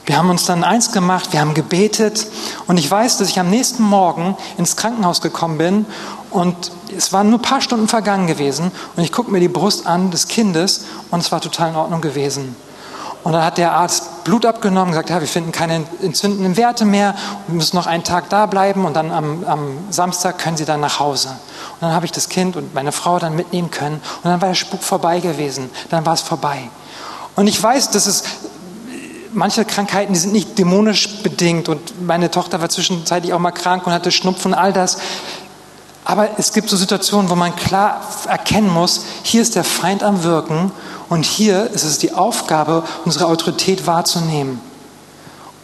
wir 0.07 0.19
haben 0.19 0.29
uns 0.29 0.45
dann 0.45 0.65
eins 0.65 0.93
gemacht, 0.93 1.33
wir 1.33 1.41
haben 1.41 1.55
gebetet 1.55 2.27
und 2.67 2.79
ich 2.79 2.91
weiß, 2.91 3.19
dass 3.19 3.29
ich 3.29 3.41
am 3.41 3.49
nächsten 3.49 3.83
Morgen 3.83 4.37
ins 4.59 4.77
Krankenhaus 4.77 5.21
gekommen 5.21 5.57
bin 5.57 5.87
und 6.35 6.73
es 6.97 7.13
waren 7.13 7.31
nur 7.31 7.39
ein 7.39 7.43
paar 7.43 7.61
Stunden 7.61 7.87
vergangen 7.87 8.27
gewesen 8.27 8.73
und 8.97 9.03
ich 9.05 9.13
gucke 9.13 9.31
mir 9.31 9.39
die 9.39 9.49
Brust 9.49 9.87
an 9.87 10.11
des 10.11 10.27
Kindes 10.27 10.85
und 11.13 11.21
es 11.21 11.31
war 11.31 11.41
total 11.41 11.71
in 11.71 11.77
Ordnung 11.77 12.01
gewesen. 12.01 12.57
Und 13.23 13.33
dann 13.33 13.45
hat 13.45 13.57
der 13.57 13.73
Arzt 13.73 14.25
Blut 14.25 14.45
abgenommen 14.45 14.89
und 14.89 14.91
gesagt, 14.91 15.11
ja, 15.11 15.21
wir 15.21 15.29
finden 15.29 15.53
keine 15.53 15.85
entzündenden 16.03 16.57
Werte 16.57 16.85
mehr, 16.85 17.15
wir 17.47 17.55
müssen 17.55 17.77
noch 17.77 17.87
einen 17.87 18.03
Tag 18.03 18.29
da 18.31 18.47
bleiben 18.47 18.85
und 18.85 18.95
dann 18.95 19.13
am, 19.13 19.45
am 19.45 19.79
Samstag 19.91 20.39
können 20.39 20.57
Sie 20.57 20.65
dann 20.65 20.81
nach 20.81 20.99
Hause. 20.99 21.29
Und 21.29 21.83
dann 21.83 21.93
habe 21.93 22.05
ich 22.05 22.13
das 22.13 22.29
Kind 22.29 22.57
und 22.57 22.75
meine 22.75 22.93
Frau 22.93 23.19
dann 23.21 23.37
mitnehmen 23.37 23.71
können 23.71 24.01
und 24.23 24.25
dann 24.31 24.41
war 24.43 24.49
der 24.49 24.55
Spuk 24.57 24.83
vorbei 24.83 25.21
gewesen, 25.21 25.71
dann 25.89 26.05
war 26.05 26.15
es 26.15 26.21
vorbei. 26.21 26.69
Und 27.37 27.47
ich 27.47 27.63
weiß, 27.63 27.91
dass 27.91 28.07
es 28.07 28.25
manche 29.33 29.65
Krankheiten, 29.65 30.13
die 30.13 30.19
sind 30.19 30.33
nicht 30.33 30.59
dämonisch 30.59 31.23
bedingt 31.23 31.69
und 31.69 32.05
meine 32.05 32.31
Tochter 32.31 32.61
war 32.61 32.69
zwischenzeitlich 32.69 33.33
auch 33.33 33.39
mal 33.39 33.53
krank 33.53 33.87
und 33.87 33.93
hatte 33.93 34.11
Schnupfen, 34.11 34.55
all 34.55 34.73
das. 34.73 34.99
Aber 36.05 36.39
es 36.39 36.53
gibt 36.53 36.69
so 36.69 36.77
Situationen, 36.77 37.31
wo 37.31 37.35
man 37.35 37.57
klar 37.57 38.03
erkennen 38.29 38.69
muss, 38.69 39.05
hier 39.23 39.41
ist 39.41 39.55
der 39.55 39.65
Feind 39.65 40.03
am 40.03 40.23
Wirken 40.23 40.71
und 41.09 41.25
hier 41.25 41.71
ist 41.71 41.85
es 41.85 41.99
die 41.99 42.13
Aufgabe, 42.13 42.85
unsere 43.05 43.27
Autorität 43.27 43.87
wahrzunehmen 43.87 44.61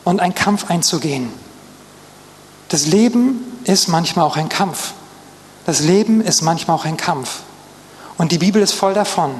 und 0.04 0.20
einen 0.20 0.34
Kampf 0.34 0.70
einzugehen. 0.70 1.30
Das 2.68 2.86
Leben 2.86 3.44
ist 3.64 3.88
manchmal 3.88 4.24
auch 4.24 4.36
ein 4.36 4.48
Kampf. 4.48 4.92
Das 5.66 5.80
Leben 5.80 6.20
ist 6.20 6.40
manchmal 6.40 6.76
auch 6.76 6.84
ein 6.84 6.96
Kampf. 6.96 7.40
Und 8.16 8.32
die 8.32 8.38
Bibel 8.38 8.62
ist 8.62 8.72
voll 8.72 8.94
davon. 8.94 9.30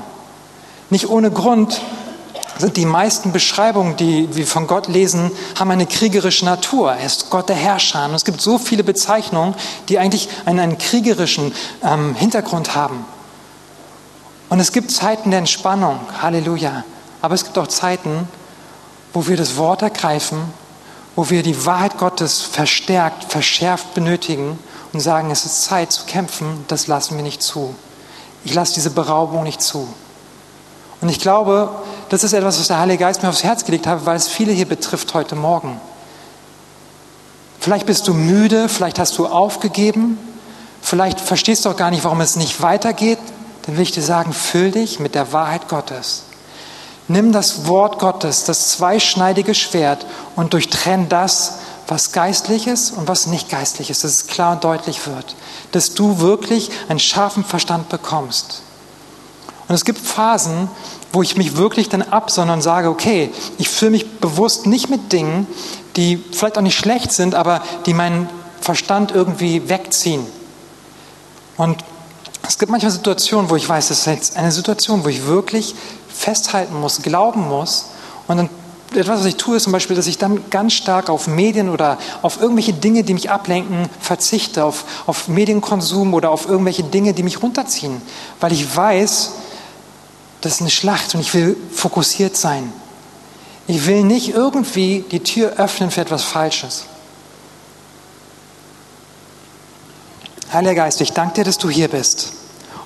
Nicht 0.91 1.09
ohne 1.09 1.31
Grund 1.31 1.81
sind 2.61 2.77
die 2.77 2.87
meisten 2.87 3.33
Beschreibungen, 3.33 3.97
die 3.97 4.35
wir 4.35 4.47
von 4.47 4.67
Gott 4.67 4.89
lesen, 4.89 5.31
haben 5.59 5.71
eine 5.71 5.87
kriegerische 5.87 6.45
Natur. 6.45 6.93
Er 6.93 7.07
ist 7.07 7.31
Gott 7.31 7.49
der 7.49 7.57
Herrscher. 7.57 8.05
Und 8.07 8.15
es 8.15 8.25
gibt 8.25 8.41
so 8.41 8.59
viele 8.59 8.85
Bezeichnungen, 8.85 9.55
die 9.89 9.99
eigentlich 9.99 10.29
einen, 10.45 10.61
einen 10.61 10.79
kriegerischen 10.79 11.55
ähm, 11.83 12.15
Hintergrund 12.15 12.75
haben. 12.75 13.05
Und 14.49 14.59
es 14.61 14.73
gibt 14.73 14.91
Zeiten 14.91 15.31
der 15.31 15.39
Entspannung, 15.39 16.01
Halleluja. 16.21 16.85
Aber 17.23 17.35
es 17.35 17.45
gibt 17.45 17.57
auch 17.57 17.69
Zeiten, 17.69 18.29
wo 19.13 19.27
wir 19.27 19.37
das 19.37 19.57
Wort 19.57 19.83
ergreifen, 19.83 20.39
wo 21.17 21.31
wir 21.31 21.43
die 21.43 21.67
Wahrheit 21.67 21.99
Gottes 21.99 22.43
verstärkt, 22.43 23.31
verschärft 23.31 23.95
benötigen 23.95 24.59
und 24.93 25.01
sagen, 25.01 25.31
es 25.31 25.45
ist 25.45 25.65
Zeit 25.65 25.93
zu 25.93 26.05
kämpfen, 26.05 26.65
das 26.69 26.87
lassen 26.87 27.17
wir 27.17 27.23
nicht 27.23 27.43
zu. 27.43 27.75
Ich 28.45 28.55
lasse 28.55 28.75
diese 28.75 28.91
Beraubung 28.91 29.45
nicht 29.45 29.63
zu. 29.63 29.87
Und 31.01 31.09
ich 31.09 31.21
glaube, 31.21 31.71
das 32.11 32.25
ist 32.25 32.33
etwas, 32.33 32.59
was 32.59 32.67
der 32.67 32.81
Heilige 32.81 33.05
Geist 33.05 33.23
mir 33.23 33.29
aufs 33.29 33.45
Herz 33.45 33.65
gelegt 33.65 33.87
hat, 33.87 34.05
weil 34.05 34.17
es 34.17 34.29
viele 34.29 34.53
hier 34.53 34.67
betrifft 34.67 35.15
heute 35.15 35.37
Morgen. 35.37 35.81
Vielleicht 37.61 37.87
bist 37.87 38.09
du 38.09 38.15
müde, 38.15 38.69
vielleicht 38.69 38.99
hast 38.99 39.17
du 39.17 39.27
aufgegeben, 39.27 40.19
vielleicht 40.83 41.21
verstehst 41.21 41.65
du 41.65 41.71
auch 41.71 41.77
gar 41.77 41.91
nicht, 41.91 42.05
warum 42.05 42.21
es 42.21 42.35
nicht 42.35 42.63
weitergeht. 42.63 43.21
Dann 43.63 43.77
will 43.77 43.83
ich 43.85 43.93
dir 43.93 44.03
sagen, 44.03 44.33
füll 44.33 44.73
dich 44.73 44.99
mit 44.99 45.15
der 45.15 45.33
Wahrheit 45.33 45.69
Gottes. 45.69 46.25
Nimm 47.07 47.31
das 47.31 47.67
Wort 47.67 48.01
Gottes, 48.01 48.45
das 48.45 48.71
zweischneidige 48.73 49.55
Schwert 49.55 50.05
und 50.35 50.53
durchtrenn 50.53 51.09
das, 51.09 51.59
was 51.87 52.11
geistlich 52.11 52.67
ist 52.67 52.91
und 52.91 53.07
was 53.07 53.27
nicht 53.27 53.51
geistlich 53.51 53.91
ist, 53.91 54.03
dass 54.03 54.11
es 54.13 54.27
klar 54.27 54.53
und 54.53 54.65
deutlich 54.65 55.07
wird, 55.07 55.37
dass 55.71 55.95
du 55.95 56.19
wirklich 56.19 56.71
einen 56.89 56.99
scharfen 56.99 57.45
Verstand 57.45 57.89
bekommst. 57.89 58.63
Und 59.69 59.75
es 59.77 59.85
gibt 59.85 60.01
Phasen, 60.01 60.69
wo 61.13 61.23
ich 61.23 61.37
mich 61.37 61.57
wirklich 61.57 61.89
dann 61.89 62.03
absondere 62.03 62.57
und 62.57 62.63
sage, 62.63 62.89
okay, 62.89 63.31
ich 63.59 63.69
fühle 63.69 63.93
mich 63.93 64.19
bewusst 64.19 64.67
nicht 64.67 64.91
mit 64.91 65.13
Dingen, 65.13 65.47
die 65.97 66.23
vielleicht 66.33 66.57
auch 66.57 66.63
nicht 66.63 66.79
schlecht 66.79 67.13
sind, 67.13 67.35
aber 67.35 67.63
die 67.87 67.95
meinen 67.95 68.29
Verstand 68.61 69.13
irgendwie 69.13 69.69
wegziehen. 69.69 70.25
Und 71.57 71.85
es 72.47 72.59
gibt 72.59 72.71
manchmal 72.71 72.93
Situationen, 72.93 73.51
wo 73.51 73.57
ich 73.57 73.69
weiß, 73.69 73.89
das 73.89 74.01
ist 74.01 74.07
jetzt 74.07 74.37
eine 74.37 74.53
Situation, 74.53 75.05
wo 75.05 75.09
ich 75.09 75.27
wirklich 75.27 75.75
festhalten 76.09 76.79
muss, 76.81 77.03
glauben 77.03 77.49
muss. 77.49 77.91
Und 78.29 78.37
dann 78.37 78.51
etwas, 78.95 79.21
was 79.21 79.27
ich 79.27 79.37
tue, 79.37 79.57
ist 79.57 79.65
zum 79.65 79.73
Beispiel, 79.73 79.97
dass 79.97 80.07
ich 80.07 80.19
dann 80.19 80.51
ganz 80.51 80.73
stark 80.73 81.11
auf 81.11 81.27
Medien 81.27 81.69
oder 81.69 81.99
auf 82.23 82.41
irgendwelche 82.41 82.73
Dinge, 82.73 83.05
die 83.05 83.15
mich 83.15 83.31
ablenken, 83.31 83.89
verzichte, 84.01 84.65
auf, 84.65 84.85
auf 85.07 85.29
Medienkonsum 85.29 86.15
oder 86.15 86.31
auf 86.31 86.49
irgendwelche 86.49 86.83
Dinge, 86.83 87.13
die 87.13 87.23
mich 87.23 87.43
runterziehen. 87.43 88.03
Weil 88.41 88.53
ich 88.53 88.77
weiß, 88.77 89.33
das 90.41 90.55
ist 90.55 90.61
eine 90.61 90.71
Schlacht 90.71 91.15
und 91.15 91.21
ich 91.21 91.35
will 91.35 91.57
fokussiert 91.73 92.37
sein. 92.37 92.73
Ich 93.67 93.87
will 93.87 94.03
nicht 94.03 94.31
irgendwie 94.31 95.05
die 95.11 95.21
Tür 95.21 95.53
öffnen 95.59 95.91
für 95.91 96.01
etwas 96.01 96.25
Falsches. 96.25 96.85
Heiliger 100.53 100.75
Geist, 100.75 101.01
ich 101.01 101.13
danke 101.13 101.35
dir, 101.35 101.45
dass 101.45 101.59
du 101.59 101.71
hier 101.71 101.89
bist. 101.89 102.33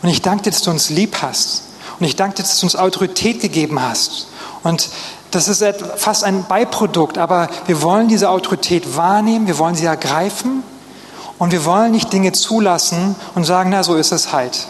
Und 0.03 0.11
ich 0.11 0.21
danke 0.21 0.45
dir, 0.45 0.51
dass 0.51 0.63
du 0.63 0.71
uns 0.71 0.91
lieb 0.91 1.17
hast. 1.23 1.63
Und 1.99 2.05
ich 2.05 2.17
danke 2.17 2.37
dir, 2.37 2.43
dass 2.43 2.61
du 2.61 2.67
uns 2.67 2.77
Autorität 2.77 3.41
gegeben 3.41 3.81
hast. 3.81 4.27
Und 4.63 4.91
das 5.31 5.49
ist 5.49 5.65
fast 5.97 6.25
ein 6.25 6.45
Beiprodukt, 6.47 7.19
aber 7.19 7.49
wir 7.67 7.83
wollen 7.83 8.09
diese 8.09 8.29
Autorität 8.31 8.97
wahrnehmen, 8.97 9.47
wir 9.47 9.59
wollen 9.59 9.75
sie 9.75 9.85
ergreifen 9.85 10.63
und 11.39 11.51
wir 11.51 11.65
wollen 11.65 11.91
nicht 11.91 12.13
Dinge 12.13 12.33
zulassen 12.33 13.17
und 13.35 13.45
sagen, 13.45 13.71
na, 13.71 13.83
so 13.83 13.97
ist 13.97 14.13
es 14.13 14.33
halt. 14.33 14.67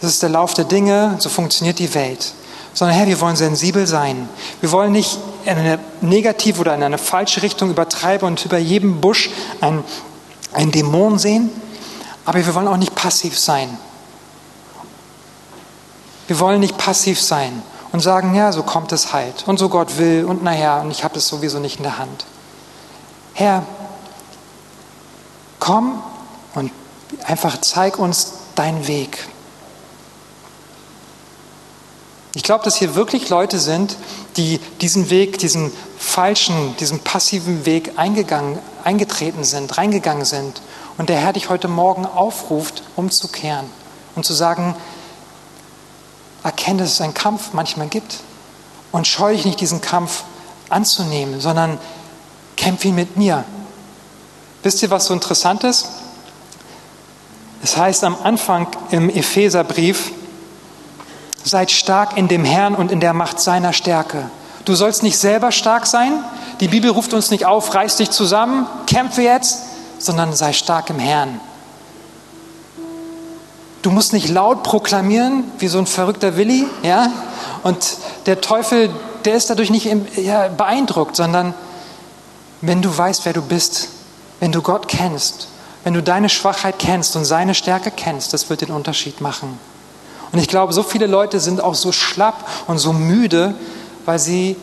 Das 0.00 0.10
ist 0.10 0.22
der 0.22 0.30
Lauf 0.30 0.54
der 0.54 0.64
Dinge, 0.64 1.16
so 1.18 1.28
funktioniert 1.28 1.78
die 1.78 1.94
Welt. 1.94 2.32
Sondern 2.74 2.96
Herr, 2.96 3.06
wir 3.06 3.20
wollen 3.20 3.36
sensibel 3.36 3.86
sein. 3.86 4.28
Wir 4.60 4.72
wollen 4.72 4.92
nicht 4.92 5.18
in 5.44 5.56
eine 5.56 5.78
negative 6.00 6.60
oder 6.60 6.74
in 6.74 6.82
eine 6.82 6.98
falsche 6.98 7.42
Richtung 7.42 7.70
übertreiben 7.70 8.26
und 8.26 8.44
über 8.44 8.58
jedem 8.58 9.00
Busch 9.00 9.30
einen, 9.60 9.84
einen 10.52 10.72
Dämon 10.72 11.18
sehen, 11.18 11.50
aber 12.24 12.44
wir 12.44 12.54
wollen 12.54 12.68
auch 12.68 12.76
nicht 12.76 12.94
passiv 12.94 13.38
sein. 13.38 13.78
Wir 16.26 16.40
wollen 16.40 16.60
nicht 16.60 16.78
passiv 16.78 17.20
sein 17.20 17.62
und 17.92 18.00
sagen, 18.00 18.34
ja, 18.34 18.50
so 18.50 18.62
kommt 18.62 18.92
es 18.92 19.12
halt 19.12 19.44
und 19.46 19.58
so 19.58 19.68
Gott 19.68 19.98
will 19.98 20.24
und 20.24 20.42
naja, 20.42 20.80
und 20.80 20.90
ich 20.90 21.04
habe 21.04 21.18
es 21.18 21.28
sowieso 21.28 21.58
nicht 21.58 21.76
in 21.76 21.82
der 21.82 21.98
Hand. 21.98 22.24
Herr, 23.34 23.64
komm 25.60 26.02
und 26.54 26.72
einfach 27.24 27.60
zeig 27.60 27.98
uns 27.98 28.32
deinen 28.54 28.86
Weg. 28.86 29.28
Ich 32.36 32.42
glaube, 32.42 32.64
dass 32.64 32.76
hier 32.76 32.96
wirklich 32.96 33.28
Leute 33.28 33.60
sind, 33.60 33.96
die 34.36 34.58
diesen 34.80 35.08
Weg, 35.08 35.38
diesen 35.38 35.72
falschen, 35.98 36.76
diesen 36.78 36.98
passiven 36.98 37.64
Weg 37.64 37.92
eingegangen, 37.96 38.58
eingetreten 38.82 39.44
sind, 39.44 39.78
reingegangen 39.78 40.24
sind. 40.24 40.60
Und 40.98 41.08
der 41.08 41.18
Herr 41.18 41.32
dich 41.32 41.48
heute 41.48 41.68
Morgen 41.68 42.04
aufruft, 42.04 42.82
umzukehren 42.96 43.66
und 44.16 44.24
zu 44.24 44.32
sagen, 44.32 44.74
erkenne, 46.42 46.82
dass 46.82 46.92
es 46.92 47.00
einen 47.00 47.14
Kampf 47.14 47.52
manchmal 47.52 47.86
gibt. 47.86 48.18
Und 48.90 49.06
scheue 49.06 49.34
dich 49.34 49.44
nicht, 49.44 49.60
diesen 49.60 49.80
Kampf 49.80 50.24
anzunehmen, 50.68 51.40
sondern 51.40 51.78
kämpfe 52.56 52.88
ihn 52.88 52.94
mit 52.96 53.16
mir. 53.16 53.44
Wisst 54.62 54.82
ihr, 54.82 54.90
was 54.90 55.06
so 55.06 55.14
interessant 55.14 55.62
ist? 55.62 55.86
Es 57.62 57.76
heißt 57.76 58.04
am 58.04 58.16
Anfang 58.22 58.68
im 58.90 59.08
Epheserbrief, 59.08 60.12
seid 61.44 61.70
stark 61.70 62.16
in 62.16 62.26
dem 62.26 62.44
Herrn 62.44 62.74
und 62.74 62.90
in 62.90 63.00
der 63.00 63.12
Macht 63.12 63.38
seiner 63.38 63.72
Stärke. 63.72 64.28
Du 64.64 64.74
sollst 64.74 65.02
nicht 65.02 65.18
selber 65.18 65.52
stark 65.52 65.86
sein. 65.86 66.24
Die 66.60 66.68
Bibel 66.68 66.90
ruft 66.90 67.12
uns 67.12 67.30
nicht 67.30 67.44
auf, 67.44 67.74
reiß 67.74 67.96
dich 67.96 68.10
zusammen, 68.10 68.66
kämpfe 68.86 69.22
jetzt, 69.22 69.58
sondern 69.98 70.32
sei 70.34 70.52
stark 70.52 70.90
im 70.90 70.98
Herrn. 70.98 71.38
Du 73.82 73.90
musst 73.90 74.14
nicht 74.14 74.30
laut 74.30 74.62
proklamieren, 74.62 75.44
wie 75.58 75.68
so 75.68 75.78
ein 75.78 75.86
verrückter 75.86 76.38
Willi, 76.38 76.66
ja? 76.82 77.10
Und 77.62 77.98
der 78.24 78.40
Teufel, 78.40 78.88
der 79.26 79.34
ist 79.34 79.50
dadurch 79.50 79.68
nicht 79.68 79.86
beeindruckt, 80.56 81.16
sondern 81.16 81.52
wenn 82.62 82.80
du 82.80 82.96
weißt, 82.96 83.26
wer 83.26 83.34
du 83.34 83.42
bist, 83.42 83.88
wenn 84.40 84.52
du 84.52 84.62
Gott 84.62 84.88
kennst, 84.88 85.48
wenn 85.82 85.92
du 85.92 86.02
deine 86.02 86.30
Schwachheit 86.30 86.78
kennst 86.78 87.14
und 87.16 87.26
seine 87.26 87.54
Stärke 87.54 87.90
kennst, 87.90 88.32
das 88.32 88.48
wird 88.48 88.62
den 88.62 88.70
Unterschied 88.70 89.20
machen. 89.20 89.58
Und 90.34 90.40
ich 90.40 90.48
glaube, 90.48 90.72
so 90.72 90.82
viele 90.82 91.06
Leute 91.06 91.38
sind 91.38 91.62
auch 91.62 91.76
so 91.76 91.92
schlapp 91.92 92.44
und 92.66 92.78
so 92.78 92.92
müde, 92.92 93.54
weil 94.04 94.18
sie 94.18 94.56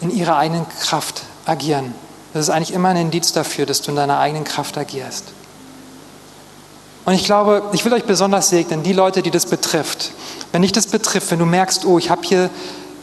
in 0.00 0.10
ihrer 0.10 0.36
eigenen 0.36 0.66
Kraft 0.80 1.22
agieren. 1.46 1.94
Das 2.34 2.42
ist 2.42 2.50
eigentlich 2.50 2.72
immer 2.72 2.88
ein 2.88 2.96
Indiz 2.96 3.32
dafür, 3.32 3.64
dass 3.64 3.82
du 3.82 3.92
in 3.92 3.96
deiner 3.96 4.18
eigenen 4.18 4.42
Kraft 4.42 4.76
agierst. 4.76 5.26
Und 7.04 7.12
ich 7.14 7.24
glaube, 7.24 7.62
ich 7.72 7.84
will 7.84 7.92
euch 7.92 8.02
besonders 8.02 8.48
segnen, 8.48 8.82
die 8.82 8.92
Leute, 8.92 9.22
die 9.22 9.30
das 9.30 9.46
betrifft. 9.46 10.10
Wenn 10.50 10.62
dich 10.62 10.72
das 10.72 10.88
betrifft, 10.88 11.30
wenn 11.30 11.38
du 11.38 11.46
merkst, 11.46 11.84
oh, 11.84 11.98
ich 11.98 12.10
habe 12.10 12.22
hier 12.24 12.50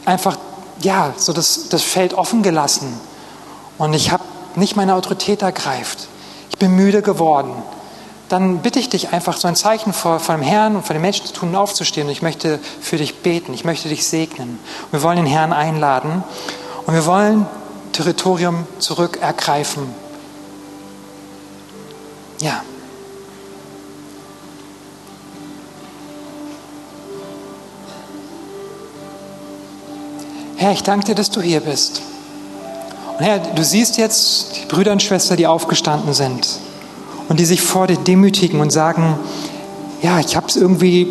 einfach, 0.04 0.36
ja, 0.82 1.14
so 1.16 1.32
das, 1.32 1.70
das 1.70 1.80
Feld 1.80 2.12
offen 2.12 2.42
gelassen 2.42 3.00
und 3.78 3.94
ich 3.94 4.10
habe 4.10 4.24
nicht 4.56 4.76
meine 4.76 4.94
Autorität 4.94 5.40
ergreift, 5.40 6.08
ich 6.50 6.58
bin 6.58 6.72
müde 6.72 7.00
geworden, 7.00 7.54
dann 8.30 8.58
bitte 8.58 8.78
ich 8.78 8.88
dich 8.88 9.12
einfach 9.12 9.36
so 9.36 9.48
ein 9.48 9.56
Zeichen 9.56 9.92
vor, 9.92 10.20
vor 10.20 10.36
dem 10.36 10.44
Herrn 10.44 10.76
und 10.76 10.86
vor 10.86 10.94
den 10.94 11.02
Menschen 11.02 11.26
zu 11.26 11.32
tun, 11.32 11.54
aufzustehen. 11.56 12.06
Und 12.06 12.12
ich 12.12 12.22
möchte 12.22 12.60
für 12.80 12.96
dich 12.96 13.16
beten, 13.16 13.52
ich 13.52 13.64
möchte 13.64 13.88
dich 13.88 14.06
segnen. 14.06 14.60
Und 14.86 14.92
wir 14.92 15.02
wollen 15.02 15.16
den 15.16 15.26
Herrn 15.26 15.52
einladen 15.52 16.22
und 16.86 16.94
wir 16.94 17.04
wollen 17.06 17.46
Territorium 17.92 18.68
zurückergreifen. 18.78 19.82
Ja. 22.40 22.62
Herr, 30.56 30.70
ich 30.70 30.84
danke 30.84 31.06
dir, 31.06 31.14
dass 31.16 31.30
du 31.30 31.40
hier 31.40 31.60
bist. 31.60 32.00
Und 33.18 33.24
Herr, 33.24 33.40
du 33.40 33.64
siehst 33.64 33.98
jetzt 33.98 34.54
die 34.54 34.66
Brüder 34.66 34.92
und 34.92 35.02
Schwestern, 35.02 35.36
die 35.36 35.48
aufgestanden 35.48 36.14
sind 36.14 36.46
und 37.30 37.38
die 37.38 37.44
sich 37.44 37.62
vor 37.62 37.86
dir 37.86 37.96
demütigen 37.96 38.60
und 38.60 38.70
sagen, 38.70 39.14
ja, 40.02 40.18
ich 40.18 40.34
habe 40.34 40.48
es 40.48 40.56
irgendwie 40.56 41.06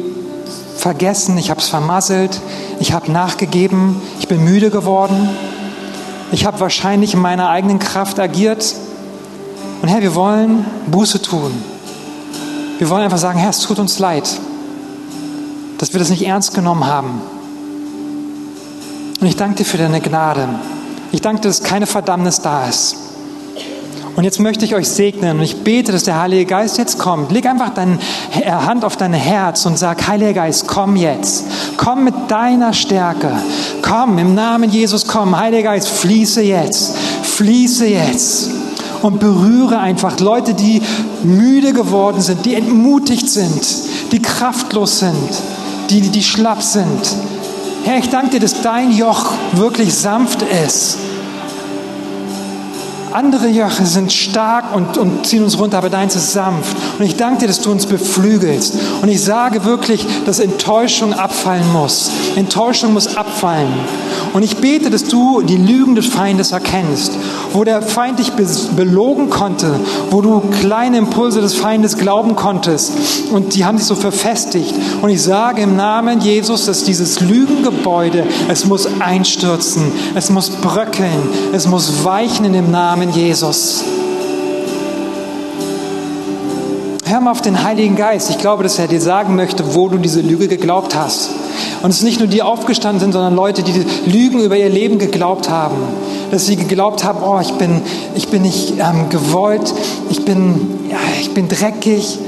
vergessen, 0.76 1.38
ich 1.38 1.50
habe 1.50 1.62
es 1.62 1.70
vermasselt, 1.70 2.42
ich 2.82 2.92
habe 2.92 3.10
nachgegeben, 3.10 4.02
ich 4.20 4.28
bin 4.28 4.44
müde 4.44 4.70
geworden, 4.70 5.30
ich 6.34 6.46
habe 6.46 6.60
wahrscheinlich 6.60 7.14
in 7.14 7.22
meiner 7.22 7.50
eigenen 7.50 7.80
Kraft 7.80 8.20
agiert. 8.20 8.76
Und 9.82 9.88
Herr, 9.88 10.02
wir 10.02 10.14
wollen 10.14 10.66
Buße 10.88 11.22
tun. 11.22 11.52
Wir 12.80 12.90
wollen 12.90 13.04
einfach 13.04 13.18
sagen, 13.18 13.40
Herr, 13.40 13.52
es 13.52 13.62
tut 13.62 13.80
uns 13.80 13.98
leid, 13.98 14.30
dass 15.78 15.94
wir 15.94 16.00
das 16.00 16.10
nicht 16.10 16.28
ernst 16.28 16.54
genommen 16.54 16.86
haben. 16.86 17.22
Und 19.22 19.26
ich 19.26 19.38
danke 19.38 19.56
dir 19.56 19.66
für 19.66 19.78
deine 19.78 20.02
Gnade. 20.02 20.50
Ich 21.14 21.22
danke 21.22 21.44
dir, 21.44 21.48
dass 21.48 21.64
keine 21.64 21.88
Verdammnis 21.88 22.42
da 22.42 22.68
ist. 22.68 23.09
Und 24.16 24.24
jetzt 24.24 24.40
möchte 24.40 24.66
ich 24.66 24.76
euch 24.76 24.88
segnen 24.88 25.38
und 25.38 25.44
ich 25.44 25.64
bete, 25.64 25.92
dass 25.92 26.04
der 26.04 26.20
Heilige 26.20 26.46
Geist 26.46 26.78
jetzt 26.78 27.00
kommt. 27.00 27.32
Leg 27.32 27.46
einfach 27.46 27.74
deine 27.74 28.00
Hand 28.46 28.84
auf 28.84 28.98
dein 28.98 29.14
Herz 29.14 29.66
und 29.66 29.78
sag, 29.78 30.08
Heiliger 30.08 30.34
Geist, 30.34 30.68
komm 30.68 30.96
jetzt. 30.96 31.46
Komm 31.78 32.04
mit 32.04 32.14
deiner 32.28 32.74
Stärke. 32.74 33.32
Komm, 33.82 34.18
im 34.18 34.36
Namen 34.36 34.70
Jesus, 34.70 35.08
komm. 35.08 35.38
Heiliger 35.38 35.72
Geist, 35.72 35.90
fließe 35.90 36.42
jetzt. 36.42 36.98
Fließe 37.24 37.88
jetzt. 37.88 38.50
Und 39.02 39.20
berühre 39.20 39.80
einfach 39.80 40.20
Leute, 40.20 40.54
die 40.54 40.82
müde 41.24 41.72
geworden 41.72 42.22
sind, 42.22 42.46
die 42.46 42.56
entmutigt 42.56 43.30
sind, 43.30 43.62
die 44.12 44.22
kraftlos 44.22 45.00
sind, 45.00 45.30
die, 45.90 46.02
die 46.02 46.24
schlapp 46.24 46.62
sind 46.62 47.16
Herr, 47.84 47.98
ich 47.98 48.10
danke 48.10 48.32
dir, 48.32 48.40
dass 48.42 48.62
dein 48.62 48.92
Joch 48.92 49.32
wirklich 49.54 49.94
sanft 49.94 50.44
ist. 50.44 50.98
Andere 53.12 53.48
Joche 53.48 53.86
sind 53.86 54.12
stark 54.12 54.76
und, 54.76 54.98
und 54.98 55.26
ziehen 55.26 55.44
uns 55.44 55.58
runter, 55.58 55.78
aber 55.78 55.90
deins 55.90 56.16
ist 56.16 56.34
sanft. 56.34 56.76
Und 56.98 57.06
ich 57.06 57.16
danke 57.16 57.42
dir, 57.42 57.48
dass 57.48 57.62
du 57.62 57.72
uns 57.72 57.86
beflügelst. 57.86 58.76
Und 59.02 59.10
ich 59.10 59.24
sage 59.24 59.66
wirklich, 59.66 60.06
dass 60.26 60.40
Enttäuschung 60.40 61.14
abfallen 61.14 61.72
muss. 61.74 62.12
Enttäuschung 62.36 62.94
muss 62.94 63.18
abfallen. 63.18 63.74
Und 64.34 64.44
ich 64.44 64.58
bete, 64.58 64.90
dass 64.90 65.06
du 65.06 65.42
die 65.42 65.58
Lügen 65.58 65.96
des 65.96 66.08
Feindes 66.08 66.52
erkennst, 66.52 67.14
wo 67.52 67.64
der 67.64 67.82
Feind 67.82 68.20
dich 68.20 68.32
belogen 68.34 69.30
konnte, 69.30 69.80
wo 70.12 70.22
du 70.22 70.42
kleine 70.62 70.98
Impulse 70.98 71.42
des 71.42 71.56
Feindes 71.56 71.98
glauben 71.98 72.36
konntest 72.36 72.92
und 73.32 73.56
die 73.56 73.66
haben 73.66 73.78
sich 73.78 73.88
so 73.88 73.96
verfestigt. 73.96 74.74
Und 75.02 75.10
ich 75.10 75.22
sage 75.22 75.62
im 75.62 75.76
Namen 75.76 76.22
Jesus, 76.22 76.66
dass 76.66 76.84
dieses 76.84 77.22
Lügengebäude, 77.22 78.24
es 78.50 78.66
muss 78.66 78.88
einstürzen, 79.00 79.92
es 80.14 80.30
muss 80.30 80.50
bröckeln, 80.50 81.22
es 81.54 81.68
muss 81.68 82.04
weichen 82.04 82.46
in 82.46 82.54
dem 82.54 82.72
Namen 82.72 82.99
Jesus. 83.08 83.84
Hör 87.06 87.22
mal 87.22 87.32
auf 87.32 87.42
den 87.42 87.64
Heiligen 87.64 87.96
Geist. 87.96 88.30
Ich 88.30 88.38
glaube, 88.38 88.62
dass 88.64 88.78
er 88.78 88.88
dir 88.88 89.02
sagen 89.02 89.36
möchte, 89.36 89.74
wo 89.74 89.88
du 89.90 89.98
diese 89.98 90.22
Lüge 90.22 90.48
geglaubt 90.48 90.96
hast. 90.96 91.30
Und 91.82 91.92
es 91.92 91.98
ist 91.98 92.04
nicht 92.04 92.20
nur 92.20 92.28
die 92.28 92.42
aufgestanden 92.42 93.00
sind, 93.00 93.14
sondern 93.14 93.36
Leute, 93.36 93.64
die 93.64 93.86
Lügen 94.06 94.40
über 94.42 94.58
ihr 94.58 94.70
Leben 94.70 95.00
geglaubt 95.00 95.50
haben. 95.50 95.78
Dass 96.30 96.46
sie 96.46 96.56
geglaubt 96.56 97.04
haben, 97.04 97.24
oh, 97.24 97.40
ich 97.40 97.54
bin, 97.54 97.82
ich 98.16 98.28
bin 98.28 98.42
nicht 98.42 98.74
ähm, 98.78 99.10
gewollt, 99.10 99.74
ich 100.10 100.26
bin, 100.26 100.90
ja, 100.92 100.98
ich 101.20 101.34
bin 101.34 101.48
dreckig, 101.48 102.20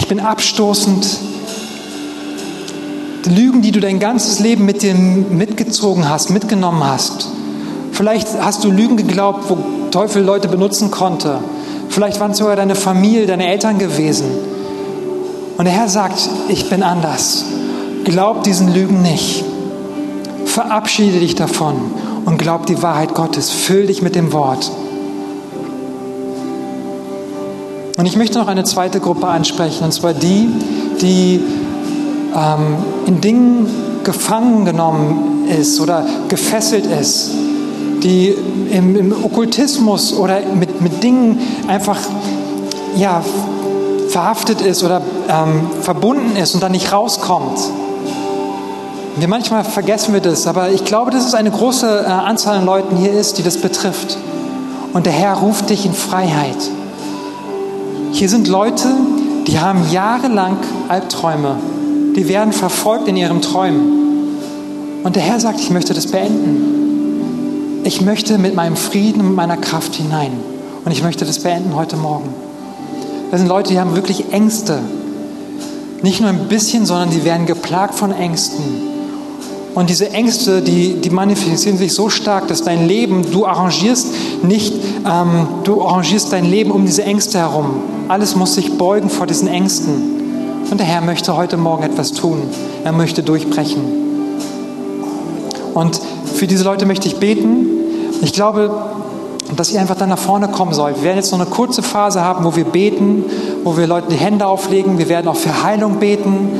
ich 0.00 0.08
bin 0.08 0.18
abstoßend. 0.18 1.06
Die 3.26 3.30
Lügen, 3.30 3.62
die 3.62 3.70
du 3.70 3.80
dein 3.80 4.00
ganzes 4.00 4.40
Leben 4.40 4.64
mit 4.64 4.82
dir 4.82 4.94
mitgezogen 4.94 6.08
hast, 6.08 6.30
mitgenommen 6.30 6.82
hast. 6.82 7.28
Vielleicht 7.98 8.28
hast 8.40 8.64
du 8.64 8.70
Lügen 8.70 8.96
geglaubt, 8.96 9.50
wo 9.50 9.58
Teufel 9.90 10.22
Leute 10.22 10.48
benutzen 10.48 10.90
konnte 10.90 11.40
Vielleicht 11.88 12.20
waren 12.20 12.32
es 12.32 12.38
sogar 12.38 12.56
deine 12.56 12.74
Familie, 12.74 13.26
deine 13.26 13.48
Eltern 13.48 13.78
gewesen. 13.78 14.26
Und 15.56 15.64
der 15.64 15.74
Herr 15.74 15.88
sagt, 15.88 16.20
ich 16.48 16.68
bin 16.70 16.82
anders. 16.82 17.44
Glaub 18.04 18.44
diesen 18.44 18.72
Lügen 18.72 19.02
nicht. 19.02 19.44
Verabschiede 20.44 21.18
dich 21.18 21.34
davon 21.34 21.76
und 22.24 22.38
glaub 22.38 22.66
die 22.66 22.80
Wahrheit 22.82 23.14
Gottes. 23.14 23.50
Füll 23.50 23.86
dich 23.86 24.02
mit 24.02 24.14
dem 24.14 24.32
Wort. 24.32 24.70
Und 27.96 28.06
ich 28.06 28.16
möchte 28.16 28.38
noch 28.38 28.46
eine 28.46 28.62
zweite 28.62 29.00
Gruppe 29.00 29.26
ansprechen, 29.26 29.82
und 29.82 29.92
zwar 29.92 30.14
die, 30.14 30.48
die 31.00 31.40
ähm, 32.32 32.76
in 33.06 33.20
Dingen 33.20 33.66
gefangen 34.04 34.64
genommen 34.64 35.48
ist 35.48 35.80
oder 35.80 36.06
gefesselt 36.28 36.86
ist 36.86 37.32
die 38.02 38.34
im, 38.70 38.96
im 38.96 39.24
Okkultismus 39.24 40.12
oder 40.12 40.40
mit, 40.54 40.80
mit 40.80 41.02
Dingen 41.02 41.40
einfach 41.66 41.98
ja, 42.96 43.22
verhaftet 44.08 44.60
ist 44.60 44.82
oder 44.82 45.02
ähm, 45.28 45.70
verbunden 45.82 46.36
ist 46.36 46.54
und 46.54 46.62
dann 46.62 46.72
nicht 46.72 46.92
rauskommt. 46.92 47.58
Wir 49.16 49.28
manchmal 49.28 49.64
vergessen 49.64 50.14
wir 50.14 50.20
das, 50.20 50.46
aber 50.46 50.70
ich 50.70 50.84
glaube, 50.84 51.10
dass 51.10 51.26
es 51.26 51.34
eine 51.34 51.50
große 51.50 52.04
äh, 52.06 52.08
Anzahl 52.08 52.58
an 52.58 52.66
Leuten 52.66 52.96
hier 52.96 53.12
ist, 53.12 53.38
die 53.38 53.42
das 53.42 53.58
betrifft. 53.58 54.16
Und 54.92 55.06
der 55.06 55.12
Herr 55.12 55.34
ruft 55.34 55.70
dich 55.70 55.84
in 55.84 55.92
Freiheit. 55.92 56.56
Hier 58.12 58.28
sind 58.28 58.48
Leute, 58.48 58.88
die 59.46 59.58
haben 59.58 59.90
jahrelang 59.90 60.56
Albträume. 60.88 61.56
Die 62.16 62.28
werden 62.28 62.52
verfolgt 62.52 63.06
in 63.08 63.16
ihren 63.16 63.42
Träumen. 63.42 64.38
Und 65.04 65.16
der 65.16 65.22
Herr 65.22 65.40
sagt, 65.40 65.60
ich 65.60 65.70
möchte 65.70 65.94
das 65.94 66.06
beenden 66.06 66.77
ich 67.88 68.02
möchte 68.02 68.36
mit 68.36 68.54
meinem 68.54 68.76
Frieden 68.76 69.22
und 69.22 69.34
meiner 69.34 69.56
Kraft 69.56 69.94
hinein. 69.94 70.32
Und 70.84 70.92
ich 70.92 71.02
möchte 71.02 71.24
das 71.24 71.38
beenden 71.38 71.74
heute 71.74 71.96
Morgen. 71.96 72.28
Das 73.30 73.40
sind 73.40 73.48
Leute, 73.48 73.70
die 73.72 73.80
haben 73.80 73.96
wirklich 73.96 74.30
Ängste. 74.30 74.80
Nicht 76.02 76.20
nur 76.20 76.28
ein 76.28 76.48
bisschen, 76.48 76.84
sondern 76.84 77.08
die 77.08 77.24
werden 77.24 77.46
geplagt 77.46 77.94
von 77.94 78.12
Ängsten. 78.12 78.62
Und 79.74 79.88
diese 79.88 80.10
Ängste, 80.10 80.60
die, 80.60 81.00
die 81.00 81.08
manifestieren 81.08 81.78
sich 81.78 81.94
so 81.94 82.10
stark, 82.10 82.46
dass 82.48 82.62
dein 82.62 82.86
Leben, 82.86 83.24
du 83.32 83.46
arrangierst 83.46 84.08
nicht, 84.42 84.74
ähm, 85.06 85.48
du 85.64 85.80
arrangierst 85.82 86.30
dein 86.30 86.44
Leben 86.44 86.70
um 86.72 86.84
diese 86.84 87.04
Ängste 87.04 87.38
herum. 87.38 87.70
Alles 88.08 88.36
muss 88.36 88.54
sich 88.54 88.76
beugen 88.76 89.08
vor 89.08 89.26
diesen 89.26 89.48
Ängsten. 89.48 90.66
Und 90.70 90.78
der 90.78 90.86
Herr 90.86 91.00
möchte 91.00 91.34
heute 91.34 91.56
Morgen 91.56 91.84
etwas 91.84 92.12
tun. 92.12 92.42
Er 92.84 92.92
möchte 92.92 93.22
durchbrechen. 93.22 93.80
Und 95.72 95.98
für 96.38 96.46
diese 96.46 96.64
Leute 96.64 96.86
möchte 96.86 97.08
ich 97.08 97.16
beten. 97.16 97.57
Ich 98.20 98.32
glaube, 98.32 98.70
dass 99.56 99.70
ihr 99.70 99.80
einfach 99.80 99.96
dann 99.96 100.10
nach 100.10 100.18
vorne 100.18 100.48
kommen 100.48 100.74
sollt. 100.74 100.96
Wir 100.96 101.04
werden 101.04 101.16
jetzt 101.16 101.32
noch 101.32 101.40
eine 101.40 101.48
kurze 101.48 101.82
Phase 101.82 102.22
haben, 102.22 102.44
wo 102.44 102.54
wir 102.54 102.64
beten, 102.64 103.24
wo 103.64 103.76
wir 103.76 103.86
Leuten 103.86 104.10
die 104.10 104.16
Hände 104.16 104.46
auflegen. 104.46 104.98
Wir 104.98 105.08
werden 105.08 105.28
auch 105.28 105.36
für 105.36 105.62
Heilung 105.62 105.96
beten. 105.96 106.50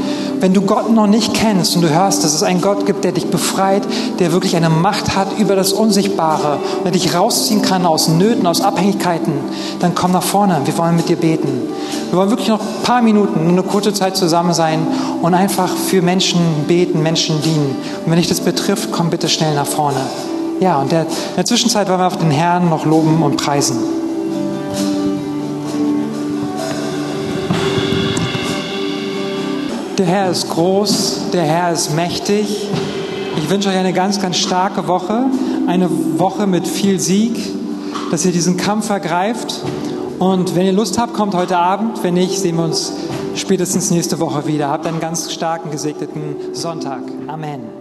Wenn 0.40 0.54
du 0.54 0.62
Gott 0.62 0.90
noch 0.90 1.06
nicht 1.08 1.34
kennst 1.34 1.74
und 1.74 1.82
du 1.82 1.90
hörst, 1.90 2.24
dass 2.24 2.32
es 2.32 2.42
einen 2.42 2.60
Gott 2.60 2.86
gibt, 2.86 3.04
der 3.04 3.12
dich 3.12 3.26
befreit, 3.26 3.82
der 4.20 4.32
wirklich 4.32 4.56
eine 4.56 4.70
Macht 4.70 5.16
hat 5.16 5.38
über 5.38 5.56
das 5.56 5.72
Unsichtbare, 5.72 6.58
der 6.84 6.92
dich 6.92 7.14
rausziehen 7.14 7.60
kann 7.60 7.84
aus 7.84 8.08
Nöten, 8.08 8.46
aus 8.46 8.60
Abhängigkeiten, 8.60 9.32
dann 9.80 9.94
komm 9.94 10.12
nach 10.12 10.22
vorne. 10.22 10.60
Wir 10.64 10.78
wollen 10.78 10.96
mit 10.96 11.08
dir 11.08 11.16
beten. 11.16 11.48
Wir 12.10 12.18
wollen 12.18 12.30
wirklich 12.30 12.48
noch 12.48 12.60
ein 12.60 12.82
paar 12.84 13.02
Minuten, 13.02 13.42
nur 13.42 13.52
eine 13.52 13.62
kurze 13.64 13.92
Zeit 13.92 14.16
zusammen 14.16 14.54
sein 14.54 14.86
und 15.20 15.34
einfach 15.34 15.68
für 15.68 16.02
Menschen 16.02 16.40
beten, 16.68 17.02
Menschen 17.02 17.42
dienen. 17.42 17.76
Und 18.04 18.10
wenn 18.10 18.18
dich 18.18 18.28
das 18.28 18.40
betrifft, 18.40 18.90
komm 18.92 19.10
bitte 19.10 19.28
schnell 19.28 19.54
nach 19.54 19.66
vorne. 19.66 20.00
Ja, 20.60 20.80
und 20.80 20.92
in 20.92 21.06
der 21.36 21.44
Zwischenzeit 21.44 21.88
wollen 21.88 22.00
wir 22.00 22.06
auf 22.06 22.16
den 22.16 22.30
Herrn 22.30 22.68
noch 22.68 22.84
loben 22.84 23.22
und 23.22 23.36
preisen. 23.36 23.76
Der 29.98 30.06
Herr 30.06 30.30
ist 30.30 30.48
groß, 30.48 31.30
der 31.32 31.42
Herr 31.42 31.72
ist 31.72 31.94
mächtig. 31.94 32.68
Ich 33.36 33.50
wünsche 33.50 33.68
euch 33.68 33.76
eine 33.76 33.92
ganz, 33.92 34.20
ganz 34.20 34.36
starke 34.36 34.88
Woche, 34.88 35.26
eine 35.66 35.88
Woche 36.18 36.46
mit 36.46 36.66
viel 36.66 36.98
Sieg, 36.98 37.36
dass 38.10 38.24
ihr 38.24 38.32
diesen 38.32 38.56
Kampf 38.56 38.90
ergreift. 38.90 39.62
Und 40.18 40.56
wenn 40.56 40.66
ihr 40.66 40.72
Lust 40.72 40.98
habt, 40.98 41.14
kommt 41.14 41.34
heute 41.34 41.58
Abend. 41.58 42.02
Wenn 42.02 42.14
nicht, 42.14 42.38
sehen 42.38 42.56
wir 42.56 42.64
uns 42.64 42.92
spätestens 43.36 43.90
nächste 43.90 44.18
Woche 44.18 44.46
wieder. 44.46 44.68
Habt 44.68 44.86
einen 44.86 45.00
ganz 45.00 45.32
starken, 45.32 45.70
gesegneten 45.70 46.52
Sonntag. 46.52 47.02
Amen. 47.28 47.77